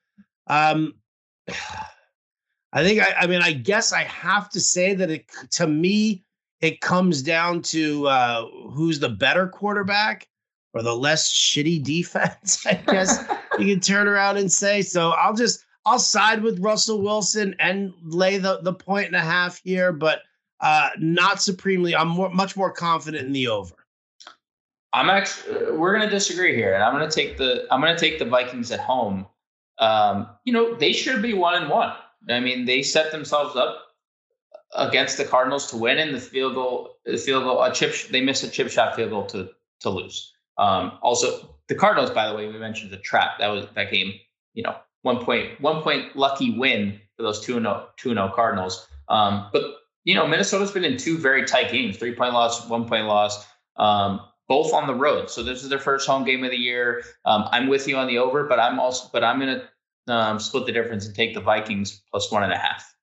Um, 0.48 0.96
I 2.74 2.84
think 2.84 3.02
I, 3.02 3.14
I 3.20 3.28
mean 3.28 3.42
I 3.42 3.52
guess 3.52 3.92
I 3.92 4.04
have 4.04 4.50
to 4.52 4.62
say 4.62 4.94
that 4.94 5.12
it 5.12 5.26
to 5.52 5.68
me 5.68 6.24
it 6.62 6.82
comes 6.82 7.22
down 7.22 7.62
to 7.64 8.08
uh, 8.08 8.48
who's 8.70 9.00
the 9.00 9.10
better 9.10 9.48
quarterback 9.48 10.28
or 10.74 10.82
the 10.82 10.96
less 10.96 11.32
shitty 11.32 11.84
defense. 11.84 12.66
I 12.66 12.76
guess 12.88 13.24
you 13.60 13.66
can 13.66 13.80
turn 13.80 14.08
around 14.08 14.38
and 14.38 14.52
say. 14.52 14.82
So 14.82 15.12
I'll 15.12 15.34
just 15.34 15.66
I'll 15.86 16.00
side 16.00 16.44
with 16.44 16.60
Russell 16.60 17.02
Wilson 17.02 17.56
and 17.60 17.94
lay 18.04 18.38
the 18.38 18.60
the 18.62 18.74
point 18.74 19.08
and 19.08 19.16
a 19.16 19.22
half 19.22 19.60
here, 19.64 19.92
but 19.92 20.22
uh, 20.60 20.90
not 21.00 21.42
supremely. 21.42 21.96
I'm 21.96 22.10
more, 22.10 22.30
much 22.30 22.56
more 22.56 22.72
confident 22.72 23.26
in 23.26 23.34
the 23.34 23.48
over. 23.48 23.76
I'm 24.94 25.10
actually 25.10 25.72
we're 25.72 25.94
gonna 25.94 26.10
disagree 26.10 26.56
here, 26.56 26.74
and 26.74 26.84
I'm 26.84 26.94
gonna 26.94 27.10
take 27.10 27.38
the 27.38 27.66
I'm 27.72 27.82
gonna 27.82 27.98
take 27.98 28.20
the 28.20 28.26
Vikings 28.26 28.72
at 28.72 28.80
home. 28.80 29.26
Um, 29.80 30.28
you 30.46 30.54
know 30.54 30.76
they 30.76 30.94
should 30.94 31.22
be 31.22 31.34
one 31.34 31.56
and 31.60 31.70
one. 31.72 31.94
I 32.30 32.40
mean 32.40 32.66
they 32.66 32.84
set 32.84 33.12
themselves 33.12 33.56
up 33.56 33.91
against 34.76 35.18
the 35.18 35.26
Cardinals 35.26 35.68
to 35.72 35.78
win, 35.78 36.00
and 36.00 36.14
the 36.14 36.20
field 36.20 36.56
goal 36.56 36.98
the 37.06 37.18
field 37.18 37.44
goal 37.44 37.62
a 37.62 37.74
chip 37.74 37.96
they 38.10 38.22
missed 38.22 38.44
a 38.44 38.50
chip 38.50 38.70
shot 38.70 38.96
field 38.96 39.10
goal 39.12 39.26
to 39.28 39.50
to 39.82 39.90
lose. 39.90 40.34
Um, 40.58 40.94
also, 41.02 41.56
the 41.68 41.76
Cardinals, 41.76 42.12
by 42.12 42.30
the 42.30 42.36
way, 42.36 42.48
we 42.48 42.58
mentioned 42.58 42.92
the 42.92 42.98
trap. 42.98 43.40
That 43.40 43.48
was 43.48 43.66
that 43.76 43.92
game. 43.92 44.14
You 44.54 44.64
know, 44.64 44.76
one 45.02 45.24
point 45.24 45.60
one 45.62 45.82
point 45.82 46.16
lucky 46.16 46.58
win 46.58 47.00
for 47.18 47.24
those 47.24 47.40
two 47.42 47.60
no 47.60 47.88
two 47.98 48.14
no 48.14 48.30
Cardinals. 48.30 48.88
Um, 49.10 49.48
but 49.52 49.64
you 50.04 50.16
know, 50.16 50.28
Minnesota's 50.28 50.72
been 50.72 50.86
in 50.86 50.98
two 50.98 51.18
very 51.18 51.46
tight 51.46 51.72
games, 51.72 51.98
three 51.98 52.16
point 52.16 52.34
loss, 52.34 52.68
one 52.68 52.88
point 52.88 53.06
loss, 53.06 53.46
um, 53.78 54.22
both 54.48 54.74
on 54.74 54.88
the 54.88 54.96
road. 54.96 55.30
So 55.30 55.44
this 55.44 55.64
is 55.64 55.70
their 55.70 55.80
first 55.80 56.08
home 56.08 56.24
game 56.24 56.44
of 56.44 56.52
the 56.52 56.58
year. 56.58 57.04
Um, 57.26 57.48
I'm 57.52 57.68
with 57.68 57.88
you 57.88 57.98
on 57.98 58.08
the 58.08 58.18
over, 58.18 58.46
but 58.46 58.60
I'm 58.60 58.80
also 58.80 59.10
but 59.12 59.24
I'm 59.24 59.40
gonna 59.40 59.64
um, 60.08 60.40
split 60.40 60.66
the 60.66 60.72
difference 60.72 61.06
and 61.06 61.16
take 61.16 61.34
the 61.34 61.42
Vikings 61.42 62.02
plus 62.12 62.32
one 62.32 62.44
and 62.44 62.54
a 62.54 62.58
half. 62.58 62.94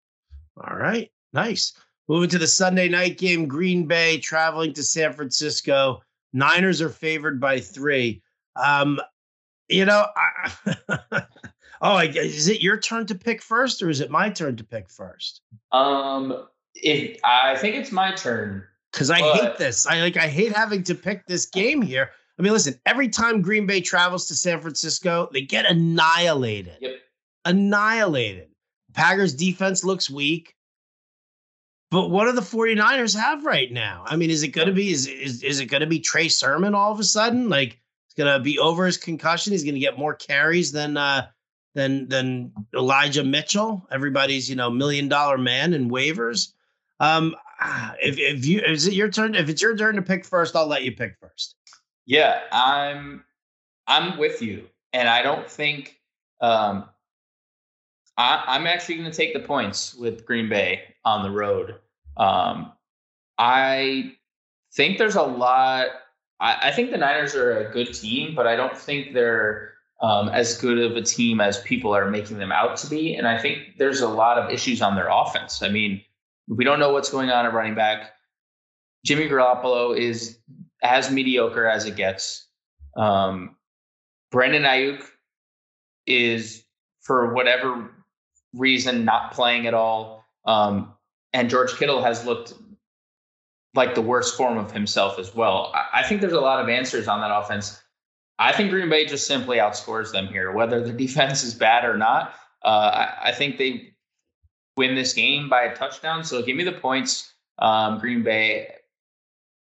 All 0.56 0.76
right, 0.76 1.10
nice. 1.32 1.72
Moving 2.08 2.30
to 2.30 2.38
the 2.38 2.46
Sunday 2.46 2.88
night 2.88 3.18
game, 3.18 3.46
Green 3.46 3.86
Bay 3.86 4.18
traveling 4.18 4.72
to 4.74 4.82
San 4.82 5.12
Francisco. 5.12 6.02
Niners 6.32 6.80
are 6.80 6.88
favored 6.88 7.40
by 7.40 7.60
three. 7.60 8.22
Um, 8.56 9.00
you 9.68 9.84
know, 9.84 10.06
I, 10.16 11.22
oh, 11.82 11.98
is 11.98 12.48
it 12.48 12.62
your 12.62 12.78
turn 12.78 13.06
to 13.06 13.14
pick 13.14 13.42
first, 13.42 13.82
or 13.82 13.90
is 13.90 14.00
it 14.00 14.10
my 14.10 14.30
turn 14.30 14.56
to 14.56 14.64
pick 14.64 14.88
first? 14.88 15.42
Um, 15.72 16.46
if 16.74 17.18
I 17.24 17.56
think 17.56 17.76
it's 17.76 17.92
my 17.92 18.12
turn 18.12 18.64
because 18.92 19.10
I 19.10 19.20
but... 19.20 19.36
hate 19.36 19.56
this. 19.58 19.86
I 19.86 20.00
like 20.00 20.16
I 20.16 20.28
hate 20.28 20.52
having 20.52 20.82
to 20.84 20.94
pick 20.94 21.26
this 21.26 21.46
game 21.46 21.82
here. 21.82 22.10
I 22.38 22.42
mean, 22.42 22.52
listen, 22.52 22.78
every 22.86 23.08
time 23.08 23.42
Green 23.42 23.66
Bay 23.66 23.80
travels 23.80 24.28
to 24.28 24.34
San 24.34 24.60
Francisco, 24.60 25.28
they 25.32 25.42
get 25.42 25.66
annihilated. 25.66 26.76
Yep. 26.80 26.92
Annihilated. 27.44 28.48
Packers 28.94 29.34
defense 29.34 29.84
looks 29.84 30.08
weak. 30.08 30.54
But 31.90 32.10
what 32.10 32.26
do 32.26 32.32
the 32.32 32.40
49ers 32.42 33.18
have 33.18 33.44
right 33.44 33.72
now? 33.72 34.04
I 34.06 34.16
mean, 34.16 34.30
is 34.30 34.42
it 34.42 34.48
going 34.48 34.68
to 34.68 34.74
be 34.74 34.92
is, 34.92 35.06
is 35.06 35.42
is 35.42 35.60
it 35.60 35.66
going 35.66 35.80
to 35.80 35.86
be 35.86 36.00
Trey 36.00 36.28
Sermon 36.28 36.74
all 36.74 36.92
of 36.92 37.00
a 37.00 37.04
sudden? 37.04 37.48
Like 37.48 37.80
it's 38.06 38.14
going 38.14 38.32
to 38.32 38.38
be 38.42 38.58
over 38.58 38.84
his 38.84 38.98
concussion. 38.98 39.52
He's 39.52 39.64
going 39.64 39.74
to 39.74 39.80
get 39.80 39.98
more 39.98 40.14
carries 40.14 40.70
than 40.70 40.96
uh 40.96 41.28
than 41.74 42.08
than 42.08 42.52
Elijah 42.74 43.24
Mitchell, 43.24 43.86
everybody's, 43.90 44.50
you 44.50 44.56
know, 44.56 44.70
million 44.70 45.08
dollar 45.08 45.38
man 45.38 45.72
in 45.72 45.90
waivers. 45.90 46.52
Um 47.00 47.34
if 48.02 48.18
if 48.18 48.44
you 48.44 48.60
is 48.60 48.86
it 48.86 48.92
your 48.92 49.10
turn 49.10 49.34
if 49.34 49.48
it's 49.48 49.62
your 49.62 49.76
turn 49.76 49.96
to 49.96 50.02
pick 50.02 50.26
first, 50.26 50.56
I'll 50.56 50.66
let 50.66 50.84
you 50.84 50.92
pick 50.92 51.16
first. 51.20 51.56
Yeah, 52.04 52.40
I'm 52.52 53.24
I'm 53.86 54.18
with 54.18 54.42
you. 54.42 54.68
And 54.92 55.08
I 55.08 55.22
don't 55.22 55.50
think 55.50 55.98
um 56.42 56.88
I, 58.18 58.56
am 58.56 58.66
actually 58.66 58.96
going 58.96 59.10
to 59.10 59.16
take 59.16 59.32
the 59.32 59.40
points 59.40 59.94
with 59.94 60.26
Green 60.26 60.48
Bay 60.48 60.82
on 61.04 61.22
the 61.22 61.30
road. 61.30 61.76
Um, 62.16 62.72
I 63.38 64.16
think 64.74 64.98
there's 64.98 65.14
a 65.14 65.22
lot. 65.22 65.86
I, 66.40 66.68
I, 66.68 66.72
think 66.72 66.90
the 66.90 66.98
Niners 66.98 67.36
are 67.36 67.58
a 67.58 67.72
good 67.72 67.94
team, 67.94 68.34
but 68.34 68.48
I 68.48 68.56
don't 68.56 68.76
think 68.76 69.14
they're 69.14 69.74
um, 70.02 70.28
as 70.30 70.58
good 70.58 70.78
of 70.78 70.96
a 70.96 71.02
team 71.02 71.40
as 71.40 71.60
people 71.62 71.94
are 71.94 72.10
making 72.10 72.38
them 72.38 72.50
out 72.50 72.76
to 72.78 72.90
be. 72.90 73.14
And 73.14 73.26
I 73.26 73.38
think 73.38 73.78
there's 73.78 74.00
a 74.00 74.08
lot 74.08 74.36
of 74.36 74.50
issues 74.50 74.82
on 74.82 74.96
their 74.96 75.08
offense. 75.08 75.62
I 75.62 75.68
mean, 75.68 76.02
we 76.48 76.64
don't 76.64 76.80
know 76.80 76.92
what's 76.92 77.10
going 77.10 77.30
on 77.30 77.46
at 77.46 77.54
running 77.54 77.76
back. 77.76 78.14
Jimmy 79.04 79.28
Garoppolo 79.28 79.96
is 79.96 80.38
as 80.82 81.10
mediocre 81.10 81.66
as 81.66 81.84
it 81.84 81.94
gets. 81.94 82.46
Um, 82.96 83.54
Brandon 84.32 84.64
Aiyuk 84.64 85.04
is, 86.06 86.64
for 87.00 87.32
whatever 87.32 87.90
reason, 88.54 89.04
not 89.04 89.32
playing 89.32 89.66
at 89.66 89.74
all. 89.74 90.24
Um, 90.44 90.92
and 91.32 91.50
George 91.50 91.74
Kittle 91.76 92.02
has 92.02 92.24
looked 92.24 92.54
like 93.74 93.94
the 93.94 94.02
worst 94.02 94.36
form 94.36 94.58
of 94.58 94.72
himself 94.72 95.18
as 95.18 95.34
well. 95.34 95.72
I, 95.74 96.00
I 96.00 96.02
think 96.02 96.20
there's 96.20 96.32
a 96.32 96.40
lot 96.40 96.62
of 96.62 96.68
answers 96.68 97.08
on 97.08 97.20
that 97.20 97.30
offense. 97.30 97.80
I 98.38 98.52
think 98.52 98.70
Green 98.70 98.88
Bay 98.88 99.04
just 99.04 99.26
simply 99.26 99.58
outscores 99.58 100.12
them 100.12 100.28
here, 100.28 100.52
whether 100.52 100.80
the 100.80 100.92
defense 101.06 101.42
is 101.42 101.54
bad 101.54 101.84
or 101.84 101.96
not. 101.96 102.34
Uh, 102.64 103.06
I, 103.22 103.28
I, 103.28 103.32
think 103.32 103.56
they 103.56 103.94
win 104.76 104.96
this 104.96 105.12
game 105.12 105.48
by 105.48 105.62
a 105.62 105.76
touchdown. 105.76 106.24
So 106.24 106.42
give 106.42 106.56
me 106.56 106.64
the 106.64 106.72
points, 106.72 107.32
um, 107.58 108.00
Green 108.00 108.24
Bay, 108.24 108.68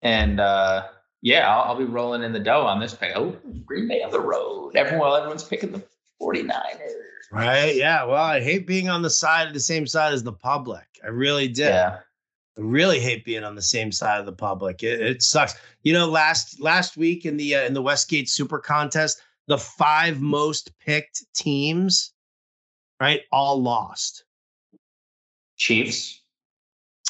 and 0.04 0.40
uh, 0.40 0.88
yeah, 1.24 1.50
I'll, 1.50 1.72
I'll, 1.72 1.78
be 1.78 1.86
rolling 1.86 2.22
in 2.22 2.34
the 2.34 2.40
dough 2.40 2.68
on 2.68 2.80
this 2.80 2.94
pick. 2.94 3.14
Oh, 3.16 3.36
Green 3.66 3.88
Bay 3.88 4.04
on 4.04 4.12
the 4.12 4.20
road. 4.20 4.76
Everyone, 4.76 5.18
everyone's 5.18 5.44
picking 5.44 5.72
the 5.72 5.84
49ers. 6.22 7.04
Right. 7.32 7.76
Yeah. 7.76 8.04
Well, 8.04 8.22
I 8.22 8.42
hate 8.42 8.68
being 8.68 8.90
on 8.90 9.02
the 9.02 9.10
side, 9.10 9.48
of 9.48 9.54
the 9.54 9.60
same 9.60 9.88
side 9.88 10.14
as 10.14 10.24
the 10.24 10.34
public. 10.34 10.86
I 11.04 11.08
really 11.08 11.48
did. 11.48 11.70
Yeah. 11.70 12.00
I 12.58 12.62
really 12.62 13.00
hate 13.00 13.26
being 13.26 13.44
on 13.44 13.56
the 13.56 13.62
same 13.62 13.92
side 13.92 14.20
of 14.20 14.26
the 14.26 14.34
public. 14.34 14.84
It, 14.84 15.02
it 15.02 15.24
sucks. 15.24 15.56
You 15.82 15.94
know, 15.94 16.08
last 16.08 16.62
last 16.62 16.96
week 16.98 17.26
in 17.26 17.38
the 17.38 17.56
uh, 17.56 17.64
in 17.64 17.74
the 17.74 17.82
Westgate 17.82 18.30
Super 18.30 18.60
Contest, 18.60 19.22
the 19.48 19.58
five 19.58 20.22
most 20.22 20.78
picked 20.80 21.24
teams, 21.34 22.14
right, 23.00 23.22
all 23.32 23.62
lost. 23.62 24.26
Chiefs. 25.58 26.22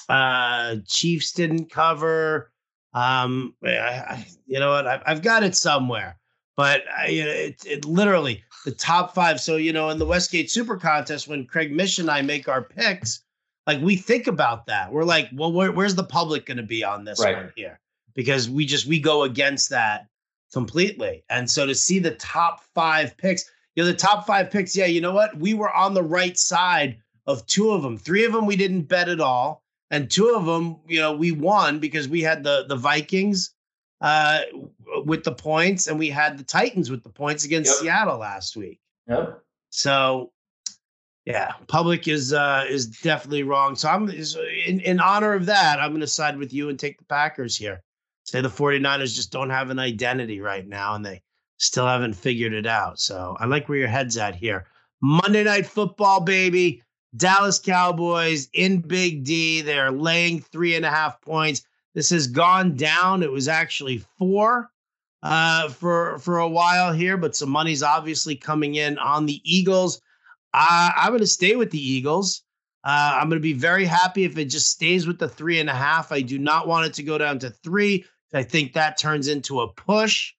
Uh, 0.10 0.78
Chiefs 0.88 1.32
didn't 1.32 1.70
cover. 1.70 2.52
Um, 2.94 3.56
I, 3.64 3.70
I, 3.70 4.28
you 4.46 4.60
know 4.60 4.72
what? 4.72 4.86
I've, 4.86 5.02
I've 5.06 5.22
got 5.22 5.44
it 5.44 5.56
somewhere, 5.56 6.20
but 6.56 6.84
I, 6.96 7.08
it, 7.08 7.64
it 7.66 7.86
literally 7.86 8.44
the 8.66 8.72
top 8.72 9.14
five. 9.14 9.40
So 9.40 9.56
you 9.56 9.74
know, 9.74 9.90
in 9.90 10.00
the 10.00 10.06
Westgate 10.06 10.52
Super 10.52 10.78
Contest, 10.78 11.28
when 11.28 11.46
Craig 11.46 11.72
Mish 11.72 12.00
and 12.00 12.10
I 12.10 12.22
make 12.22 12.48
our 12.48 12.62
picks, 12.62 13.24
like 13.68 13.82
we 13.82 13.96
think 13.96 14.28
about 14.28 14.66
that. 14.68 14.92
We're 14.92 15.04
like, 15.04 15.30
well, 15.34 15.52
where, 15.52 15.72
where's 15.72 15.96
the 15.96 16.04
public 16.04 16.46
going 16.46 16.58
to 16.58 16.64
be 16.64 16.84
on 16.84 17.06
this 17.06 17.20
right. 17.24 17.36
one 17.36 17.54
here? 17.56 17.80
Because 18.14 18.50
we 18.50 18.66
just 18.66 18.86
we 18.86 19.00
go 19.00 19.24
against 19.24 19.70
that 19.70 20.08
completely. 20.52 21.24
And 21.30 21.50
so 21.50 21.66
to 21.66 21.74
see 21.74 22.00
the 22.00 22.16
top 22.16 22.62
five 22.76 23.18
picks, 23.18 23.50
you 23.76 23.84
know, 23.84 23.88
the 23.88 23.96
top 23.96 24.28
five 24.28 24.52
picks, 24.52 24.76
yeah, 24.76 24.86
you 24.86 25.02
know 25.02 25.14
what? 25.14 25.36
We 25.38 25.54
were 25.54 25.74
on 25.74 25.94
the 25.94 26.04
right 26.04 26.38
side 26.38 26.98
of 27.26 27.46
two 27.48 27.72
of 27.72 27.82
them. 27.82 27.98
Three 27.98 28.26
of 28.26 28.34
them 28.34 28.46
we 28.46 28.56
didn't 28.56 28.84
bet 28.84 29.10
at 29.10 29.20
all 29.20 29.64
and 29.94 30.10
two 30.10 30.30
of 30.36 30.46
them, 30.46 30.78
you 30.88 31.00
know, 31.00 31.14
we 31.14 31.32
won 31.32 31.80
because 31.80 32.08
we 32.08 32.22
had 32.22 32.44
the 32.44 32.66
the 32.68 32.76
Vikings 32.76 33.54
uh, 34.04 34.42
with 35.06 35.24
the 35.24 35.32
points, 35.32 35.88
and 35.88 35.98
we 35.98 36.10
had 36.10 36.38
the 36.38 36.44
Titans 36.44 36.92
with 36.92 37.04
the 37.04 37.10
points 37.10 37.46
against 37.46 37.72
yep. 37.72 37.80
Seattle 37.80 38.18
last 38.20 38.56
week. 38.58 38.80
Yep. 39.08 39.42
So, 39.70 40.32
yeah, 41.26 41.54
public 41.68 42.08
is 42.08 42.34
uh, 42.34 42.66
is 42.70 42.86
definitely 42.86 43.44
wrong. 43.44 43.76
So 43.76 43.90
I'm 43.90 44.10
in, 44.10 44.82
in 44.82 45.00
honor 45.00 45.34
of 45.34 45.46
that, 45.48 45.80
I'm 45.80 45.92
going 45.92 46.02
to 46.02 46.08
side 46.08 46.38
with 46.38 46.54
you 46.54 46.70
and 46.70 46.78
take 46.78 47.00
the 47.00 47.06
Packers 47.06 47.56
here. 47.56 47.82
Say 48.26 48.42
the 48.42 48.50
49ers 48.50 49.16
just 49.16 49.32
don't 49.32 49.50
have 49.50 49.70
an 49.70 49.80
identity 49.80 50.42
right 50.42 50.68
now, 50.68 50.96
and 50.96 51.06
they 51.06 51.22
still 51.58 51.88
haven't 51.88 52.14
figured 52.14 52.54
it 52.54 52.68
out. 52.68 53.00
So 53.00 53.38
I 53.40 53.46
like 53.46 53.70
where 53.70 53.78
your 53.78 53.88
head's 53.88 54.18
at 54.18 54.36
here. 54.36 54.68
Monday 55.02 55.46
Night 55.46 55.66
Football, 55.66 56.22
baby. 56.22 56.84
Dallas 57.16 57.60
Cowboys 57.60 58.50
in 58.54 58.80
Big 58.80 59.24
D. 59.24 59.62
They're 59.62 59.92
laying 59.92 60.42
three 60.42 60.76
and 60.76 60.84
a 60.84 60.90
half 60.90 61.22
points. 61.22 61.64
This 61.94 62.10
has 62.10 62.28
gone 62.28 62.76
down. 62.76 63.24
It 63.24 63.32
was 63.32 63.48
actually 63.48 64.04
four 64.18 64.70
uh, 65.22 65.70
for 65.70 66.18
for 66.20 66.40
a 66.40 66.50
while 66.50 66.92
here, 66.92 67.18
but 67.18 67.36
some 67.36 67.50
money's 67.50 67.84
obviously 67.84 68.36
coming 68.36 68.76
in 68.76 68.98
on 68.98 69.26
the 69.26 69.42
Eagles. 69.44 70.02
Uh, 70.54 70.92
I'm 70.96 71.10
going 71.10 71.20
to 71.20 71.28
stay 71.28 71.56
with 71.56 71.72
the 71.72 71.82
Eagles. 71.82 72.44
Uh, 72.84 73.18
I'm 73.20 73.30
going 73.30 73.40
to 73.40 73.44
be 73.44 73.54
very 73.54 73.86
happy 73.86 74.26
if 74.26 74.38
it 74.38 74.46
just 74.46 74.68
stays 74.68 75.08
with 75.08 75.18
the 75.18 75.30
three 75.30 75.60
and 75.60 75.70
a 75.70 75.74
half. 75.74 76.12
I 76.12 76.22
do 76.22 76.38
not 76.38 76.68
want 76.68 76.86
it 76.86 76.94
to 76.96 77.04
go 77.04 77.18
down 77.18 77.40
to 77.40 77.50
three. 77.50 78.06
I 78.34 78.44
think 78.44 78.74
that 78.74 78.98
turns 78.98 79.28
into 79.28 79.62
a 79.62 79.72
push. 79.72 80.34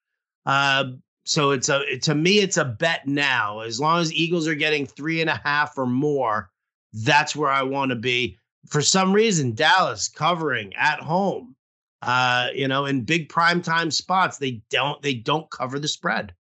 Uh, 0.45 0.85
so 1.25 1.53
it's 1.53 1.71
a 1.71 1.99
to 2.01 2.15
me, 2.15 2.41
it's 2.41 2.59
a 2.59 2.65
bet 2.65 3.07
now. 3.07 3.61
As 3.61 3.81
long 3.81 4.01
as 4.01 4.13
Eagles 4.13 4.47
are 4.47 4.55
getting 4.55 4.87
three 4.87 5.21
and 5.21 5.31
a 5.31 5.41
half 5.43 5.79
or 5.79 5.87
more, 5.87 6.51
that's 6.93 7.35
where 7.35 7.51
I 7.51 7.63
want 7.63 7.91
to 7.91 7.97
be. 7.97 8.39
For 8.67 8.83
some 8.83 9.13
reason, 9.13 9.55
Dallas 9.55 10.09
covering 10.09 10.75
at 10.75 11.01
home, 11.01 11.55
uh, 12.03 12.49
you 12.55 12.69
know, 12.69 12.87
in 12.87 13.03
big 13.03 13.29
prime 13.29 13.63
time 13.63 13.91
spots, 13.91 14.39
they 14.39 14.63
don't 14.71 15.01
they 15.03 15.15
don't 15.15 15.51
cover 15.51 15.79
the 15.79 15.89
spread. 15.89 16.35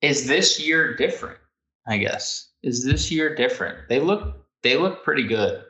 Is 0.00 0.26
this 0.26 0.60
year 0.60 0.96
different? 0.96 1.38
I 1.86 1.98
guess 1.98 2.48
is 2.62 2.84
this 2.84 3.10
year 3.10 3.34
different? 3.34 3.88
They 3.88 4.00
look 4.00 4.46
they 4.62 4.76
look 4.76 5.04
pretty 5.04 5.24
good. 5.24 5.64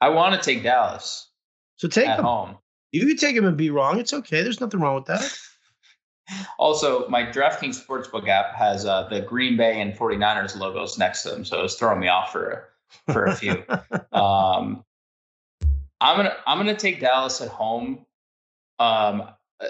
I 0.00 0.08
want 0.08 0.34
to 0.34 0.40
take 0.40 0.62
Dallas. 0.62 1.28
So 1.76 1.88
take 1.88 2.08
at 2.08 2.16
them. 2.16 2.24
home. 2.24 2.58
You 2.90 3.06
can 3.06 3.16
take 3.16 3.36
them 3.36 3.46
and 3.46 3.56
be 3.56 3.70
wrong. 3.70 3.98
It's 3.98 4.12
okay. 4.12 4.42
There's 4.42 4.60
nothing 4.60 4.80
wrong 4.80 4.96
with 4.96 5.06
that. 5.06 5.38
Also, 6.58 7.06
my 7.08 7.24
DraftKings 7.24 7.84
Sportsbook 7.84 8.28
app 8.28 8.54
has 8.54 8.86
uh, 8.86 9.06
the 9.10 9.20
Green 9.20 9.56
Bay 9.56 9.80
and 9.80 9.92
49ers 9.92 10.56
logos 10.56 10.96
next 10.96 11.24
to 11.24 11.30
them, 11.30 11.44
so 11.44 11.62
it's 11.62 11.74
throwing 11.74 12.00
me 12.00 12.08
off 12.08 12.32
for 12.32 12.71
for 13.12 13.24
a 13.24 13.34
few. 13.34 13.64
um, 14.12 14.84
I'm 16.00 16.16
gonna 16.16 16.36
I'm 16.46 16.58
gonna 16.58 16.76
take 16.76 17.00
Dallas 17.00 17.40
at 17.40 17.48
home, 17.48 18.06
um, 18.78 19.22
uh, 19.60 19.68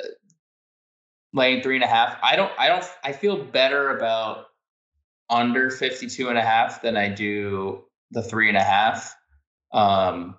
laying 1.32 1.62
three 1.62 1.76
and 1.76 1.84
a 1.84 1.88
half. 1.88 2.18
I 2.22 2.36
don't 2.36 2.52
I 2.58 2.68
don't 2.68 2.84
I 3.04 3.12
feel 3.12 3.42
better 3.42 3.96
about 3.96 4.46
under 5.28 5.70
52 5.70 6.28
and 6.28 6.38
a 6.38 6.42
half 6.42 6.82
than 6.82 6.96
I 6.96 7.08
do 7.08 7.84
the 8.10 8.22
three 8.22 8.48
and 8.48 8.56
a 8.56 8.62
half. 8.62 9.14
Um, 9.72 10.36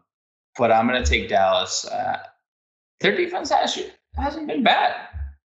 but 0.57 0.71
I'm 0.71 0.87
gonna 0.87 1.05
take 1.05 1.29
Dallas. 1.29 1.85
Uh, 1.85 2.19
their 2.99 3.15
defense 3.15 3.51
has, 3.51 3.77
hasn't 4.15 4.47
been 4.47 4.63
bad. 4.63 4.95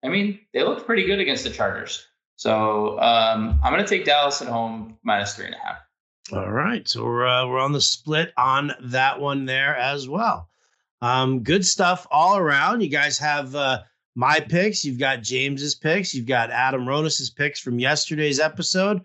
I 0.04 0.08
mean, 0.08 0.40
they 0.54 0.64
looked 0.64 0.86
pretty 0.86 1.06
good 1.06 1.20
against 1.20 1.44
the 1.44 1.50
Chargers. 1.50 2.08
So 2.38 3.00
um, 3.00 3.60
I'm 3.64 3.72
going 3.72 3.86
to 3.86 3.90
take 3.90 4.06
Dallas 4.06 4.42
at 4.42 4.48
home 4.48 4.98
minus 5.04 5.36
three 5.36 5.46
and 5.46 5.54
a 5.54 5.60
half. 5.60 5.78
All 6.34 6.52
right, 6.52 6.88
so 6.88 7.04
we're 7.04 7.28
uh, 7.28 7.46
we're 7.46 7.60
on 7.60 7.74
the 7.74 7.82
split 7.82 8.32
on 8.38 8.72
that 8.84 9.20
one 9.20 9.46
there 9.46 9.76
as 9.76 10.08
well. 10.08 10.50
Um, 11.02 11.44
good 11.44 11.66
stuff 11.66 12.08
all 12.10 12.38
around. 12.38 12.82
You 12.82 12.88
guys 12.88 13.18
have 13.18 13.54
uh, 13.54 13.82
my 14.16 14.40
picks. 14.40 14.86
You've 14.86 15.00
got 15.00 15.24
James's 15.24 15.76
picks. 15.76 16.14
You've 16.14 16.28
got 16.28 16.50
Adam 16.50 16.88
Ronis's 16.88 17.30
picks 17.30 17.60
from 17.60 17.80
yesterday's 17.80 18.40
episode. 18.40 19.02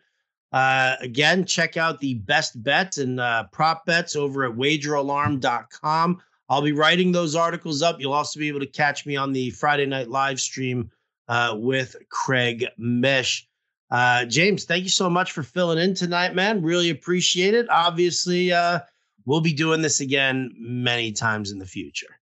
Uh, 0.52 0.94
again, 1.00 1.44
check 1.44 1.76
out 1.76 1.98
the 1.98 2.14
best 2.14 2.62
bets 2.62 2.98
and 2.98 3.18
uh, 3.18 3.44
prop 3.50 3.84
bets 3.86 4.14
over 4.14 4.44
at 4.44 4.52
WagerAlarm.com. 4.52 6.22
I'll 6.48 6.62
be 6.62 6.72
writing 6.72 7.10
those 7.10 7.34
articles 7.34 7.82
up. 7.82 8.00
You'll 8.00 8.12
also 8.12 8.38
be 8.38 8.48
able 8.48 8.60
to 8.60 8.66
catch 8.66 9.04
me 9.04 9.16
on 9.16 9.32
the 9.32 9.50
Friday 9.50 9.86
night 9.86 10.08
live 10.08 10.38
stream 10.38 10.90
uh, 11.28 11.56
with 11.58 11.96
Craig 12.08 12.66
Mish. 12.78 13.48
Uh, 13.90 14.24
James, 14.24 14.64
thank 14.64 14.82
you 14.82 14.90
so 14.90 15.08
much 15.08 15.32
for 15.32 15.42
filling 15.42 15.78
in 15.78 15.94
tonight, 15.94 16.34
man. 16.34 16.62
Really 16.62 16.90
appreciate 16.90 17.54
it. 17.54 17.66
Obviously, 17.70 18.52
uh, 18.52 18.80
we'll 19.26 19.40
be 19.40 19.52
doing 19.52 19.82
this 19.82 20.00
again 20.00 20.52
many 20.58 21.12
times 21.12 21.52
in 21.52 21.58
the 21.58 21.66
future. 21.66 22.18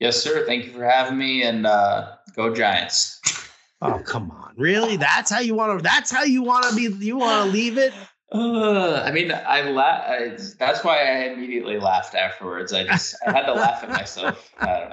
Yes, 0.00 0.20
sir. 0.22 0.44
Thank 0.44 0.66
you 0.66 0.72
for 0.72 0.84
having 0.84 1.16
me, 1.16 1.44
and 1.44 1.66
uh, 1.66 2.16
go 2.36 2.54
Giants. 2.54 3.20
oh, 3.80 4.00
come 4.04 4.30
on! 4.30 4.52
Really? 4.56 4.96
That's 4.96 5.30
how 5.30 5.40
you 5.40 5.54
want 5.54 5.78
to? 5.78 5.82
That's 5.82 6.10
how 6.10 6.24
you 6.24 6.42
want 6.42 6.66
to 6.68 6.76
be? 6.76 7.04
You 7.04 7.16
want 7.16 7.46
to 7.46 7.50
leave 7.50 7.78
it? 7.78 7.94
Uh, 8.32 9.02
I 9.04 9.12
mean, 9.12 9.32
I 9.32 9.62
laugh. 9.62 10.38
That's 10.58 10.84
why 10.84 10.98
I 10.98 11.32
immediately 11.32 11.78
laughed 11.78 12.14
afterwards. 12.14 12.72
I 12.72 12.84
just 12.84 13.14
I 13.26 13.32
had 13.32 13.46
to 13.46 13.54
laugh 13.54 13.82
at 13.84 13.90
myself. 13.90 14.50
I 14.58 14.90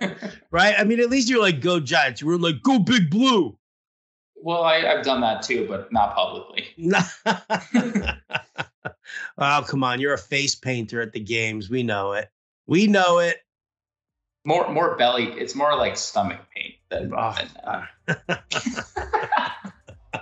don't 0.00 0.08
know. 0.08 0.14
right? 0.50 0.74
I 0.78 0.84
mean, 0.84 1.00
at 1.00 1.10
least 1.10 1.28
you're 1.28 1.42
like, 1.42 1.60
"Go 1.60 1.80
Giants." 1.80 2.20
You 2.20 2.28
were 2.28 2.38
like, 2.38 2.62
"Go 2.62 2.78
Big 2.78 3.10
Blue." 3.10 3.58
Well, 4.42 4.64
I, 4.64 4.80
have 4.80 5.04
done 5.04 5.20
that 5.20 5.42
too, 5.42 5.66
but 5.68 5.92
not 5.92 6.14
publicly. 6.16 6.66
oh, 9.38 9.64
come 9.66 9.84
on! 9.84 10.00
You're 10.00 10.14
a 10.14 10.18
face 10.18 10.56
painter 10.56 11.00
at 11.00 11.12
the 11.12 11.20
games. 11.20 11.70
We 11.70 11.82
know 11.82 12.12
it. 12.12 12.28
We 12.66 12.86
know 12.86 13.18
it. 13.20 13.38
More, 14.44 14.68
more 14.72 14.96
belly. 14.96 15.26
It's 15.26 15.54
more 15.54 15.76
like 15.76 15.96
stomach 15.96 16.40
paint 16.54 16.74
than. 16.88 17.12
Oh. 17.16 17.34
than 17.36 18.16
uh, 18.28 18.36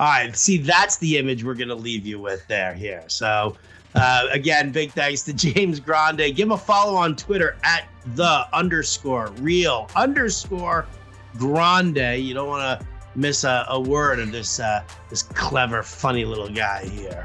All 0.00 0.08
right. 0.08 0.36
See, 0.36 0.58
that's 0.58 0.96
the 0.96 1.18
image 1.18 1.44
we're 1.44 1.54
going 1.54 1.68
to 1.68 1.76
leave 1.76 2.04
you 2.04 2.18
with 2.18 2.44
there 2.48 2.74
here. 2.74 3.04
So, 3.06 3.56
uh, 3.94 4.26
again, 4.32 4.72
big 4.72 4.90
thanks 4.90 5.22
to 5.22 5.32
James 5.32 5.78
Grande. 5.78 6.34
Give 6.34 6.48
him 6.48 6.52
a 6.52 6.58
follow 6.58 6.96
on 6.96 7.14
Twitter 7.14 7.56
at 7.62 7.88
the 8.14 8.48
underscore 8.52 9.28
real 9.38 9.88
underscore 9.94 10.86
grande. 11.38 12.20
You 12.20 12.34
don't 12.34 12.48
want 12.48 12.80
to 12.80 12.86
miss 13.14 13.44
a, 13.44 13.64
a, 13.68 13.80
word 13.80 14.18
of 14.18 14.32
this 14.32 14.60
uh, 14.60 14.82
this 15.10 15.22
clever, 15.22 15.82
funny 15.82 16.24
little 16.24 16.48
guy 16.48 16.86
here. 16.86 17.24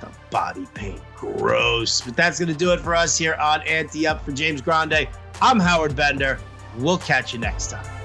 The 0.00 0.10
body 0.30 0.66
paint, 0.74 1.00
gross. 1.16 2.00
But 2.00 2.16
that's 2.16 2.38
to 2.38 2.54
do 2.54 2.72
it 2.72 2.80
for 2.80 2.94
us 2.94 3.16
here 3.16 3.34
on 3.34 3.62
Ante 3.62 4.06
Up 4.06 4.24
for 4.24 4.32
James 4.32 4.60
Grande. 4.60 5.08
I'm 5.40 5.58
Howard 5.60 5.96
Bender. 5.96 6.38
We'll 6.78 6.98
catch 6.98 7.32
you 7.32 7.38
next 7.38 7.70
time. 7.70 7.95